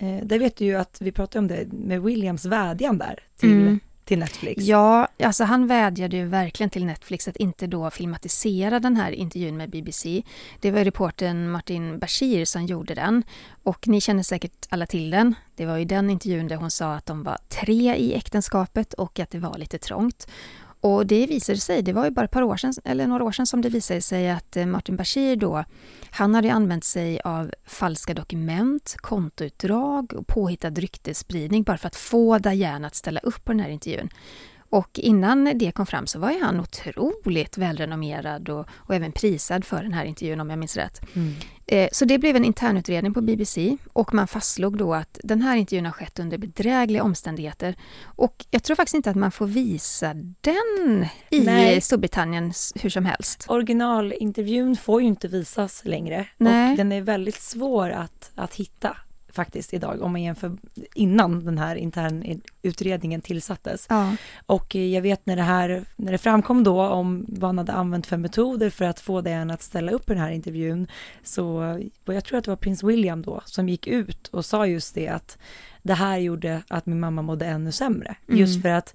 Eh, 0.00 0.18
det 0.22 0.38
vet 0.38 0.56
du 0.56 0.64
ju 0.64 0.74
att 0.74 0.98
vi 1.00 1.12
pratade 1.12 1.38
om 1.38 1.48
det 1.48 1.72
med 1.72 2.02
Williams 2.02 2.44
vädjan 2.44 2.98
där 2.98 3.18
till, 3.36 3.52
mm 3.52 3.80
till 4.10 4.18
Netflix. 4.18 4.64
Ja, 4.64 5.08
alltså 5.22 5.44
han 5.44 5.66
vädjade 5.66 6.16
ju 6.16 6.26
verkligen 6.26 6.70
till 6.70 6.84
Netflix 6.84 7.28
att 7.28 7.36
inte 7.36 7.66
då 7.66 7.90
filmatisera 7.90 8.80
den 8.80 8.96
här 8.96 9.12
intervjun 9.12 9.56
med 9.56 9.70
BBC. 9.70 10.22
Det 10.60 10.70
var 10.70 10.84
reporten 10.84 11.50
Martin 11.50 11.98
Bashir 11.98 12.44
som 12.44 12.66
gjorde 12.66 12.94
den 12.94 13.22
och 13.62 13.88
ni 13.88 14.00
känner 14.00 14.22
säkert 14.22 14.66
alla 14.68 14.86
till 14.86 15.10
den. 15.10 15.34
Det 15.56 15.66
var 15.66 15.76
ju 15.76 15.84
den 15.84 16.10
intervjun 16.10 16.48
där 16.48 16.56
hon 16.56 16.70
sa 16.70 16.94
att 16.94 17.06
de 17.06 17.22
var 17.22 17.38
tre 17.48 17.96
i 17.96 18.14
äktenskapet 18.14 18.94
och 18.94 19.20
att 19.20 19.30
det 19.30 19.38
var 19.38 19.58
lite 19.58 19.78
trångt. 19.78 20.26
Och 20.80 21.06
det 21.06 21.26
visade 21.26 21.58
sig, 21.58 21.82
det 21.82 21.92
var 21.92 22.04
ju 22.04 22.10
bara 22.10 22.24
ett 22.24 22.30
par 22.30 22.42
år 22.42 22.56
sedan, 22.56 22.72
eller 22.84 23.06
några 23.06 23.24
år 23.24 23.32
sedan 23.32 23.46
som 23.46 23.60
det 23.60 23.68
visade 23.68 24.00
sig 24.00 24.30
att 24.30 24.56
eh, 24.56 24.66
Martin 24.66 24.96
Bashir 24.96 25.36
då, 25.36 25.64
han 26.10 26.34
hade 26.34 26.52
använt 26.52 26.84
sig 26.84 27.20
av 27.20 27.52
falska 27.66 28.14
dokument, 28.14 28.96
kontoutdrag 28.96 30.12
och 30.12 30.26
påhittad 30.26 30.70
ryktesspridning 30.70 31.62
bara 31.62 31.78
för 31.78 31.86
att 31.86 31.96
få 31.96 32.38
Diana 32.38 32.86
att 32.86 32.94
ställa 32.94 33.20
upp 33.20 33.44
på 33.44 33.52
den 33.52 33.60
här 33.60 33.70
intervjun. 33.70 34.08
Och 34.70 34.98
innan 34.98 35.58
det 35.58 35.72
kom 35.72 35.86
fram 35.86 36.06
så 36.06 36.18
var 36.18 36.30
ju 36.30 36.42
han 36.42 36.60
otroligt 36.60 37.58
välrenommerad 37.58 38.48
och, 38.48 38.66
och 38.72 38.94
även 38.94 39.12
prisad 39.12 39.64
för 39.64 39.82
den 39.82 39.92
här 39.92 40.04
intervjun 40.04 40.40
om 40.40 40.50
jag 40.50 40.58
minns 40.58 40.76
rätt. 40.76 41.00
Mm. 41.14 41.34
Eh, 41.66 41.88
så 41.92 42.04
det 42.04 42.18
blev 42.18 42.36
en 42.36 42.44
internutredning 42.44 43.14
på 43.14 43.20
BBC 43.20 43.76
och 43.92 44.14
man 44.14 44.28
fastslog 44.28 44.78
då 44.78 44.94
att 44.94 45.18
den 45.24 45.42
här 45.42 45.56
intervjun 45.56 45.84
har 45.84 45.92
skett 45.92 46.18
under 46.18 46.38
bedrägliga 46.38 47.02
omständigheter. 47.02 47.74
Och 48.02 48.46
jag 48.50 48.62
tror 48.62 48.76
faktiskt 48.76 48.94
inte 48.94 49.10
att 49.10 49.16
man 49.16 49.30
får 49.30 49.46
visa 49.46 50.14
den 50.40 51.06
i 51.30 51.40
Nej. 51.40 51.80
Storbritannien 51.80 52.52
hur 52.74 52.90
som 52.90 53.04
helst. 53.04 53.44
Originalintervjun 53.48 54.76
får 54.76 55.00
ju 55.02 55.06
inte 55.06 55.28
visas 55.28 55.84
längre 55.84 56.26
Nej. 56.36 56.70
och 56.70 56.76
den 56.76 56.92
är 56.92 57.00
väldigt 57.00 57.40
svår 57.40 57.90
att, 57.90 58.30
att 58.34 58.54
hitta 58.54 58.96
faktiskt 59.40 59.74
idag 59.74 60.02
om 60.02 60.12
man 60.12 60.22
jämför 60.22 60.56
innan 60.94 61.44
den 61.44 61.58
här 61.58 61.76
internutredningen 61.76 63.20
tillsattes. 63.20 63.86
Ja. 63.88 64.16
Och 64.46 64.76
eh, 64.76 64.86
jag 64.86 65.02
vet 65.02 65.26
när 65.26 65.36
det 65.36 65.42
här, 65.42 65.84
när 65.96 66.12
det 66.12 66.18
framkom 66.18 66.64
då 66.64 66.86
om 66.86 67.26
vad 67.28 67.48
han 67.48 67.58
hade 67.58 67.72
använt 67.72 68.06
för 68.06 68.16
metoder 68.16 68.70
för 68.70 68.84
att 68.84 69.00
få 69.00 69.20
Diana 69.20 69.54
att 69.54 69.62
ställa 69.62 69.92
upp 69.92 70.10
i 70.10 70.12
den 70.12 70.22
här 70.22 70.30
intervjun 70.30 70.86
så, 71.22 71.78
jag 72.04 72.24
tror 72.24 72.38
att 72.38 72.44
det 72.44 72.50
var 72.50 72.56
prins 72.56 72.82
William 72.82 73.22
då 73.22 73.40
som 73.44 73.68
gick 73.68 73.86
ut 73.86 74.28
och 74.28 74.44
sa 74.44 74.66
just 74.66 74.94
det 74.94 75.08
att 75.08 75.38
det 75.82 75.94
här 75.94 76.18
gjorde 76.18 76.62
att 76.68 76.86
min 76.86 77.00
mamma 77.00 77.22
mådde 77.22 77.46
ännu 77.46 77.72
sämre. 77.72 78.14
Mm. 78.28 78.40
Just 78.40 78.62
för 78.62 78.68
att 78.68 78.94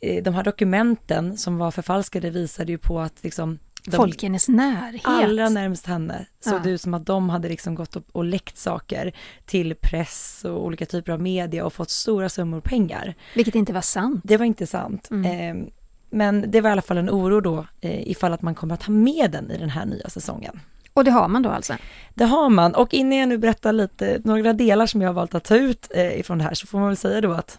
eh, 0.00 0.22
de 0.22 0.34
här 0.34 0.44
dokumenten 0.44 1.36
som 1.36 1.58
var 1.58 1.70
förfalskade 1.70 2.30
visade 2.30 2.72
ju 2.72 2.78
på 2.78 3.00
att 3.00 3.24
liksom 3.24 3.58
de, 3.84 3.96
Folk 3.96 4.22
i 4.22 4.26
hennes 4.26 4.48
närhet. 4.48 5.02
Allra 5.04 5.48
närmst 5.48 5.86
henne 5.86 6.26
såg 6.40 6.54
ja. 6.54 6.58
det 6.58 6.70
ut 6.70 6.80
som 6.80 6.94
att 6.94 7.06
de 7.06 7.30
hade 7.30 7.48
liksom 7.48 7.74
gått 7.74 7.96
och, 7.96 8.04
och 8.12 8.24
läckt 8.24 8.58
saker 8.58 9.12
till 9.46 9.74
press 9.74 10.44
och 10.44 10.64
olika 10.64 10.86
typer 10.86 11.12
av 11.12 11.20
media 11.20 11.64
och 11.64 11.72
fått 11.72 11.90
stora 11.90 12.28
summor 12.28 12.60
pengar. 12.60 13.14
Vilket 13.34 13.54
inte 13.54 13.72
var 13.72 13.80
sant. 13.80 14.20
Det 14.24 14.36
var 14.36 14.44
inte 14.44 14.66
sant. 14.66 15.08
Mm. 15.10 15.60
Eh, 15.64 15.72
men 16.10 16.50
det 16.50 16.60
var 16.60 16.70
i 16.70 16.72
alla 16.72 16.82
fall 16.82 16.98
en 16.98 17.10
oro 17.10 17.40
då 17.40 17.66
eh, 17.80 18.08
ifall 18.08 18.32
att 18.32 18.42
man 18.42 18.54
kommer 18.54 18.74
att 18.74 18.82
ha 18.82 18.94
med 18.94 19.30
den 19.30 19.50
i 19.50 19.58
den 19.58 19.70
här 19.70 19.86
nya 19.86 20.08
säsongen. 20.08 20.60
Och 20.94 21.04
det 21.04 21.10
har 21.10 21.28
man 21.28 21.42
då 21.42 21.50
alltså? 21.50 21.74
Det 22.14 22.24
har 22.24 22.50
man 22.50 22.74
och 22.74 22.94
innan 22.94 23.18
jag 23.18 23.28
nu 23.28 23.38
berättar 23.38 23.72
lite, 23.72 24.20
några 24.24 24.52
delar 24.52 24.86
som 24.86 25.02
jag 25.02 25.08
har 25.08 25.14
valt 25.14 25.34
att 25.34 25.44
ta 25.44 25.56
ut 25.56 25.88
eh, 25.94 26.20
ifrån 26.20 26.38
det 26.38 26.44
här 26.44 26.54
så 26.54 26.66
får 26.66 26.78
man 26.78 26.88
väl 26.88 26.96
säga 26.96 27.20
då 27.20 27.32
att 27.32 27.58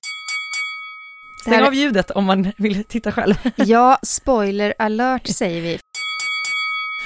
Stäng 1.42 1.64
av 1.64 1.74
ljudet 1.74 2.12
om 2.12 2.26
man 2.26 2.52
vill 2.58 2.84
titta 2.84 3.12
själv. 3.12 3.34
Ja, 3.56 4.00
spoiler 4.04 4.74
alert 4.78 5.28
säger 5.28 5.62
vi. 5.62 5.80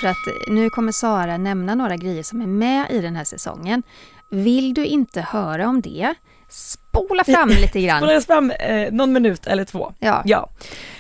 För 0.02 0.08
att 0.08 0.48
nu 0.48 0.70
kommer 0.70 0.92
Sara 0.92 1.38
nämna 1.38 1.76
några 1.76 1.96
grejer 1.96 2.24
som 2.24 2.42
är 2.42 2.48
med 2.48 2.92
i 2.92 3.02
den 3.02 3.16
här 3.16 3.24
säsongen. 3.24 3.84
Vill 4.32 4.74
du 4.74 4.86
inte 4.86 5.22
höra 5.22 5.68
om 5.68 5.82
det, 5.82 6.14
spola 6.50 7.24
fram 7.24 7.50
lite 7.62 7.82
grann. 7.82 8.00
Spola 8.00 8.22
fram 8.22 8.52
eh, 8.52 8.92
någon 8.92 9.14
minut 9.14 9.48
eller 9.48 9.66
två. 9.66 9.94
Ja. 10.00 10.22
ja. 10.26 10.50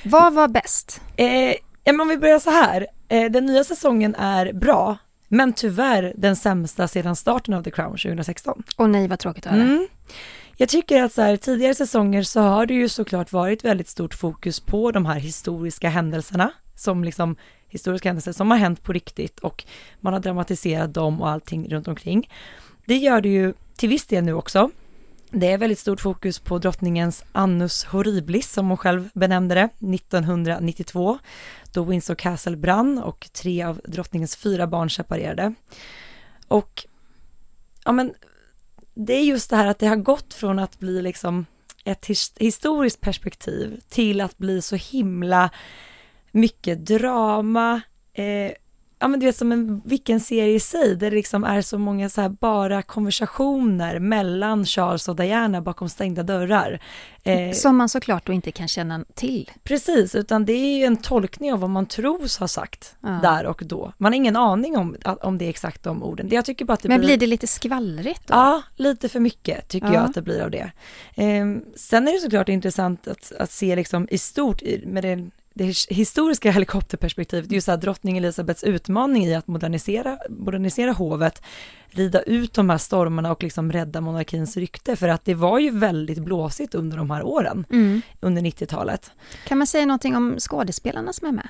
Vad 0.06 0.34
var 0.34 0.48
bäst? 0.48 1.02
Eh, 1.16 1.54
men 1.86 2.02
om 2.02 2.08
vi 2.08 2.18
börjar 2.18 2.39
så 2.39 2.50
här, 2.50 2.88
eh, 3.10 3.32
den 3.32 3.45
nya 3.45 3.64
säsongen 3.64 4.16
är 4.16 4.54
bra, 4.54 4.98
men 5.28 5.54
tyvärr 5.54 6.14
den 6.18 6.36
sämsta 6.36 6.88
sedan 6.88 7.16
starten 7.16 7.54
av 7.54 7.64
The 7.64 7.72
Crown 7.72 7.91
2016. 7.91 8.64
Och 8.78 8.89
nej, 8.89 9.08
vad 9.08 9.20
tråkigt 9.20 9.45
att 9.45 9.52
höra. 9.52 9.64
Mm. 9.64 9.88
Jag 10.58 10.70
tycker 10.70 11.04
att 11.04 11.14
så 11.14 11.22
här, 11.22 11.38
tidigare 11.38 11.76
säsonger 11.76 12.24
så 12.24 12.41
har 12.41 12.66
det 12.66 12.74
ju 12.74 12.89
såklart 12.89 13.32
varit 13.32 13.66
väldigt 13.66 13.89
stort 13.89 14.14
fokus 14.14 14.60
på 14.60 14.91
de 14.91 15.06
här 15.06 15.20
historiska 15.20 15.89
händelserna, 15.89 16.52
som 16.76 17.04
liksom 17.04 17.36
historiska 17.68 18.09
händelser 18.09 18.32
som 18.32 18.51
har 18.51 18.57
hänt 18.57 18.84
på 18.84 18.93
riktigt 18.93 19.39
och 19.39 19.65
man 19.99 20.13
har 20.13 20.20
dramatiserat 20.20 20.93
dem 20.93 21.22
och 21.22 21.30
allting 21.30 21.70
runt 21.70 21.88
omkring. 21.88 22.30
Det 22.86 22.97
gör 22.97 23.22
det 23.22 23.30
ju 23.30 23.53
till 23.76 23.89
viss 23.89 24.05
del 24.05 24.24
nu 24.24 24.34
också. 24.34 24.72
Det 25.32 25.51
är 25.51 25.57
väldigt 25.57 25.80
stort 25.80 26.01
fokus 26.01 26.39
på 26.39 26.59
drottningens 26.59 27.24
annus 27.32 27.84
horriblis, 27.84 28.51
som 28.51 28.68
hon 28.68 28.78
själv 28.78 29.09
benämnde 29.13 29.55
det, 29.55 29.70
1992, 29.95 31.20
då 31.72 31.84
Windsor 31.84 32.15
Castle 32.15 32.57
brann 32.57 32.97
och 32.97 33.30
tre 33.34 33.63
av 33.63 33.82
drottningens 33.84 34.36
fyra 34.36 34.68
barn 34.68 34.89
separerade. 34.89 35.53
Och, 36.47 36.86
ja 37.86 37.91
men, 37.91 38.13
det 38.93 39.13
är 39.13 39.24
just 39.24 39.49
det 39.49 39.55
här 39.55 39.65
att 39.65 39.80
det 39.80 39.88
har 39.88 39.95
gått 39.95 40.34
från 40.34 40.59
att 40.59 40.80
bli 40.80 41.01
liksom 41.01 41.45
ett 41.84 42.05
historiskt 42.39 43.01
perspektiv 43.01 43.82
till 43.89 44.22
att 44.22 44.38
bli 44.38 44.61
så 44.61 44.76
himla 44.76 45.49
mycket 46.32 46.86
drama, 46.86 47.82
eh, 48.14 48.52
ja 49.00 49.08
men 49.08 49.20
du 49.20 49.26
vet 49.26 49.36
som 49.36 49.52
en, 49.52 49.82
vilken 49.86 50.20
serie 50.20 50.56
i 50.56 50.60
sig, 50.60 50.96
där 50.96 51.10
det 51.10 51.16
liksom 51.16 51.44
är 51.44 51.62
så 51.62 51.78
många 51.78 52.10
så 52.10 52.22
här 52.22 52.30
bara 52.30 52.82
konversationer 52.82 54.00
mellan 54.00 54.66
Charles 54.66 55.08
och 55.08 55.16
Diana 55.16 55.62
bakom 55.62 55.90
stängda 55.90 56.24
dörrar. 56.24 56.80
Eh, 57.24 57.52
som 57.52 57.78
man 57.78 57.90
såklart 57.90 58.26
då 58.26 58.34
inte 58.34 58.52
kan 58.52 58.68
känna 58.68 59.06
till. 59.14 59.52
Precis, 59.64 60.16
utan 60.16 60.46
det 60.46 60.54
är 60.54 60.78
ju 60.78 60.84
en 60.84 60.98
tolkning 60.98 61.54
av 61.54 61.60
vad 61.60 61.70
man 61.70 61.86
tros 61.86 62.38
ha 62.38 62.48
sagt 62.48 62.96
ja. 63.02 63.20
där 63.22 63.46
och 63.46 63.62
då. 63.66 63.94
Man 63.98 64.12
har 64.12 64.18
ingen 64.18 64.36
aning 64.36 64.78
om, 64.78 64.96
om 65.22 65.38
det 65.38 65.46
är 65.46 65.50
exakt 65.50 65.84
de 65.84 66.04
orden. 66.04 66.28
Jag 66.32 66.46
tycker 66.46 66.66
bara 66.66 66.74
att 66.74 66.82
det 66.82 66.90
Men 66.90 67.00
blir... 67.00 67.08
blir 67.08 67.18
det 67.18 67.28
lite 67.28 67.48
skvallrigt 67.48 68.28
då? 68.28 68.34
Ja, 68.34 68.62
lite 68.76 69.10
för 69.10 69.20
mycket 69.20 69.68
tycker 69.68 69.88
ja. 69.88 69.94
jag 69.94 70.04
att 70.04 70.14
det 70.14 70.22
blir 70.22 70.42
av 70.42 70.52
det. 70.52 70.72
Eh, 71.16 71.46
sen 71.76 72.08
är 72.08 72.14
det 72.14 72.20
såklart 72.20 72.50
intressant 72.50 73.08
att, 73.08 73.32
att 73.40 73.52
se 73.52 73.76
liksom 73.76 74.08
i 74.12 74.18
stort 74.18 74.62
med 74.86 75.04
det 75.04 75.30
det 75.58 75.76
historiska 75.89 76.51
helikopterperspektivet, 76.51 77.51
just 77.51 77.68
här 77.68 77.78
drottning 77.78 78.18
Elisabeths 78.18 78.64
utmaning 78.64 79.26
i 79.26 79.36
att 79.36 79.47
modernisera, 79.47 80.18
modernisera 80.30 80.91
hovet, 80.91 81.41
rida 81.89 82.22
ut 82.22 82.53
de 82.53 82.70
här 82.70 82.78
stormarna 82.78 83.32
och 83.32 83.43
liksom 83.43 83.72
rädda 83.72 84.01
monarkins 84.01 84.58
rykte, 84.58 84.95
för 84.95 85.08
att 85.08 85.26
det 85.26 85.34
var 85.34 85.60
ju 85.60 85.70
väldigt 85.70 86.20
blåsigt 86.20 86.76
under 86.76 86.97
de 86.97 87.12
här 87.12 87.24
åren, 87.24 87.66
mm. 87.70 88.01
under 88.20 88.41
90-talet. 88.41 89.12
Kan 89.47 89.58
man 89.58 89.68
säga 89.68 89.86
någonting 89.86 90.16
om 90.16 90.36
skådespelarna 90.39 91.14
som 91.14 91.28
är 91.28 91.32
med? 91.32 91.47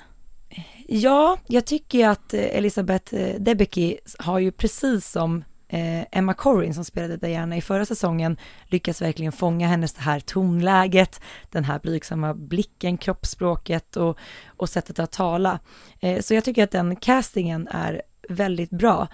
Ja, 0.88 1.38
jag 1.48 1.66
tycker 1.66 2.08
att 2.08 2.34
eh, 2.34 2.58
Elisabeth 2.58 3.16
eh, 3.16 3.36
Debicki 3.40 3.98
har 4.20 4.40
ju 4.40 4.52
precis 4.52 5.12
som 5.12 5.44
eh, 5.68 6.06
Emma 6.12 6.34
Corrin 6.34 6.74
som 6.74 6.86
spelade 6.86 7.18
Diana 7.18 7.58
i 7.58 7.62
förra 7.62 7.86
säsongen 7.86 8.38
lyckas 8.66 9.02
verkligen 9.02 9.32
fånga 9.32 9.68
hennes 9.68 9.94
det 9.94 10.02
här 10.02 10.20
tonläget, 10.20 11.22
den 11.52 11.64
här 11.64 11.80
blygsamma 11.80 12.34
blicken, 12.34 12.98
kroppsspråket 12.98 13.98
och, 13.98 14.18
och 14.48 14.70
sättet 14.70 15.00
att 15.00 15.12
tala. 15.12 15.60
Eh, 16.00 16.22
så 16.22 16.34
jag 16.34 16.44
tycker 16.44 16.64
att 16.64 16.72
den 16.72 16.96
castingen 16.96 17.68
är 17.68 18.02
väldigt 18.30 18.70
bra. 18.70 19.08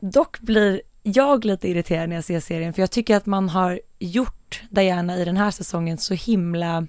Dock 0.00 0.40
blir 0.40 0.82
jag 1.02 1.44
lite 1.44 1.68
irriterad 1.68 2.08
när 2.08 2.16
jag 2.16 2.24
ser 2.24 2.40
serien, 2.40 2.72
för 2.72 2.82
jag 2.82 2.90
tycker 2.90 3.16
att 3.16 3.26
man 3.26 3.48
har 3.48 3.80
gjort 3.98 4.62
Diana 4.70 5.18
i 5.18 5.24
den 5.24 5.36
här 5.36 5.50
säsongen 5.50 5.98
så 5.98 6.14
himla 6.14 6.86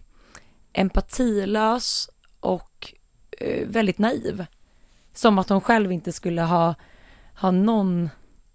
empatilös 0.73 2.09
och 2.39 2.93
eh, 3.39 3.67
väldigt 3.67 3.97
naiv. 3.97 4.45
Som 5.13 5.39
att 5.39 5.49
hon 5.49 5.61
själv 5.61 5.91
inte 5.91 6.11
skulle 6.11 6.41
ha, 6.41 6.75
ha 7.35 7.51
någon 7.51 8.09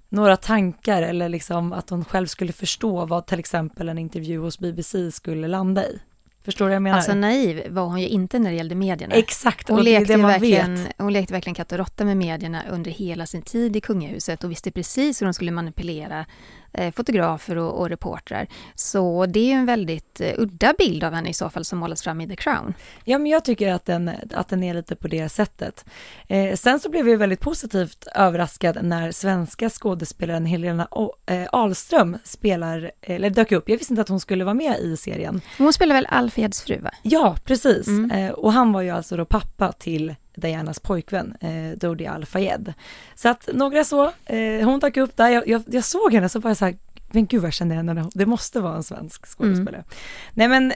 några 0.09 0.37
tankar 0.37 1.03
eller 1.03 1.29
liksom 1.29 1.73
att 1.73 1.91
hon 1.91 2.05
själv 2.05 2.27
skulle 2.27 2.53
förstå 2.53 3.07
vad 3.07 3.27
till 3.27 3.39
exempel 3.39 3.89
en 3.89 3.99
intervju 3.99 4.39
hos 4.39 4.59
BBC 4.59 5.13
skulle 5.13 5.49
landa 5.49 5.87
i. 5.87 6.01
Förstår 6.45 6.65
du 6.65 6.69
vad 6.69 6.75
jag 6.75 6.83
menar? 6.83 6.97
Alltså 6.97 7.15
naiv 7.15 7.63
var 7.69 7.85
hon 7.85 8.01
ju 8.01 8.09
inte 8.09 8.39
när 8.39 8.51
det 8.51 8.57
gällde 8.57 8.75
medierna. 8.75 9.15
Exakt, 9.15 9.69
hon, 9.69 9.83
lekte 9.83 10.17
det 10.17 10.23
verkligen, 10.23 10.75
vet. 10.75 10.93
hon 10.99 11.13
lekte 11.13 11.33
verkligen 11.33 11.55
katt 11.55 11.73
och 11.73 11.79
råtta 11.79 12.05
med 12.05 12.17
medierna 12.17 12.63
under 12.71 12.91
hela 12.91 13.27
sin 13.27 13.43
tid 13.43 13.77
i 13.77 13.81
kungahuset 13.81 14.45
och 14.45 14.51
visste 14.51 14.71
precis 14.71 15.21
hur 15.21 15.27
hon 15.27 15.35
skulle 15.35 15.51
manipulera 15.51 16.27
Eh, 16.73 16.93
fotografer 16.93 17.57
och, 17.57 17.81
och 17.81 17.89
reportrar. 17.89 18.47
Så 18.75 19.27
det 19.27 19.41
är 19.41 19.45
ju 19.45 19.53
en 19.53 19.67
väldigt 19.67 20.21
uh, 20.21 20.43
udda 20.43 20.75
bild 20.79 21.05
av 21.05 21.13
henne 21.13 21.31
i 21.31 21.35
så 21.35 21.51
fall 21.51 21.65
som 21.65 21.79
målas 21.79 22.03
fram 22.03 22.21
i 22.21 22.29
The 22.29 22.37
Crown. 22.37 22.75
Ja, 23.05 23.19
men 23.19 23.27
jag 23.27 23.45
tycker 23.45 23.73
att 23.73 23.85
den, 23.85 24.11
att 24.35 24.49
den 24.49 24.63
är 24.63 24.75
lite 24.75 24.97
på 24.97 25.09
det 25.09 25.29
sättet. 25.29 25.85
Eh, 26.29 26.55
sen 26.55 26.81
så 26.81 26.91
blev 26.91 27.09
jag 27.09 27.19
väldigt 27.19 27.41
positivt 27.41 28.07
överraskad 28.15 28.79
när 28.83 29.13
svenska 29.13 29.71
skådespelaren 29.71 30.47
Helena 30.47 30.89
eh, 31.27 31.47
Ahlström 31.53 32.19
spelar, 32.25 32.91
eller 33.03 33.31
dök 33.31 33.53
upp. 33.53 33.69
Jag 33.69 33.79
visste 33.79 33.93
inte 33.93 34.01
att 34.03 34.09
hon 34.09 34.21
skulle 34.21 34.45
vara 34.45 34.55
med 34.55 34.79
i 34.81 34.97
serien. 34.97 35.41
Hon 35.59 35.73
spelar 35.73 35.95
väl 35.95 36.07
Alfreds 36.07 36.38
fru, 36.67 36.79
va? 36.81 36.91
Ja, 37.03 37.37
precis. 37.45 37.89
Mm. 37.89 38.11
Eh, 38.11 38.31
och 38.31 38.53
han 38.53 38.73
var 38.73 38.83
ju 38.83 38.91
alltså 38.91 39.17
då 39.17 39.25
pappa 39.25 39.73
till 39.73 40.15
Dianas 40.35 40.81
pojkvän, 40.81 41.37
eh, 41.41 41.79
Dodi 41.79 42.07
Al-Fayed. 42.07 42.75
Så 43.15 43.29
att 43.29 43.49
några 43.55 43.85
så, 43.85 44.05
eh, 44.25 44.65
hon 44.65 44.81
dök 44.81 44.97
upp 44.97 45.17
där, 45.17 45.29
jag, 45.29 45.49
jag, 45.49 45.63
jag 45.67 45.85
såg 45.85 46.13
henne 46.13 46.29
så 46.29 46.41
bara 46.41 46.55
så 46.55 46.65
här, 46.65 46.77
men 47.11 47.27
gud 47.27 47.41
vad 47.41 47.47
jag 47.47 47.55
kände 47.55 47.75
henne, 47.75 48.09
det 48.15 48.27
måste 48.27 48.61
vara 48.61 48.77
en 48.77 48.83
svensk 48.83 49.27
skådespelare. 49.27 49.85
Mm. 49.85 49.89
Nej 50.35 50.49
men, 50.49 50.73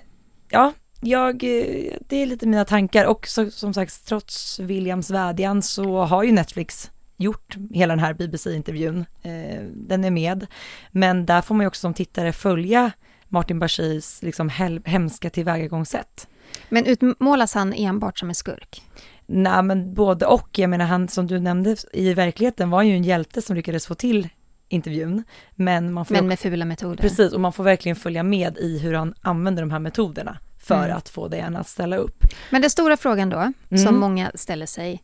ja, 0.48 0.72
jag, 1.00 1.44
eh, 1.44 1.96
det 2.08 2.16
är 2.16 2.26
lite 2.26 2.46
mina 2.46 2.64
tankar 2.64 3.04
och 3.04 3.26
så, 3.26 3.50
som 3.50 3.74
sagt, 3.74 4.06
trots 4.06 4.60
Williams 4.60 5.10
vädjan 5.10 5.62
så 5.62 6.04
har 6.04 6.22
ju 6.22 6.32
Netflix 6.32 6.90
gjort 7.16 7.56
hela 7.70 7.92
den 7.92 8.04
här 8.04 8.14
BBC-intervjun. 8.14 9.04
Eh, 9.22 9.62
den 9.74 10.04
är 10.04 10.10
med, 10.10 10.46
men 10.90 11.26
där 11.26 11.42
får 11.42 11.54
man 11.54 11.64
ju 11.64 11.68
också 11.68 11.80
som 11.80 11.94
tittare 11.94 12.32
följa 12.32 12.90
Martin 13.32 13.58
Bashis 13.58 14.22
liksom 14.22 14.50
hemska 14.84 15.30
tillvägagångssätt. 15.30 16.28
Men 16.68 16.86
utmålas 16.86 17.54
han 17.54 17.72
enbart 17.72 18.18
som 18.18 18.28
en 18.28 18.34
skurk? 18.34 18.82
Nej, 19.26 19.62
men 19.62 19.94
både 19.94 20.26
och. 20.26 20.58
Jag 20.58 20.70
menar, 20.70 20.84
han 20.84 21.08
som 21.08 21.26
du 21.26 21.40
nämnde 21.40 21.76
i 21.92 22.14
verkligheten 22.14 22.70
var 22.70 22.82
ju 22.82 22.92
en 22.96 23.02
hjälte 23.02 23.42
som 23.42 23.56
lyckades 23.56 23.86
få 23.86 23.94
till 23.94 24.28
intervjun. 24.68 25.24
Men, 25.54 25.92
man 25.92 26.04
får 26.04 26.14
men 26.14 26.28
med 26.28 26.38
fula 26.38 26.64
metoder. 26.64 26.96
Precis, 26.96 27.32
och 27.32 27.40
man 27.40 27.52
får 27.52 27.64
verkligen 27.64 27.96
följa 27.96 28.22
med 28.22 28.58
i 28.58 28.78
hur 28.78 28.94
han 28.94 29.14
använder 29.20 29.62
de 29.62 29.70
här 29.70 29.78
metoderna 29.78 30.38
för 30.58 30.84
mm. 30.84 30.96
att 30.96 31.08
få 31.08 31.28
Diana 31.28 31.58
att 31.58 31.68
ställa 31.68 31.96
upp. 31.96 32.24
Men 32.50 32.60
den 32.60 32.70
stora 32.70 32.96
frågan 32.96 33.30
då, 33.30 33.38
mm. 33.38 33.84
som 33.84 33.98
många 33.98 34.30
ställer 34.34 34.66
sig, 34.66 35.02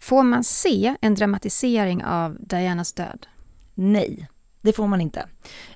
får 0.00 0.22
man 0.22 0.44
se 0.44 0.94
en 1.00 1.14
dramatisering 1.14 2.04
av 2.04 2.36
Dianas 2.40 2.92
död? 2.92 3.26
Nej. 3.74 4.28
Det 4.68 4.72
får 4.72 4.86
man 4.86 5.00
inte. 5.00 5.26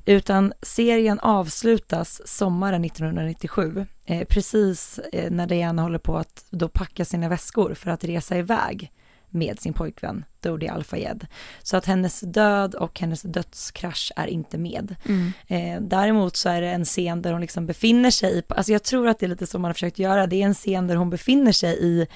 Utan 0.05 0.53
serien 0.63 1.21
avslutas 1.21 2.23
sommaren 2.25 2.85
1997, 2.85 3.87
eh, 4.07 4.25
precis 4.25 4.99
eh, 5.13 5.31
när 5.31 5.47
Diana 5.47 5.83
håller 5.83 5.99
på 5.99 6.17
att 6.17 6.45
då 6.51 6.69
packa 6.69 7.05
sina 7.05 7.29
väskor 7.29 7.75
för 7.75 7.91
att 7.91 8.05
resa 8.05 8.37
iväg 8.37 8.93
med 9.31 9.61
sin 9.61 9.73
pojkvän 9.73 10.25
Dodi 10.41 10.69
Al-Fayed. 10.69 11.27
Så 11.63 11.77
att 11.77 11.87
hennes 11.87 12.21
död 12.21 12.75
och 12.75 13.01
hennes 13.01 13.23
dödskrasch 13.23 14.13
är 14.17 14.27
inte 14.27 14.59
med. 14.59 14.97
Mm. 15.09 15.33
Eh, 15.47 15.83
däremot 15.83 16.37
så 16.37 16.49
är 16.49 16.61
det 16.61 16.71
en 16.71 16.85
scen 16.85 17.23
där 17.23 17.33
hon 17.33 17.41
liksom 17.41 17.67
befinner 17.67 18.11
sig 18.11 18.39
i, 18.39 18.43
alltså 18.49 18.73
jag 18.73 18.83
tror 18.83 19.09
att 19.09 19.19
det 19.19 19.27
är 19.27 19.31
lite 19.31 19.47
så 19.47 19.59
man 19.59 19.69
har 19.69 19.75
försökt 19.75 19.99
göra, 19.99 20.27
det 20.27 20.43
är 20.43 20.47
en 20.47 20.55
scen 20.55 20.87
där 20.87 20.97
hon 20.97 21.11
befinner 21.11 21.53
sig 21.53 21.79
i, 21.81 22.07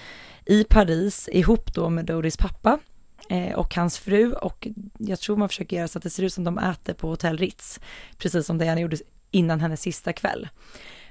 i 0.46 0.64
Paris 0.64 1.28
ihop 1.32 1.74
då 1.74 1.88
med 1.88 2.04
Dodis 2.04 2.36
pappa 2.36 2.78
och 3.54 3.74
hans 3.74 3.98
fru 3.98 4.32
och 4.32 4.68
jag 4.98 5.20
tror 5.20 5.36
man 5.36 5.48
försöker 5.48 5.76
göra 5.76 5.88
så 5.88 5.98
att 5.98 6.02
det 6.02 6.10
ser 6.10 6.22
ut 6.22 6.32
som 6.32 6.44
de 6.44 6.58
äter 6.58 6.94
på 6.94 7.08
hotell 7.08 7.38
Ritz, 7.38 7.80
precis 8.18 8.46
som 8.46 8.58
Diana 8.58 8.80
gjorde 8.80 8.96
innan 9.30 9.60
hennes 9.60 9.80
sista 9.80 10.12
kväll. 10.12 10.48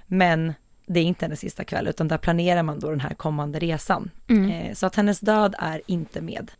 Men 0.08 0.54
det 0.88 1.00
är 1.00 1.04
inte 1.04 1.26
hennes 1.26 1.40
sista 1.40 1.64
kväll, 1.64 1.88
utan 1.88 2.08
där 2.08 2.18
planerar 2.18 2.64
man 2.64 2.80
då 2.80 2.90
den 2.90 3.00
här 3.00 3.14
kommande 3.14 3.60
resan. 3.60 4.12
Mm. 4.28 4.52
Eh, 4.52 4.74
så 4.74 4.86
att 4.86 4.96
hennes 4.96 5.20
död 5.20 5.56
är 5.60 5.82
inte 5.88 6.22
med. 6.22 6.52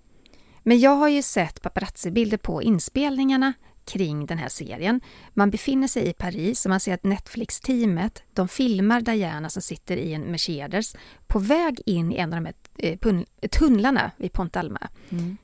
Men 0.64 0.80
jag 0.80 0.96
har 0.96 1.08
ju 1.08 1.22
sett 1.22 1.62
paparazzi-bilder 1.62 2.38
på 2.38 2.64
inspelningarna 2.64 3.54
kring 3.86 4.26
den 4.26 4.38
här 4.38 4.50
serien. 4.50 5.02
Man 5.34 5.52
befinner 5.52 5.88
sig 5.88 6.08
i 6.08 6.14
Paris 6.14 6.66
och 6.66 6.70
man 6.70 6.80
ser 6.80 6.94
att 6.94 7.04
Netflix-teamet 7.04 8.24
de 8.34 8.48
filmar 8.48 9.02
Diana 9.02 9.50
som 9.50 9.62
sitter 9.62 9.98
i 9.98 10.14
en 10.14 10.22
Mercedes 10.22 10.96
på 11.28 11.40
väg 11.40 11.82
in 11.86 12.12
i 12.12 12.16
en 12.16 12.34
av 12.34 12.42
de 12.42 12.46
här 12.46 12.56
eh, 12.78 13.50
tunnlarna 13.50 14.12
vid 14.18 14.34
Pont 14.34 14.56
Alma. 14.56 14.88
Mm. 15.10 15.38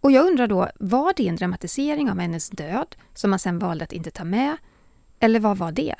Och 0.00 0.12
jag 0.12 0.26
undrar 0.26 0.46
då, 0.46 0.68
var 0.80 1.12
det 1.16 1.28
en 1.28 1.36
dramatisering 1.36 2.10
av 2.10 2.18
hennes 2.18 2.50
död 2.50 2.96
som 3.14 3.30
man 3.30 3.38
sen 3.38 3.58
valde 3.58 3.84
att 3.84 3.92
inte 3.92 4.10
ta 4.10 4.24
med? 4.24 4.56
Eller 5.20 5.40
vad 5.40 5.58
var 5.58 5.72
det? 5.72 5.94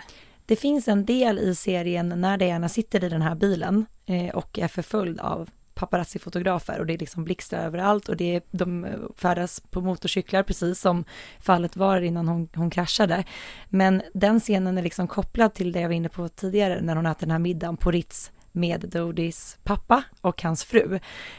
Det 0.46 0.56
finns 0.56 0.88
en 0.88 1.04
del 1.04 1.38
i 1.38 1.54
serien 1.54 2.08
när 2.08 2.38
Diana 2.38 2.68
sitter 2.68 3.04
i 3.04 3.08
den 3.08 3.22
här 3.22 3.34
bilen 3.34 3.86
eh, 4.06 4.28
och 4.28 4.58
är 4.58 4.68
förföljd 4.68 5.20
av 5.20 5.50
paparazzi-fotografer 5.78 6.78
och 6.78 6.86
det 6.86 6.94
är 6.94 6.98
liksom 6.98 7.24
blixtrar 7.24 7.64
överallt 7.64 8.08
och 8.08 8.16
det 8.16 8.34
är, 8.34 8.42
de 8.50 8.86
färdas 9.16 9.60
på 9.60 9.80
motorcyklar 9.80 10.42
precis 10.42 10.80
som 10.80 11.04
fallet 11.40 11.76
var 11.76 12.00
innan 12.00 12.28
hon, 12.28 12.48
hon 12.54 12.70
kraschade. 12.70 13.24
Men 13.68 14.02
den 14.14 14.40
scenen 14.40 14.78
är 14.78 14.82
liksom 14.82 15.06
kopplad 15.08 15.54
till 15.54 15.72
det 15.72 15.80
jag 15.80 15.88
var 15.88 15.94
inne 15.94 16.08
på 16.08 16.28
tidigare 16.28 16.80
när 16.80 16.96
hon 16.96 17.06
äter 17.06 17.20
den 17.20 17.30
här 17.30 17.38
middagen 17.38 17.76
på 17.76 17.90
Ritz 17.90 18.32
med 18.52 18.80
Dodis 18.80 19.58
pappa 19.64 20.02
och 20.20 20.42
hans 20.42 20.64
fru. 20.64 20.98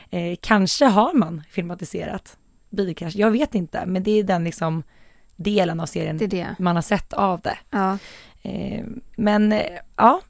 Eh, 0.10 0.38
kanske 0.42 0.86
har 0.86 1.14
man 1.14 1.44
filmatiserat 1.50 2.38
bilkrasch, 2.70 3.16
jag 3.16 3.32
vet 3.32 3.56
inte, 3.56 3.86
men 3.86 4.04
det 4.04 4.12
är 4.12 4.24
den 4.24 4.44
liksom 4.44 4.84
delen 5.36 5.80
av 5.80 5.86
serien 5.86 6.18
det 6.18 6.28
det. 6.28 6.56
man 6.60 6.76
har 6.76 6.82
sett 6.82 7.14
av 7.14 7.42
det. 7.42 7.58
Ja. 7.70 7.98
Eh, 8.42 8.86
men 9.16 9.52
eh, 9.52 9.80
ja, 9.96 10.22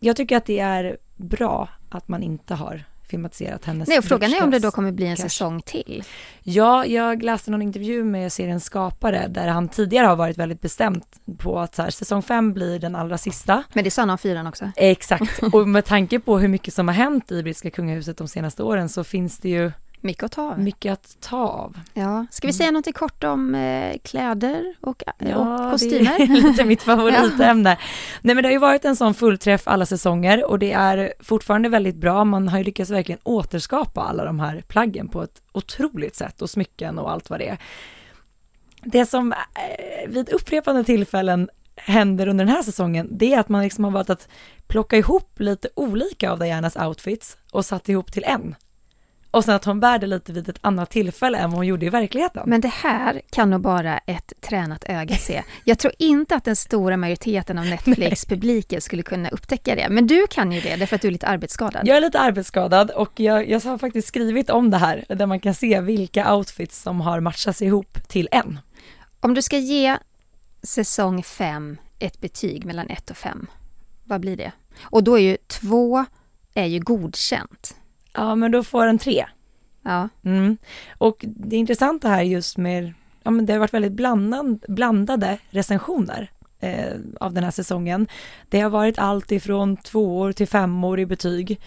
jag 0.00 0.16
tycker 0.16 0.36
att 0.36 0.44
det 0.44 0.58
är 0.58 0.96
bra 1.16 1.68
att 1.90 2.08
man 2.08 2.22
inte 2.22 2.54
har 2.54 2.84
filmatiserat 3.12 3.64
hennes 3.64 3.88
Nej, 3.88 3.98
och 3.98 4.04
frågan 4.04 4.34
är 4.34 4.44
om 4.44 4.50
det 4.50 4.58
då 4.58 4.70
kommer 4.70 4.92
bli 4.92 5.04
en 5.04 5.16
kanske. 5.16 5.28
säsong 5.30 5.62
till. 5.62 6.04
Ja, 6.42 6.86
jag 6.86 7.22
läste 7.22 7.50
någon 7.50 7.62
intervju 7.62 8.04
med 8.04 8.32
seriens 8.32 8.64
skapare 8.64 9.28
där 9.28 9.48
han 9.48 9.68
tidigare 9.68 10.06
har 10.06 10.16
varit 10.16 10.38
väldigt 10.38 10.60
bestämt 10.60 11.20
på 11.38 11.58
att 11.60 11.74
så 11.74 11.82
här, 11.82 11.90
säsong 11.90 12.22
fem 12.22 12.52
blir 12.52 12.78
den 12.78 12.96
allra 12.96 13.18
sista. 13.18 13.62
Men 13.72 13.84
det 13.84 13.90
sa 13.90 14.02
han 14.02 14.10
om 14.10 14.18
fyran 14.18 14.46
också. 14.46 14.70
Exakt, 14.76 15.42
och 15.52 15.68
med 15.68 15.84
tanke 15.84 16.20
på 16.20 16.38
hur 16.38 16.48
mycket 16.48 16.74
som 16.74 16.88
har 16.88 16.94
hänt 16.94 17.32
i 17.32 17.42
brittiska 17.42 17.70
kungahuset 17.70 18.16
de 18.16 18.28
senaste 18.28 18.62
åren 18.62 18.88
så 18.88 19.04
finns 19.04 19.38
det 19.38 19.48
ju 19.48 19.72
mycket 20.02 20.22
att 20.22 20.32
ta 20.32 20.42
av. 20.42 20.58
Mycket 20.58 20.92
att 20.92 21.16
ta 21.20 21.36
av. 21.36 21.78
Ja. 21.94 22.26
Ska 22.30 22.46
vi 22.46 22.52
säga 22.52 22.68
mm. 22.68 22.82
något 22.86 22.94
kort 22.94 23.24
om 23.24 23.54
eh, 23.54 23.98
kläder 24.04 24.74
och, 24.80 25.02
ja, 25.18 25.36
och 25.36 25.70
kostymer? 25.70 26.18
det 26.18 26.22
är 26.22 26.42
lite 26.42 26.64
mitt 26.64 26.82
favoritämne. 26.82 27.70
ja. 27.70 27.76
Nej 28.20 28.34
men 28.34 28.42
det 28.42 28.48
har 28.48 28.52
ju 28.52 28.58
varit 28.58 28.84
en 28.84 28.96
sån 28.96 29.14
fullträff 29.14 29.68
alla 29.68 29.86
säsonger 29.86 30.50
och 30.50 30.58
det 30.58 30.72
är 30.72 31.12
fortfarande 31.20 31.68
väldigt 31.68 31.96
bra. 31.96 32.24
Man 32.24 32.48
har 32.48 32.58
ju 32.58 32.64
lyckats 32.64 32.90
verkligen 32.90 33.20
återskapa 33.22 34.00
alla 34.00 34.24
de 34.24 34.40
här 34.40 34.62
plaggen 34.68 35.08
på 35.08 35.22
ett 35.22 35.42
otroligt 35.52 36.16
sätt 36.16 36.42
och 36.42 36.50
smycken 36.50 36.98
och 36.98 37.10
allt 37.10 37.30
vad 37.30 37.40
det 37.40 37.48
är. 37.48 37.58
Det 38.84 39.06
som 39.06 39.32
eh, 39.32 40.08
vid 40.08 40.28
upprepande 40.28 40.84
tillfällen 40.84 41.48
händer 41.76 42.26
under 42.26 42.44
den 42.44 42.54
här 42.54 42.62
säsongen, 42.62 43.08
det 43.10 43.34
är 43.34 43.40
att 43.40 43.48
man 43.48 43.62
liksom 43.62 43.84
har 43.84 43.90
valt 43.90 44.10
att 44.10 44.28
plocka 44.66 44.96
ihop 44.96 45.40
lite 45.40 45.68
olika 45.74 46.32
av 46.32 46.38
Dianas 46.38 46.76
outfits 46.76 47.36
och 47.50 47.64
satt 47.64 47.88
ihop 47.88 48.12
till 48.12 48.24
en 48.24 48.54
och 49.32 49.44
sen 49.44 49.54
att 49.54 49.64
hon 49.64 49.80
bär 49.80 49.98
det 49.98 50.06
lite 50.06 50.32
vid 50.32 50.48
ett 50.48 50.58
annat 50.60 50.90
tillfälle 50.90 51.38
än 51.38 51.50
vad 51.50 51.58
hon 51.58 51.66
gjorde 51.66 51.86
i 51.86 51.88
verkligheten. 51.88 52.42
Men 52.46 52.60
det 52.60 52.68
här 52.68 53.20
kan 53.30 53.50
nog 53.50 53.60
bara 53.60 53.98
ett 53.98 54.32
tränat 54.40 54.84
öga 54.88 55.16
se. 55.16 55.42
Jag 55.64 55.78
tror 55.78 55.92
inte 55.98 56.36
att 56.36 56.44
den 56.44 56.56
stora 56.56 56.96
majoriteten 56.96 57.58
av 57.58 57.66
Netflix-publiken 57.86 58.80
skulle 58.80 59.02
kunna 59.02 59.28
upptäcka 59.28 59.74
det. 59.74 59.88
Men 59.90 60.06
du 60.06 60.26
kan 60.30 60.52
ju 60.52 60.60
det, 60.60 60.76
därför 60.76 60.96
att 60.96 61.02
du 61.02 61.08
är 61.08 61.12
lite 61.12 61.26
arbetsskadad. 61.26 61.86
Jag 61.86 61.96
är 61.96 62.00
lite 62.00 62.20
arbetsskadad 62.20 62.90
och 62.90 63.20
jag, 63.20 63.50
jag 63.50 63.60
har 63.60 63.78
faktiskt 63.78 64.08
skrivit 64.08 64.50
om 64.50 64.70
det 64.70 64.76
här, 64.76 65.04
där 65.08 65.26
man 65.26 65.40
kan 65.40 65.54
se 65.54 65.80
vilka 65.80 66.34
outfits 66.34 66.82
som 66.82 67.00
har 67.00 67.20
matchats 67.20 67.62
ihop 67.62 68.08
till 68.08 68.28
en. 68.30 68.60
Om 69.20 69.34
du 69.34 69.42
ska 69.42 69.58
ge 69.58 69.96
säsong 70.62 71.22
5 71.22 71.76
ett 71.98 72.20
betyg 72.20 72.64
mellan 72.64 72.90
1 72.90 73.10
och 73.10 73.16
5, 73.16 73.46
vad 74.04 74.20
blir 74.20 74.36
det? 74.36 74.52
Och 74.82 75.04
då 75.04 75.18
är 75.18 75.22
ju 75.22 75.36
2 75.46 76.04
är 76.54 76.66
ju 76.66 76.80
godkänt. 76.80 77.76
Ja, 78.12 78.34
men 78.34 78.52
då 78.52 78.62
får 78.62 78.86
den 78.86 78.98
tre. 78.98 79.26
Ja. 79.82 80.08
Mm. 80.24 80.56
Och 80.98 81.24
det 81.26 81.56
intressanta 81.56 82.08
här 82.08 82.22
just 82.22 82.56
med, 82.56 82.92
ja 83.22 83.30
men 83.30 83.46
det 83.46 83.52
har 83.52 83.60
varit 83.60 83.74
väldigt 83.74 83.92
blandad, 83.92 84.64
blandade 84.68 85.38
recensioner 85.50 86.30
eh, 86.60 86.92
av 87.20 87.32
den 87.32 87.44
här 87.44 87.50
säsongen. 87.50 88.06
Det 88.48 88.60
har 88.60 88.70
varit 88.70 88.98
allt 88.98 89.32
ifrån 89.32 89.76
tvåor 89.76 90.32
till 90.32 90.48
femmor 90.48 91.00
i 91.00 91.06
betyg. 91.06 91.60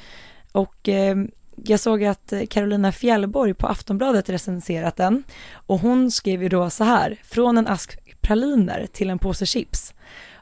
Och 0.52 0.90
eh, 0.90 1.16
jag 1.56 1.80
såg 1.80 2.04
att 2.04 2.34
Carolina 2.50 2.92
Fjällborg 2.92 3.54
på 3.54 3.68
Aftonbladet 3.68 4.30
recenserat 4.30 4.96
den 4.96 5.24
och 5.54 5.80
hon 5.80 6.12
skrev 6.12 6.44
ju 6.44 6.50
då 6.50 6.70
så 6.70 6.84
här, 6.84 7.20
från 7.24 7.58
en 7.58 7.68
ask 7.68 8.00
praliner 8.22 8.88
till 8.94 9.10
en 9.10 9.20
påse 9.20 9.46
chips. 9.46 9.94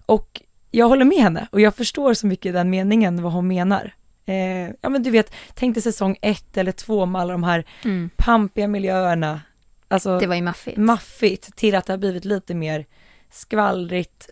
Och 0.05 0.41
jag 0.71 0.89
håller 0.89 1.05
med 1.05 1.17
henne 1.17 1.47
och 1.51 1.61
jag 1.61 1.75
förstår 1.75 2.13
så 2.13 2.27
mycket 2.27 2.53
den 2.53 2.69
meningen 2.69 3.23
vad 3.23 3.33
hon 3.33 3.47
menar. 3.47 3.93
Eh, 4.25 4.69
ja 4.81 4.89
men 4.89 5.03
du 5.03 5.09
vet, 5.09 5.33
tänk 5.53 5.75
dig 5.75 5.83
säsong 5.83 6.17
ett 6.21 6.57
eller 6.57 6.71
två 6.71 7.05
med 7.05 7.21
alla 7.21 7.33
de 7.33 7.43
här 7.43 7.65
mm. 7.83 8.09
pampiga 8.15 8.67
miljöerna. 8.67 9.41
Alltså, 9.87 10.19
det 10.19 10.27
var 10.27 10.35
ju 10.35 10.41
maffigt. 10.41 10.77
Maffigt 10.77 11.55
till 11.55 11.75
att 11.75 11.85
det 11.85 11.93
har 11.93 11.97
blivit 11.97 12.25
lite 12.25 12.53
mer 12.55 12.85
skvallrigt, 13.31 14.29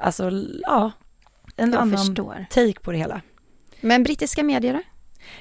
alltså 0.00 0.30
ja, 0.62 0.92
en 1.56 1.72
jag 1.72 1.80
annan 1.80 1.98
förstår. 1.98 2.46
take 2.50 2.80
på 2.80 2.92
det 2.92 2.98
hela. 2.98 3.20
Men 3.80 4.02
brittiska 4.02 4.42
medier 4.42 4.72
då? 4.72 4.80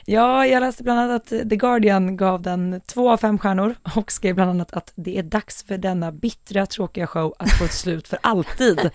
Ja, 0.06 0.48
jag 0.48 0.62
läste 0.62 0.84
bland 0.84 1.00
annat 1.00 1.22
att 1.22 1.50
The 1.50 1.56
Guardian 1.56 2.18
gav 2.18 2.42
den 2.42 2.82
två 2.86 3.12
av 3.12 3.18
fem 3.18 3.40
stjärnor 3.40 3.76
och 3.96 4.12
skrev 4.12 4.36
bland 4.36 4.50
annat 4.50 4.74
att 4.74 4.92
det 4.96 5.18
är 5.18 5.24
dags 5.24 5.64
för 5.64 5.78
denna 5.78 6.12
bittra, 6.12 6.66
tråkiga 6.66 7.08
show 7.08 7.34
att 7.40 7.52
få 7.52 7.66
ett 7.66 7.74
slut 7.74 8.08
för 8.08 8.20
alltid. 8.22 8.80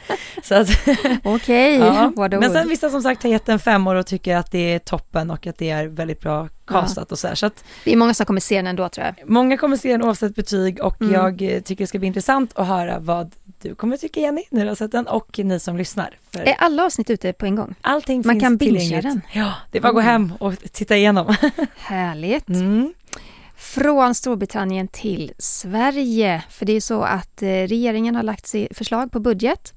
Okej, 1.25 1.83
okay, 1.83 2.11
ja. 2.17 2.29
Men 2.41 2.53
sen 2.53 2.69
vissa 2.69 2.91
som 2.91 3.03
sagt 3.03 3.23
har 3.23 3.31
gett 3.31 3.47
den 3.47 3.59
femmor 3.59 3.95
och 3.95 4.07
tycker 4.07 4.37
att 4.37 4.51
det 4.51 4.75
är 4.75 4.79
toppen 4.79 5.31
och 5.31 5.47
att 5.47 5.59
det 5.59 5.71
är 5.71 5.87
väldigt 5.87 6.21
bra 6.21 6.49
castat 6.67 7.07
ja. 7.11 7.13
och 7.13 7.19
så 7.19 7.29
här. 7.29 7.35
Så 7.35 7.47
att, 7.47 7.65
det 7.85 7.93
är 7.93 7.97
många 7.97 8.15
som 8.15 8.27
kommer 8.27 8.41
se 8.41 8.57
den 8.57 8.67
ändå 8.67 8.89
tror 8.89 9.07
jag. 9.07 9.31
Många 9.31 9.57
kommer 9.57 9.77
se 9.77 9.93
den 9.93 10.03
oavsett 10.03 10.35
betyg 10.35 10.81
och 10.83 11.01
mm. 11.01 11.15
jag 11.15 11.39
tycker 11.39 11.77
det 11.77 11.87
ska 11.87 11.99
bli 11.99 12.07
intressant 12.07 12.53
att 12.55 12.67
höra 12.67 12.99
vad 12.99 13.33
du 13.61 13.75
kommer 13.75 13.97
tycka 13.97 14.21
Jenny 14.21 14.43
när 14.51 14.63
du 14.63 14.69
har 14.69 14.75
sett 14.75 14.93
den 14.93 15.07
och 15.07 15.39
ni 15.39 15.61
som 15.61 15.77
lyssnar. 15.77 16.19
För 16.31 16.41
är 16.41 16.55
alla 16.59 16.85
avsnitt 16.85 17.11
ute 17.11 17.33
på 17.33 17.47
en 17.47 17.55
gång? 17.55 17.75
Allting 17.81 18.23
Man 18.27 18.35
finns 18.35 18.43
kan 18.43 18.57
bingea 18.57 19.03
den? 19.03 19.21
Ja, 19.33 19.55
det 19.71 19.79
är 19.79 19.83
bara 19.83 19.89
att 19.89 19.95
gå 19.95 20.01
mm. 20.01 20.13
hem 20.13 20.33
och 20.41 20.59
titta 20.73 20.97
igenom. 20.97 21.35
Härligt. 21.77 22.49
Mm. 22.49 22.95
Från 23.57 24.15
Storbritannien 24.15 24.89
till 24.89 25.33
Sverige. 25.39 26.45
För 26.51 26.67
det 26.67 26.73
är 26.73 26.81
så 26.81 27.03
att 27.03 27.43
eh, 27.43 27.47
regeringen 27.47 28.15
har 28.17 28.23
lagt 28.23 28.47
sig 28.47 28.69
förslag 28.75 29.13
på 29.13 29.21
budget. 29.21 29.75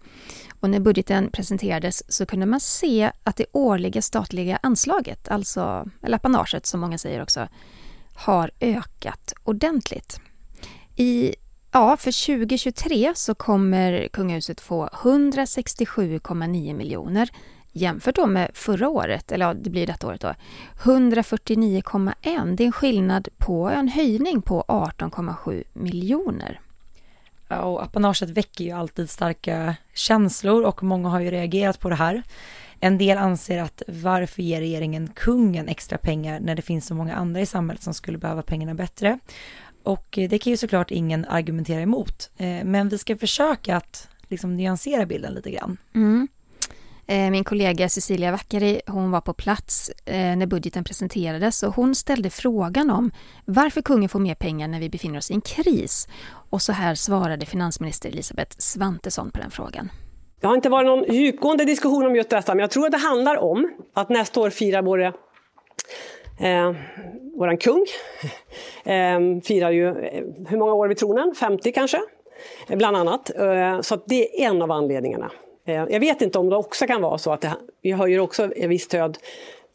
Och 0.59 0.69
när 0.69 0.79
budgeten 0.79 1.31
presenterades 1.31 2.13
så 2.13 2.25
kunde 2.25 2.45
man 2.45 2.59
se 2.59 3.11
att 3.23 3.35
det 3.35 3.45
årliga 3.51 4.01
statliga 4.01 4.59
anslaget, 4.63 5.27
alltså 5.27 5.89
eller 6.03 6.15
apanaget 6.15 6.65
som 6.65 6.79
många 6.79 6.97
säger 6.97 7.21
också, 7.21 7.47
har 8.13 8.51
ökat 8.59 9.33
ordentligt. 9.43 10.19
I 10.95 11.35
Ja, 11.73 11.97
för 11.97 12.37
2023 12.37 13.11
så 13.15 13.35
kommer 13.35 14.07
kungahuset 14.07 14.61
få 14.61 14.87
167,9 14.87 16.73
miljoner 16.73 17.29
jämfört 17.71 18.15
då 18.15 18.25
med 18.25 18.51
förra 18.53 18.89
året, 18.89 19.31
eller 19.31 19.45
ja, 19.45 19.53
det 19.53 19.69
blir 19.69 19.87
detta 19.87 20.07
året 20.07 20.21
då, 20.21 20.33
149,1. 20.83 22.55
Det 22.55 22.63
är 22.63 22.65
en 22.65 22.71
skillnad 22.71 23.27
på 23.37 23.69
en 23.69 23.87
höjning 23.87 24.41
på 24.41 24.63
18,7 24.67 25.63
miljoner. 25.73 26.59
Ja, 27.47 27.61
och 27.61 27.83
apanaget 27.83 28.29
väcker 28.29 28.63
ju 28.63 28.71
alltid 28.71 29.09
starka 29.09 29.75
känslor 29.93 30.63
och 30.63 30.83
många 30.83 31.09
har 31.09 31.19
ju 31.19 31.31
reagerat 31.31 31.79
på 31.79 31.89
det 31.89 31.95
här. 31.95 32.23
En 32.79 32.97
del 32.97 33.17
anser 33.17 33.61
att 33.61 33.83
varför 33.87 34.41
ger 34.41 34.59
regeringen 34.59 35.07
kungen 35.07 35.67
extra 35.67 35.97
pengar 35.97 36.39
när 36.39 36.55
det 36.55 36.61
finns 36.61 36.85
så 36.85 36.95
många 36.95 37.15
andra 37.15 37.41
i 37.41 37.45
samhället 37.45 37.83
som 37.83 37.93
skulle 37.93 38.17
behöva 38.17 38.41
pengarna 38.41 38.73
bättre? 38.73 39.19
Och 39.83 40.17
eh, 40.17 40.29
det 40.29 40.39
kan 40.39 40.51
ju 40.51 40.57
såklart 40.57 40.91
ingen 40.91 41.25
argumentera 41.25 41.81
emot. 41.81 42.31
Eh, 42.37 42.63
men 42.63 42.89
vi 42.89 42.97
ska 42.97 43.17
försöka 43.17 43.77
att 43.77 44.07
liksom 44.27 44.55
nyansera 44.55 45.05
bilden 45.05 45.33
lite 45.33 45.51
grann. 45.51 45.77
Mm. 45.95 46.27
Eh, 47.07 47.31
min 47.31 47.43
kollega 47.43 47.89
Cecilia 47.89 48.31
Wackari, 48.31 48.81
hon 48.87 49.11
var 49.11 49.21
på 49.21 49.33
plats 49.33 49.91
när 50.05 50.45
budgeten 50.45 50.83
presenterades 50.83 51.63
och 51.63 51.75
hon 51.75 51.95
ställde 51.95 52.29
frågan 52.29 52.89
om 52.89 53.11
varför 53.45 53.81
kungen 53.81 54.09
får 54.09 54.19
mer 54.19 54.35
pengar 54.35 54.67
när 54.67 54.79
vi 54.79 54.89
befinner 54.89 55.17
oss 55.17 55.31
i 55.31 55.33
en 55.33 55.41
kris. 55.41 56.07
Och 56.49 56.61
så 56.61 56.71
här 56.71 56.95
svarade 56.95 57.45
finansminister 57.45 58.09
Elisabeth 58.09 58.55
Svantesson 58.57 59.31
på 59.31 59.39
den 59.39 59.51
frågan. 59.51 59.89
Det 60.41 60.47
har 60.47 60.55
inte 60.55 60.69
varit 60.69 60.85
någon 60.85 61.15
djupgående 61.15 61.65
diskussion 61.65 62.05
om 62.05 62.15
just 62.15 62.29
detta, 62.29 62.55
men 62.55 62.59
jag 62.59 62.71
tror 62.71 62.85
att 62.85 62.91
det 62.91 62.97
handlar 62.97 63.37
om 63.37 63.71
att 63.93 64.09
nästa 64.09 64.39
år 64.39 64.49
firar 64.49 64.81
våra 64.81 65.13
Eh, 66.39 66.73
våran 67.35 67.57
kung 67.57 67.85
eh, 68.83 69.19
firar 69.43 69.71
ju, 69.71 69.87
eh, 69.87 70.23
hur 70.47 70.57
många 70.57 70.73
år 70.73 70.87
vid 70.87 70.97
tronen? 70.97 71.35
50 71.39 71.71
kanske? 71.71 72.01
Eh, 72.67 72.77
bland 72.77 72.97
annat. 72.97 73.31
Eh, 73.35 73.81
så 73.81 73.99
det 74.05 74.43
är 74.43 74.49
en 74.49 74.61
av 74.61 74.71
anledningarna. 74.71 75.31
Eh, 75.65 75.73
jag 75.73 75.99
vet 75.99 76.21
inte 76.21 76.39
om 76.39 76.49
det 76.49 76.55
också 76.55 76.87
kan 76.87 77.01
vara 77.01 77.17
så 77.17 77.33
att 77.33 77.41
det, 77.41 77.53
vi 77.81 77.91
höjer 77.91 78.19
också 78.19 78.49
visst 78.55 78.85
stöd 78.85 79.17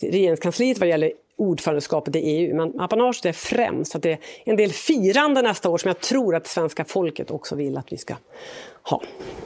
till 0.01 0.11
regeringskansliet 0.11 0.79
vad 0.79 0.89
gäller 0.89 1.13
ordförandeskapet 1.37 2.17
i 2.17 2.19
EU. 2.19 2.57
Men 2.57 2.81
apanaget 2.81 3.25
är 3.25 3.33
främst. 3.33 3.95
Att 3.95 4.03
det 4.03 4.13
är 4.13 4.19
en 4.45 4.57
del 4.57 4.73
firande 4.73 5.43
nästa 5.43 5.71
år 5.71 5.79
som 5.79 5.89
jag 5.89 6.01
tror 6.01 6.35
att 6.35 6.47
svenska 6.47 6.85
folket 6.85 7.31
också 7.31 7.55
vill 7.55 7.79
att 7.79 7.93
vi 7.93 7.97
ska 7.97 8.15
ha. 8.83 9.03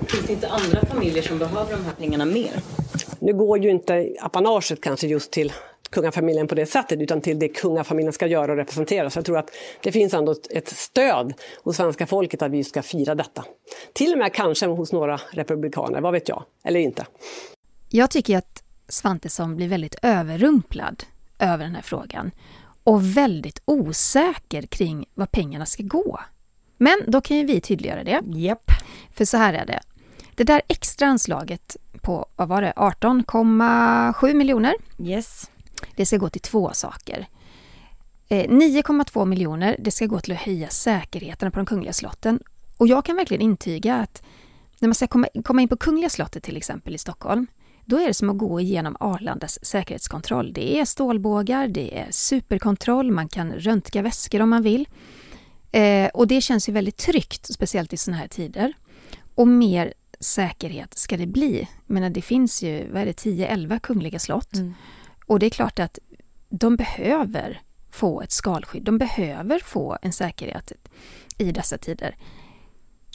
Finns 0.06 0.26
det 0.26 0.32
inte 0.32 0.48
andra 0.48 0.80
familjer 0.86 1.22
som 1.22 1.38
behöver 1.38 1.70
de 1.70 1.84
här 1.84 1.92
pengarna 1.98 2.24
mer? 2.24 2.52
Nu 3.18 3.32
går 3.32 3.58
ju 3.58 3.70
inte 3.70 4.14
apanaget 4.20 4.80
kanske 4.80 5.06
just 5.06 5.30
till 5.30 5.52
kungafamiljen 5.90 6.48
på 6.48 6.54
det 6.54 6.66
sättet 6.66 7.00
utan 7.00 7.20
till 7.20 7.38
det 7.38 7.48
kungafamiljen 7.48 8.12
ska 8.12 8.26
göra 8.26 8.52
och 8.52 8.58
representera. 8.58 9.10
Så 9.10 9.18
jag 9.18 9.24
tror 9.24 9.38
att 9.38 9.50
det 9.82 9.92
finns 9.92 10.14
ändå 10.14 10.34
ett 10.50 10.68
stöd 10.68 11.34
hos 11.62 11.76
svenska 11.76 12.06
folket 12.06 12.42
att 12.42 12.50
vi 12.50 12.64
ska 12.64 12.82
fira 12.82 13.14
detta. 13.14 13.44
Till 13.92 14.12
och 14.12 14.18
med 14.18 14.34
kanske 14.34 14.66
hos 14.66 14.92
några 14.92 15.20
republikaner, 15.30 16.00
vad 16.00 16.12
vet 16.12 16.28
jag, 16.28 16.44
eller 16.64 16.80
inte. 16.80 17.06
Jag 17.88 18.10
tycker 18.10 18.38
att 18.38 18.62
Svantesson 18.88 19.56
blir 19.56 19.68
väldigt 19.68 19.94
överrumplad 20.02 21.04
över 21.38 21.64
den 21.64 21.74
här 21.74 21.82
frågan 21.82 22.30
och 22.84 23.16
väldigt 23.16 23.62
osäker 23.64 24.62
kring 24.62 25.08
vad 25.14 25.30
pengarna 25.30 25.66
ska 25.66 25.82
gå. 25.82 26.20
Men 26.76 26.98
då 27.06 27.20
kan 27.20 27.36
ju 27.36 27.44
vi 27.44 27.60
tydliggöra 27.60 28.04
det. 28.04 28.20
Yep. 28.36 28.62
För 29.14 29.24
så 29.24 29.36
här 29.36 29.54
är 29.54 29.66
det. 29.66 29.80
Det 30.34 30.44
där 30.44 30.62
extra 30.68 31.06
anslaget 31.06 31.76
på, 32.02 32.26
vad 32.36 32.48
var 32.48 32.62
det, 32.62 32.72
18,7 32.76 34.34
miljoner? 34.34 34.74
Yes. 34.98 35.49
Det 35.96 36.06
ska 36.06 36.16
gå 36.16 36.28
till 36.28 36.40
två 36.40 36.70
saker. 36.72 37.28
Eh, 38.28 38.48
9,2 38.48 39.24
miljoner, 39.24 39.76
det 39.78 39.90
ska 39.90 40.06
gå 40.06 40.20
till 40.20 40.32
att 40.32 40.40
höja 40.40 40.68
säkerheten 40.68 41.52
på 41.52 41.58
de 41.58 41.66
kungliga 41.66 41.92
slotten. 41.92 42.40
Och 42.76 42.88
jag 42.88 43.04
kan 43.04 43.16
verkligen 43.16 43.42
intyga 43.42 43.96
att 43.96 44.22
när 44.80 44.88
man 44.88 44.94
ska 44.94 45.06
komma, 45.44 45.62
in 45.62 45.68
på 45.68 45.76
Kungliga 45.76 46.10
slottet 46.10 46.42
till 46.42 46.56
exempel 46.56 46.94
i 46.94 46.98
Stockholm, 46.98 47.46
då 47.84 47.96
är 47.96 48.06
det 48.06 48.14
som 48.14 48.30
att 48.30 48.38
gå 48.38 48.60
igenom 48.60 48.96
Arlandas 49.00 49.64
säkerhetskontroll. 49.64 50.52
Det 50.52 50.78
är 50.80 50.84
stålbågar, 50.84 51.68
det 51.68 51.98
är 51.98 52.06
superkontroll, 52.10 53.10
man 53.10 53.28
kan 53.28 53.52
röntga 53.52 54.02
väskor 54.02 54.42
om 54.42 54.50
man 54.50 54.62
vill. 54.62 54.88
Eh, 55.72 56.08
och 56.08 56.26
det 56.26 56.40
känns 56.40 56.68
ju 56.68 56.72
väldigt 56.72 56.96
tryggt, 56.96 57.54
speciellt 57.54 57.92
i 57.92 57.96
sådana 57.96 58.20
här 58.20 58.28
tider. 58.28 58.72
Och 59.34 59.48
mer 59.48 59.94
säkerhet 60.20 60.98
ska 60.98 61.16
det 61.16 61.26
bli. 61.26 61.68
Men 61.86 62.12
det 62.12 62.22
finns 62.22 62.62
ju, 62.62 62.90
vad 62.92 63.02
är 63.02 63.06
det, 63.06 63.24
10-11 63.24 63.78
kungliga 63.78 64.18
slott. 64.18 64.54
Mm. 64.54 64.74
Och 65.30 65.38
det 65.38 65.46
är 65.46 65.50
klart 65.50 65.78
att 65.78 65.98
de 66.48 66.76
behöver 66.76 67.62
få 67.90 68.20
ett 68.22 68.32
skalskydd. 68.32 68.82
De 68.82 68.98
behöver 68.98 69.58
få 69.58 69.98
en 70.02 70.12
säkerhet 70.12 70.72
i 71.38 71.52
dessa 71.52 71.78
tider. 71.78 72.16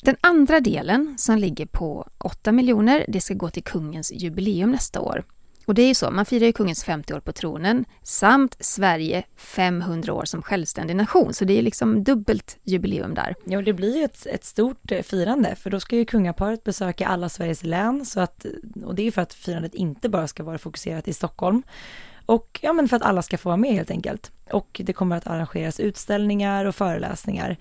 Den 0.04 0.16
andra 0.22 0.60
delen 0.60 1.16
som 1.18 1.38
ligger 1.38 1.66
på 1.66 2.10
8 2.18 2.52
miljoner, 2.52 3.06
det 3.08 3.22
ska 3.22 3.34
gå 3.34 3.50
till 3.50 3.64
kungens 3.64 4.12
jubileum 4.12 4.72
nästa 4.72 5.02
år. 5.02 5.24
Och 5.66 5.74
det 5.74 5.82
är 5.82 5.88
ju 5.88 5.94
så, 5.94 6.12
man 6.12 6.26
firar 6.26 6.46
ju 6.46 6.54
kungens 6.54 6.84
50 6.84 7.14
år 7.14 7.20
på 7.20 7.32
tronen 7.32 7.86
samt 8.04 8.58
Sverige 8.60 9.24
500 9.36 10.14
år 10.14 10.26
som 10.26 10.42
självständig 10.42 10.96
nation. 10.96 11.34
Så 11.34 11.46
det 11.46 11.58
är 11.58 11.62
liksom 11.62 12.04
dubbelt 12.04 12.58
jubileum 12.64 13.14
där. 13.14 13.36
Ja, 13.46 13.62
det 13.62 13.74
blir 13.74 13.98
ju 13.98 14.04
ett, 14.04 14.26
ett 14.26 14.46
stort 14.46 14.92
eh, 14.92 15.02
firande 15.02 15.56
för 15.56 15.70
då 15.70 15.80
ska 15.80 15.96
ju 15.96 16.06
kungaparet 16.06 16.64
besöka 16.64 17.08
alla 17.08 17.30
Sveriges 17.30 17.64
län. 17.64 18.06
Så 18.06 18.20
att, 18.20 18.46
och 18.84 18.96
det 18.96 19.02
är 19.02 19.06
ju 19.06 19.12
för 19.12 19.22
att 19.22 19.34
firandet 19.34 19.74
inte 19.74 20.10
bara 20.10 20.28
ska 20.28 20.44
vara 20.44 20.58
fokuserat 20.58 21.08
i 21.08 21.14
Stockholm. 21.14 21.64
Och 22.26 22.60
ja, 22.62 22.74
men 22.74 22.88
för 22.88 22.96
att 22.98 23.04
alla 23.04 23.22
ska 23.22 23.38
få 23.38 23.50
vara 23.50 23.58
med 23.58 23.74
helt 23.74 23.92
enkelt. 23.92 24.32
Och 24.52 24.82
det 24.84 24.94
kommer 24.94 25.18
att 25.18 25.28
arrangeras 25.28 25.80
utställningar 25.80 26.66
och 26.66 26.76
föreläsningar. 26.76 27.58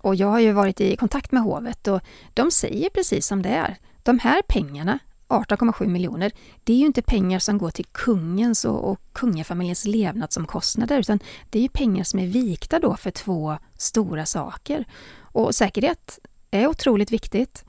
Och 0.00 0.14
jag 0.14 0.26
har 0.26 0.40
ju 0.40 0.52
varit 0.52 0.80
i 0.80 0.96
kontakt 0.96 1.32
med 1.32 1.42
hovet 1.42 1.88
och 1.88 2.00
de 2.34 2.50
säger 2.50 2.90
precis 2.90 3.26
som 3.26 3.42
det 3.42 3.48
är. 3.48 3.76
De 4.02 4.18
här 4.18 4.42
pengarna 4.42 4.98
18,7 5.32 5.86
miljoner, 5.86 6.32
det 6.64 6.72
är 6.72 6.76
ju 6.76 6.86
inte 6.86 7.02
pengar 7.02 7.38
som 7.38 7.58
går 7.58 7.70
till 7.70 7.84
kungens 7.84 8.64
och, 8.64 8.90
och 8.90 9.00
kungafamiljens 9.12 9.84
levnadsomkostnader, 9.84 10.98
utan 10.98 11.18
det 11.50 11.58
är 11.58 11.62
ju 11.62 11.68
pengar 11.68 12.04
som 12.04 12.20
är 12.20 12.26
vikta 12.26 12.78
då 12.78 12.96
för 12.96 13.10
två 13.10 13.58
stora 13.76 14.26
saker. 14.26 14.84
Och 15.20 15.54
säkerhet 15.54 16.18
är 16.50 16.66
otroligt 16.66 17.12
viktigt. 17.12 17.64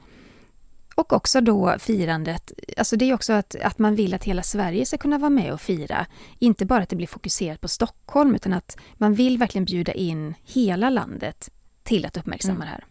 Och 0.95 1.13
också 1.13 1.41
då 1.41 1.75
firandet, 1.79 2.51
alltså 2.77 2.95
det 2.95 3.09
är 3.09 3.13
också 3.13 3.33
att, 3.33 3.55
att 3.55 3.79
man 3.79 3.95
vill 3.95 4.13
att 4.13 4.23
hela 4.23 4.43
Sverige 4.43 4.85
ska 4.85 4.97
kunna 4.97 5.17
vara 5.17 5.29
med 5.29 5.53
och 5.53 5.61
fira. 5.61 6.05
Inte 6.39 6.65
bara 6.65 6.83
att 6.83 6.89
det 6.89 6.95
blir 6.95 7.07
fokuserat 7.07 7.61
på 7.61 7.67
Stockholm, 7.67 8.35
utan 8.35 8.53
att 8.53 8.77
man 8.93 9.13
vill 9.13 9.37
verkligen 9.37 9.65
bjuda 9.65 9.93
in 9.93 10.35
hela 10.43 10.89
landet 10.89 11.49
till 11.83 12.05
att 12.05 12.17
uppmärksamma 12.17 12.55
mm. 12.55 12.65
det 12.65 12.71
här. 12.71 12.85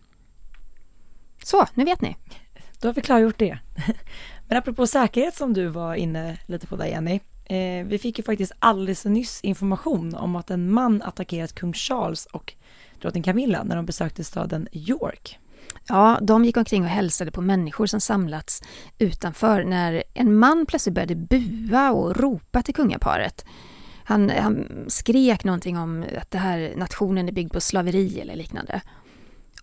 Så, 1.44 1.66
nu 1.74 1.84
vet 1.84 2.00
ni. 2.00 2.16
Då 2.83 2.89
har 2.89 2.95
vi 2.95 3.01
klargjort 3.01 3.39
det. 3.39 3.59
Men 4.49 4.59
apropå 4.59 4.87
säkerhet 4.87 5.35
som 5.35 5.53
du 5.53 5.66
var 5.66 5.95
inne 5.95 6.39
lite 6.47 6.66
på 6.66 6.76
där 6.76 6.87
Jenny. 6.87 7.20
Eh, 7.45 7.87
vi 7.87 7.99
fick 7.99 8.18
ju 8.18 8.24
faktiskt 8.24 8.53
alldeles 8.59 9.05
nyss 9.05 9.41
information 9.41 10.14
om 10.14 10.37
att 10.37 10.51
en 10.51 10.72
man 10.72 11.03
attackerat 11.03 11.55
kung 11.55 11.72
Charles 11.72 12.26
och 12.26 12.55
drottning 13.01 13.22
Camilla 13.22 13.62
när 13.62 13.76
de 13.76 13.87
besökte 13.87 14.24
staden 14.24 14.68
York. 14.72 15.39
Ja, 15.89 16.18
de 16.22 16.45
gick 16.45 16.57
omkring 16.57 16.83
och 16.83 16.89
hälsade 16.89 17.30
på 17.30 17.41
människor 17.41 17.87
som 17.87 18.01
samlats 18.01 18.62
utanför 18.99 19.64
när 19.64 20.05
en 20.14 20.35
man 20.35 20.66
plötsligt 20.66 20.95
började 20.95 21.14
bua 21.14 21.93
och 21.93 22.16
ropa 22.16 22.62
till 22.62 22.74
kungaparet. 22.74 23.45
Han, 24.05 24.30
han 24.30 24.85
skrek 24.89 25.45
någonting 25.45 25.78
om 25.78 26.05
att 26.20 26.30
det 26.30 26.39
här 26.39 26.72
nationen 26.76 27.28
är 27.28 27.33
byggd 27.33 27.53
på 27.53 27.61
slaveri 27.61 28.20
eller 28.20 28.37
liknande. 28.37 28.80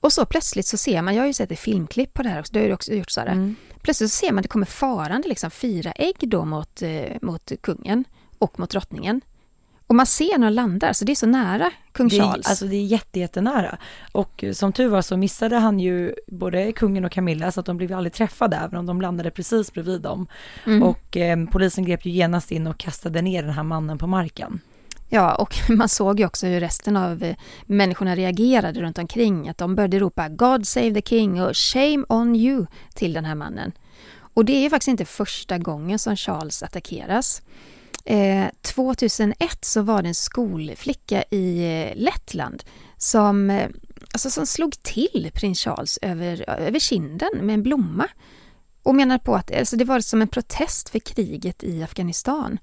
Och 0.02 0.14
så 0.14 0.26
plötsligt 0.26 0.66
så 0.66 0.78
ser 0.78 1.02
man, 1.02 1.16
jag 1.16 1.22
har 1.22 1.28
ju 1.28 1.34
sett 1.34 1.52
ett 1.52 1.60
filmklipp 1.60 2.14
på 2.14 2.24
det 2.24 2.30
här 2.30 2.40
också, 2.40 2.54
det 2.54 2.60
har 2.60 2.68
ju 2.68 2.74
också 2.74 2.94
gjort 2.94 3.12
Sara. 3.12 3.32
Mm. 3.32 3.56
Plötsligt 3.82 4.12
så 4.12 4.16
ser 4.16 4.32
man 4.32 4.40
att 4.40 4.44
det 4.44 4.50
kommer 4.50 4.66
farande 4.66 5.28
liksom 5.28 5.52
fyra 5.52 5.92
ägg 5.92 6.16
då 6.20 6.46
mot, 6.46 6.82
eh, 6.82 7.18
mot 7.22 7.52
kungen 7.62 8.04
och 8.38 8.60
mot 8.60 8.70
drottningen. 8.70 9.22
Och 9.90 9.96
man 9.96 10.06
ser 10.06 10.38
när 10.38 10.48
de 10.48 10.54
landar, 10.54 10.94
så 10.94 11.06
det 11.06 11.12
är 11.12 11.16
så 11.16 11.28
nära 11.28 11.72
kung 11.92 12.10
Charles. 12.10 12.46
Det, 12.46 12.50
alltså 12.50 12.66
det 12.66 12.76
är 12.76 12.86
jätte, 12.86 13.20
jättenära. 13.20 13.78
Och 14.12 14.44
som 14.54 14.74
tur 14.74 14.88
var 14.88 15.02
så 15.02 15.18
missade 15.18 15.56
han 15.56 15.80
ju 15.80 16.16
både 16.28 16.72
kungen 16.72 17.06
och 17.06 17.12
Camilla 17.12 17.52
så 17.52 17.60
att 17.60 17.66
de 17.66 17.78
blev 17.78 17.94
aldrig 17.94 18.14
träffade 18.14 18.58
även 18.58 18.80
om 18.80 18.86
de 18.86 19.02
landade 19.02 19.32
precis 19.32 19.74
bredvid 19.74 20.02
dem. 20.02 20.28
Mm. 20.66 20.84
Och 20.84 21.18
eh, 21.18 21.46
polisen 21.46 21.86
grep 21.86 22.06
ju 22.06 22.12
genast 22.12 22.52
in 22.52 22.68
och 22.68 22.78
kastade 22.78 23.22
ner 23.22 23.44
den 23.44 23.54
här 23.54 23.64
mannen 23.64 23.98
på 23.98 24.08
marken. 24.08 24.62
Ja, 25.10 25.36
och 25.36 25.56
man 25.70 25.90
såg 25.90 26.20
ju 26.20 26.26
också 26.26 26.48
hur 26.48 26.60
resten 26.60 26.98
av 26.98 27.24
eh, 27.24 27.36
människorna 27.66 28.16
reagerade 28.16 28.82
runt 28.82 28.98
omkring. 28.98 29.50
Att 29.50 29.58
de 29.58 29.76
började 29.76 30.00
ropa 30.00 30.30
God 30.30 30.68
save 30.68 30.94
the 30.94 31.02
king 31.02 31.42
och 31.42 31.58
Shame 31.58 32.06
on 32.10 32.36
you 32.36 32.66
till 32.94 33.14
den 33.14 33.26
här 33.26 33.36
mannen. 33.36 33.72
Och 34.34 34.46
det 34.46 34.66
är 34.66 34.70
faktiskt 34.70 34.88
inte 34.88 35.06
första 35.06 35.58
gången 35.58 36.00
som 36.00 36.16
Charles 36.16 36.64
attackeras. 36.64 37.42
Eh, 38.06 38.46
2001 38.62 39.66
så 39.66 39.82
var 39.82 40.02
det 40.02 40.08
en 40.08 40.16
skolflicka 40.16 41.24
i 41.32 41.64
eh, 41.64 41.96
Lettland 41.96 42.64
som, 42.98 43.50
eh, 43.50 43.70
alltså 44.14 44.30
som 44.30 44.46
slog 44.46 44.84
till 44.84 45.32
prins 45.34 45.60
Charles 45.60 46.00
över, 46.02 46.50
över 46.50 46.80
kinden 46.80 47.30
med 47.42 47.54
en 47.54 47.64
blomma 47.64 48.08
och 48.84 48.96
menar 48.96 49.18
på 49.18 49.36
att 49.36 49.56
alltså 49.56 49.76
det 49.76 49.86
var 49.86 50.00
som 50.00 50.22
en 50.22 50.28
protest 50.28 50.90
för 50.90 51.00
kriget 51.00 51.64
i 51.64 51.84
Afghanistan. 51.84 52.60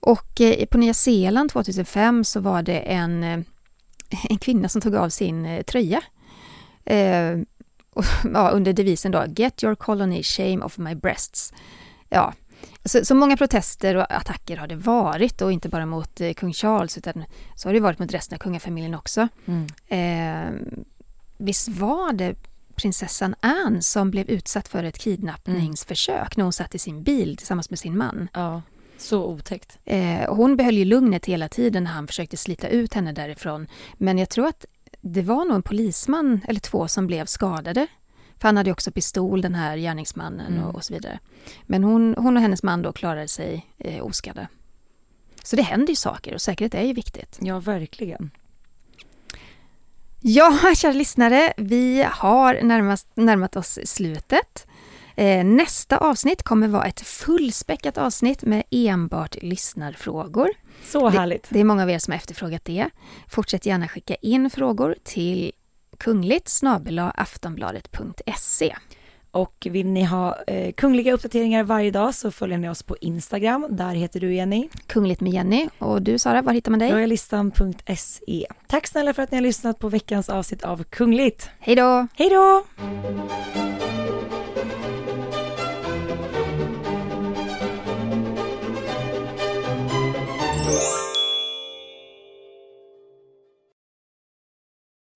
Och 0.00 0.40
eh, 0.40 0.66
på 0.66 0.78
Nya 0.78 0.94
Zeeland 0.94 1.50
2005 1.50 2.24
så 2.24 2.40
var 2.40 2.62
det 2.62 2.78
en, 2.78 3.24
eh, 3.24 3.40
en 4.30 4.38
kvinna 4.38 4.68
som 4.68 4.80
tog 4.80 4.94
av 4.94 5.08
sin 5.08 5.46
eh, 5.46 5.62
tröja. 5.62 6.02
Eh, 6.84 7.38
och, 7.90 8.04
ja, 8.34 8.50
under 8.50 8.72
devisen 8.72 9.12
då, 9.12 9.24
Get 9.36 9.64
your 9.64 9.74
colony 9.74 10.22
shame 10.22 10.58
of 10.58 10.78
my 10.78 10.94
breasts. 10.94 11.52
Ja, 12.08 12.32
så, 12.84 13.04
så, 13.04 13.14
många 13.14 13.36
protester 13.36 13.94
och 13.94 14.12
attacker 14.12 14.56
har 14.56 14.66
det 14.66 14.76
varit 14.76 15.42
och 15.42 15.52
inte 15.52 15.68
bara 15.68 15.86
mot 15.86 16.20
kung 16.36 16.52
Charles 16.52 16.98
utan 16.98 17.24
så 17.54 17.68
har 17.68 17.74
det 17.74 17.80
varit 17.80 17.98
mot 17.98 18.14
resten 18.14 18.36
av 18.36 18.38
kungafamiljen 18.38 18.94
också. 18.94 19.28
Mm. 19.46 19.66
Eh, 19.88 20.78
visst 21.36 21.68
var 21.68 22.12
det 22.12 22.34
prinsessan 22.74 23.34
Anne 23.40 23.82
som 23.82 24.10
blev 24.10 24.30
utsatt 24.30 24.68
för 24.68 24.84
ett 24.84 24.98
kidnappningsförsök 24.98 26.16
mm. 26.16 26.28
när 26.36 26.42
hon 26.42 26.52
satt 26.52 26.74
i 26.74 26.78
sin 26.78 27.02
bil 27.02 27.36
tillsammans 27.36 27.70
med 27.70 27.78
sin 27.78 27.98
man. 27.98 28.28
Ja. 28.32 28.62
Så 28.98 29.24
otäckt. 29.24 29.78
Eh, 29.84 30.34
hon 30.34 30.56
behöll 30.56 30.78
ju 30.78 30.84
lugnet 30.84 31.26
hela 31.26 31.48
tiden 31.48 31.84
när 31.84 31.90
han 31.90 32.06
försökte 32.06 32.36
slita 32.36 32.68
ut 32.68 32.94
henne 32.94 33.12
därifrån. 33.12 33.66
Men 33.94 34.18
jag 34.18 34.28
tror 34.28 34.46
att 34.46 34.64
det 35.00 35.22
var 35.22 35.44
nog 35.44 35.54
en 35.54 35.62
polisman 35.62 36.40
eller 36.48 36.60
två 36.60 36.88
som 36.88 37.06
blev 37.06 37.26
skadade. 37.26 37.86
För 38.38 38.48
han 38.48 38.56
hade 38.56 38.72
också 38.72 38.90
pistol, 38.90 39.40
den 39.40 39.54
här 39.54 39.76
gärningsmannen 39.76 40.52
mm. 40.52 40.64
och, 40.64 40.74
och, 40.74 40.84
så 40.84 40.94
vidare. 40.94 41.18
Men 41.62 41.84
hon, 41.84 42.14
hon 42.18 42.36
och 42.36 42.42
hennes 42.42 42.62
man 42.62 42.82
då 42.82 42.92
klarade 42.92 43.28
sig 43.28 43.66
eh, 43.78 44.04
oskadda. 44.04 44.48
Så 45.42 45.56
det 45.56 45.62
händer 45.62 45.88
ju 45.88 45.96
saker 45.96 46.34
och 46.34 46.40
säkerhet 46.40 46.74
är 46.74 46.82
ju 46.82 46.92
viktigt. 46.92 47.38
Ja, 47.40 47.60
verkligen. 47.60 48.30
Ja, 50.20 50.58
kära 50.76 50.92
lyssnare, 50.92 51.52
vi 51.56 52.06
har 52.10 52.62
närmast, 52.62 53.06
närmat 53.14 53.56
oss 53.56 53.78
slutet. 53.84 54.66
Eh, 55.18 55.44
nästa 55.44 55.98
avsnitt 55.98 56.42
kommer 56.42 56.68
vara 56.68 56.84
ett 56.84 57.00
fullspäckat 57.00 57.98
avsnitt 57.98 58.42
med 58.42 58.62
enbart 58.70 59.36
lyssnarfrågor. 59.42 60.48
Så 60.84 61.08
härligt! 61.08 61.42
Det, 61.42 61.54
det 61.54 61.60
är 61.60 61.64
många 61.64 61.82
av 61.82 61.90
er 61.90 61.98
som 61.98 62.12
har 62.12 62.16
efterfrågat 62.16 62.64
det. 62.64 62.90
Fortsätt 63.28 63.66
gärna 63.66 63.88
skicka 63.88 64.14
in 64.14 64.50
frågor 64.50 64.94
till 65.04 65.52
kungligt 65.98 66.60
aftonbladet.se. 67.14 68.76
Och 69.30 69.66
vill 69.70 69.86
ni 69.86 70.04
ha 70.04 70.42
eh, 70.46 70.72
kungliga 70.72 71.12
uppdateringar 71.12 71.62
varje 71.62 71.90
dag 71.90 72.14
så 72.14 72.30
följer 72.30 72.58
ni 72.58 72.68
oss 72.68 72.82
på 72.82 72.96
Instagram. 73.00 73.66
Där 73.70 73.94
heter 73.94 74.20
du 74.20 74.34
Jenny. 74.34 74.68
Kungligt 74.86 75.20
med 75.20 75.32
Jenny. 75.32 75.68
Och 75.78 76.02
du 76.02 76.18
Sara, 76.18 76.42
var 76.42 76.52
hittar 76.52 76.70
man 76.70 76.78
dig? 76.78 76.92
Royalistan.se. 76.92 78.46
Tack 78.66 78.86
snälla 78.86 79.14
för 79.14 79.22
att 79.22 79.30
ni 79.30 79.36
har 79.36 79.42
lyssnat 79.42 79.78
på 79.78 79.88
veckans 79.88 80.28
avsnitt 80.28 80.62
av 80.62 80.84
Kungligt. 80.84 81.50
Hej 81.58 81.76
då! 81.76 82.06
Hej 82.14 82.30
då! 82.30 82.64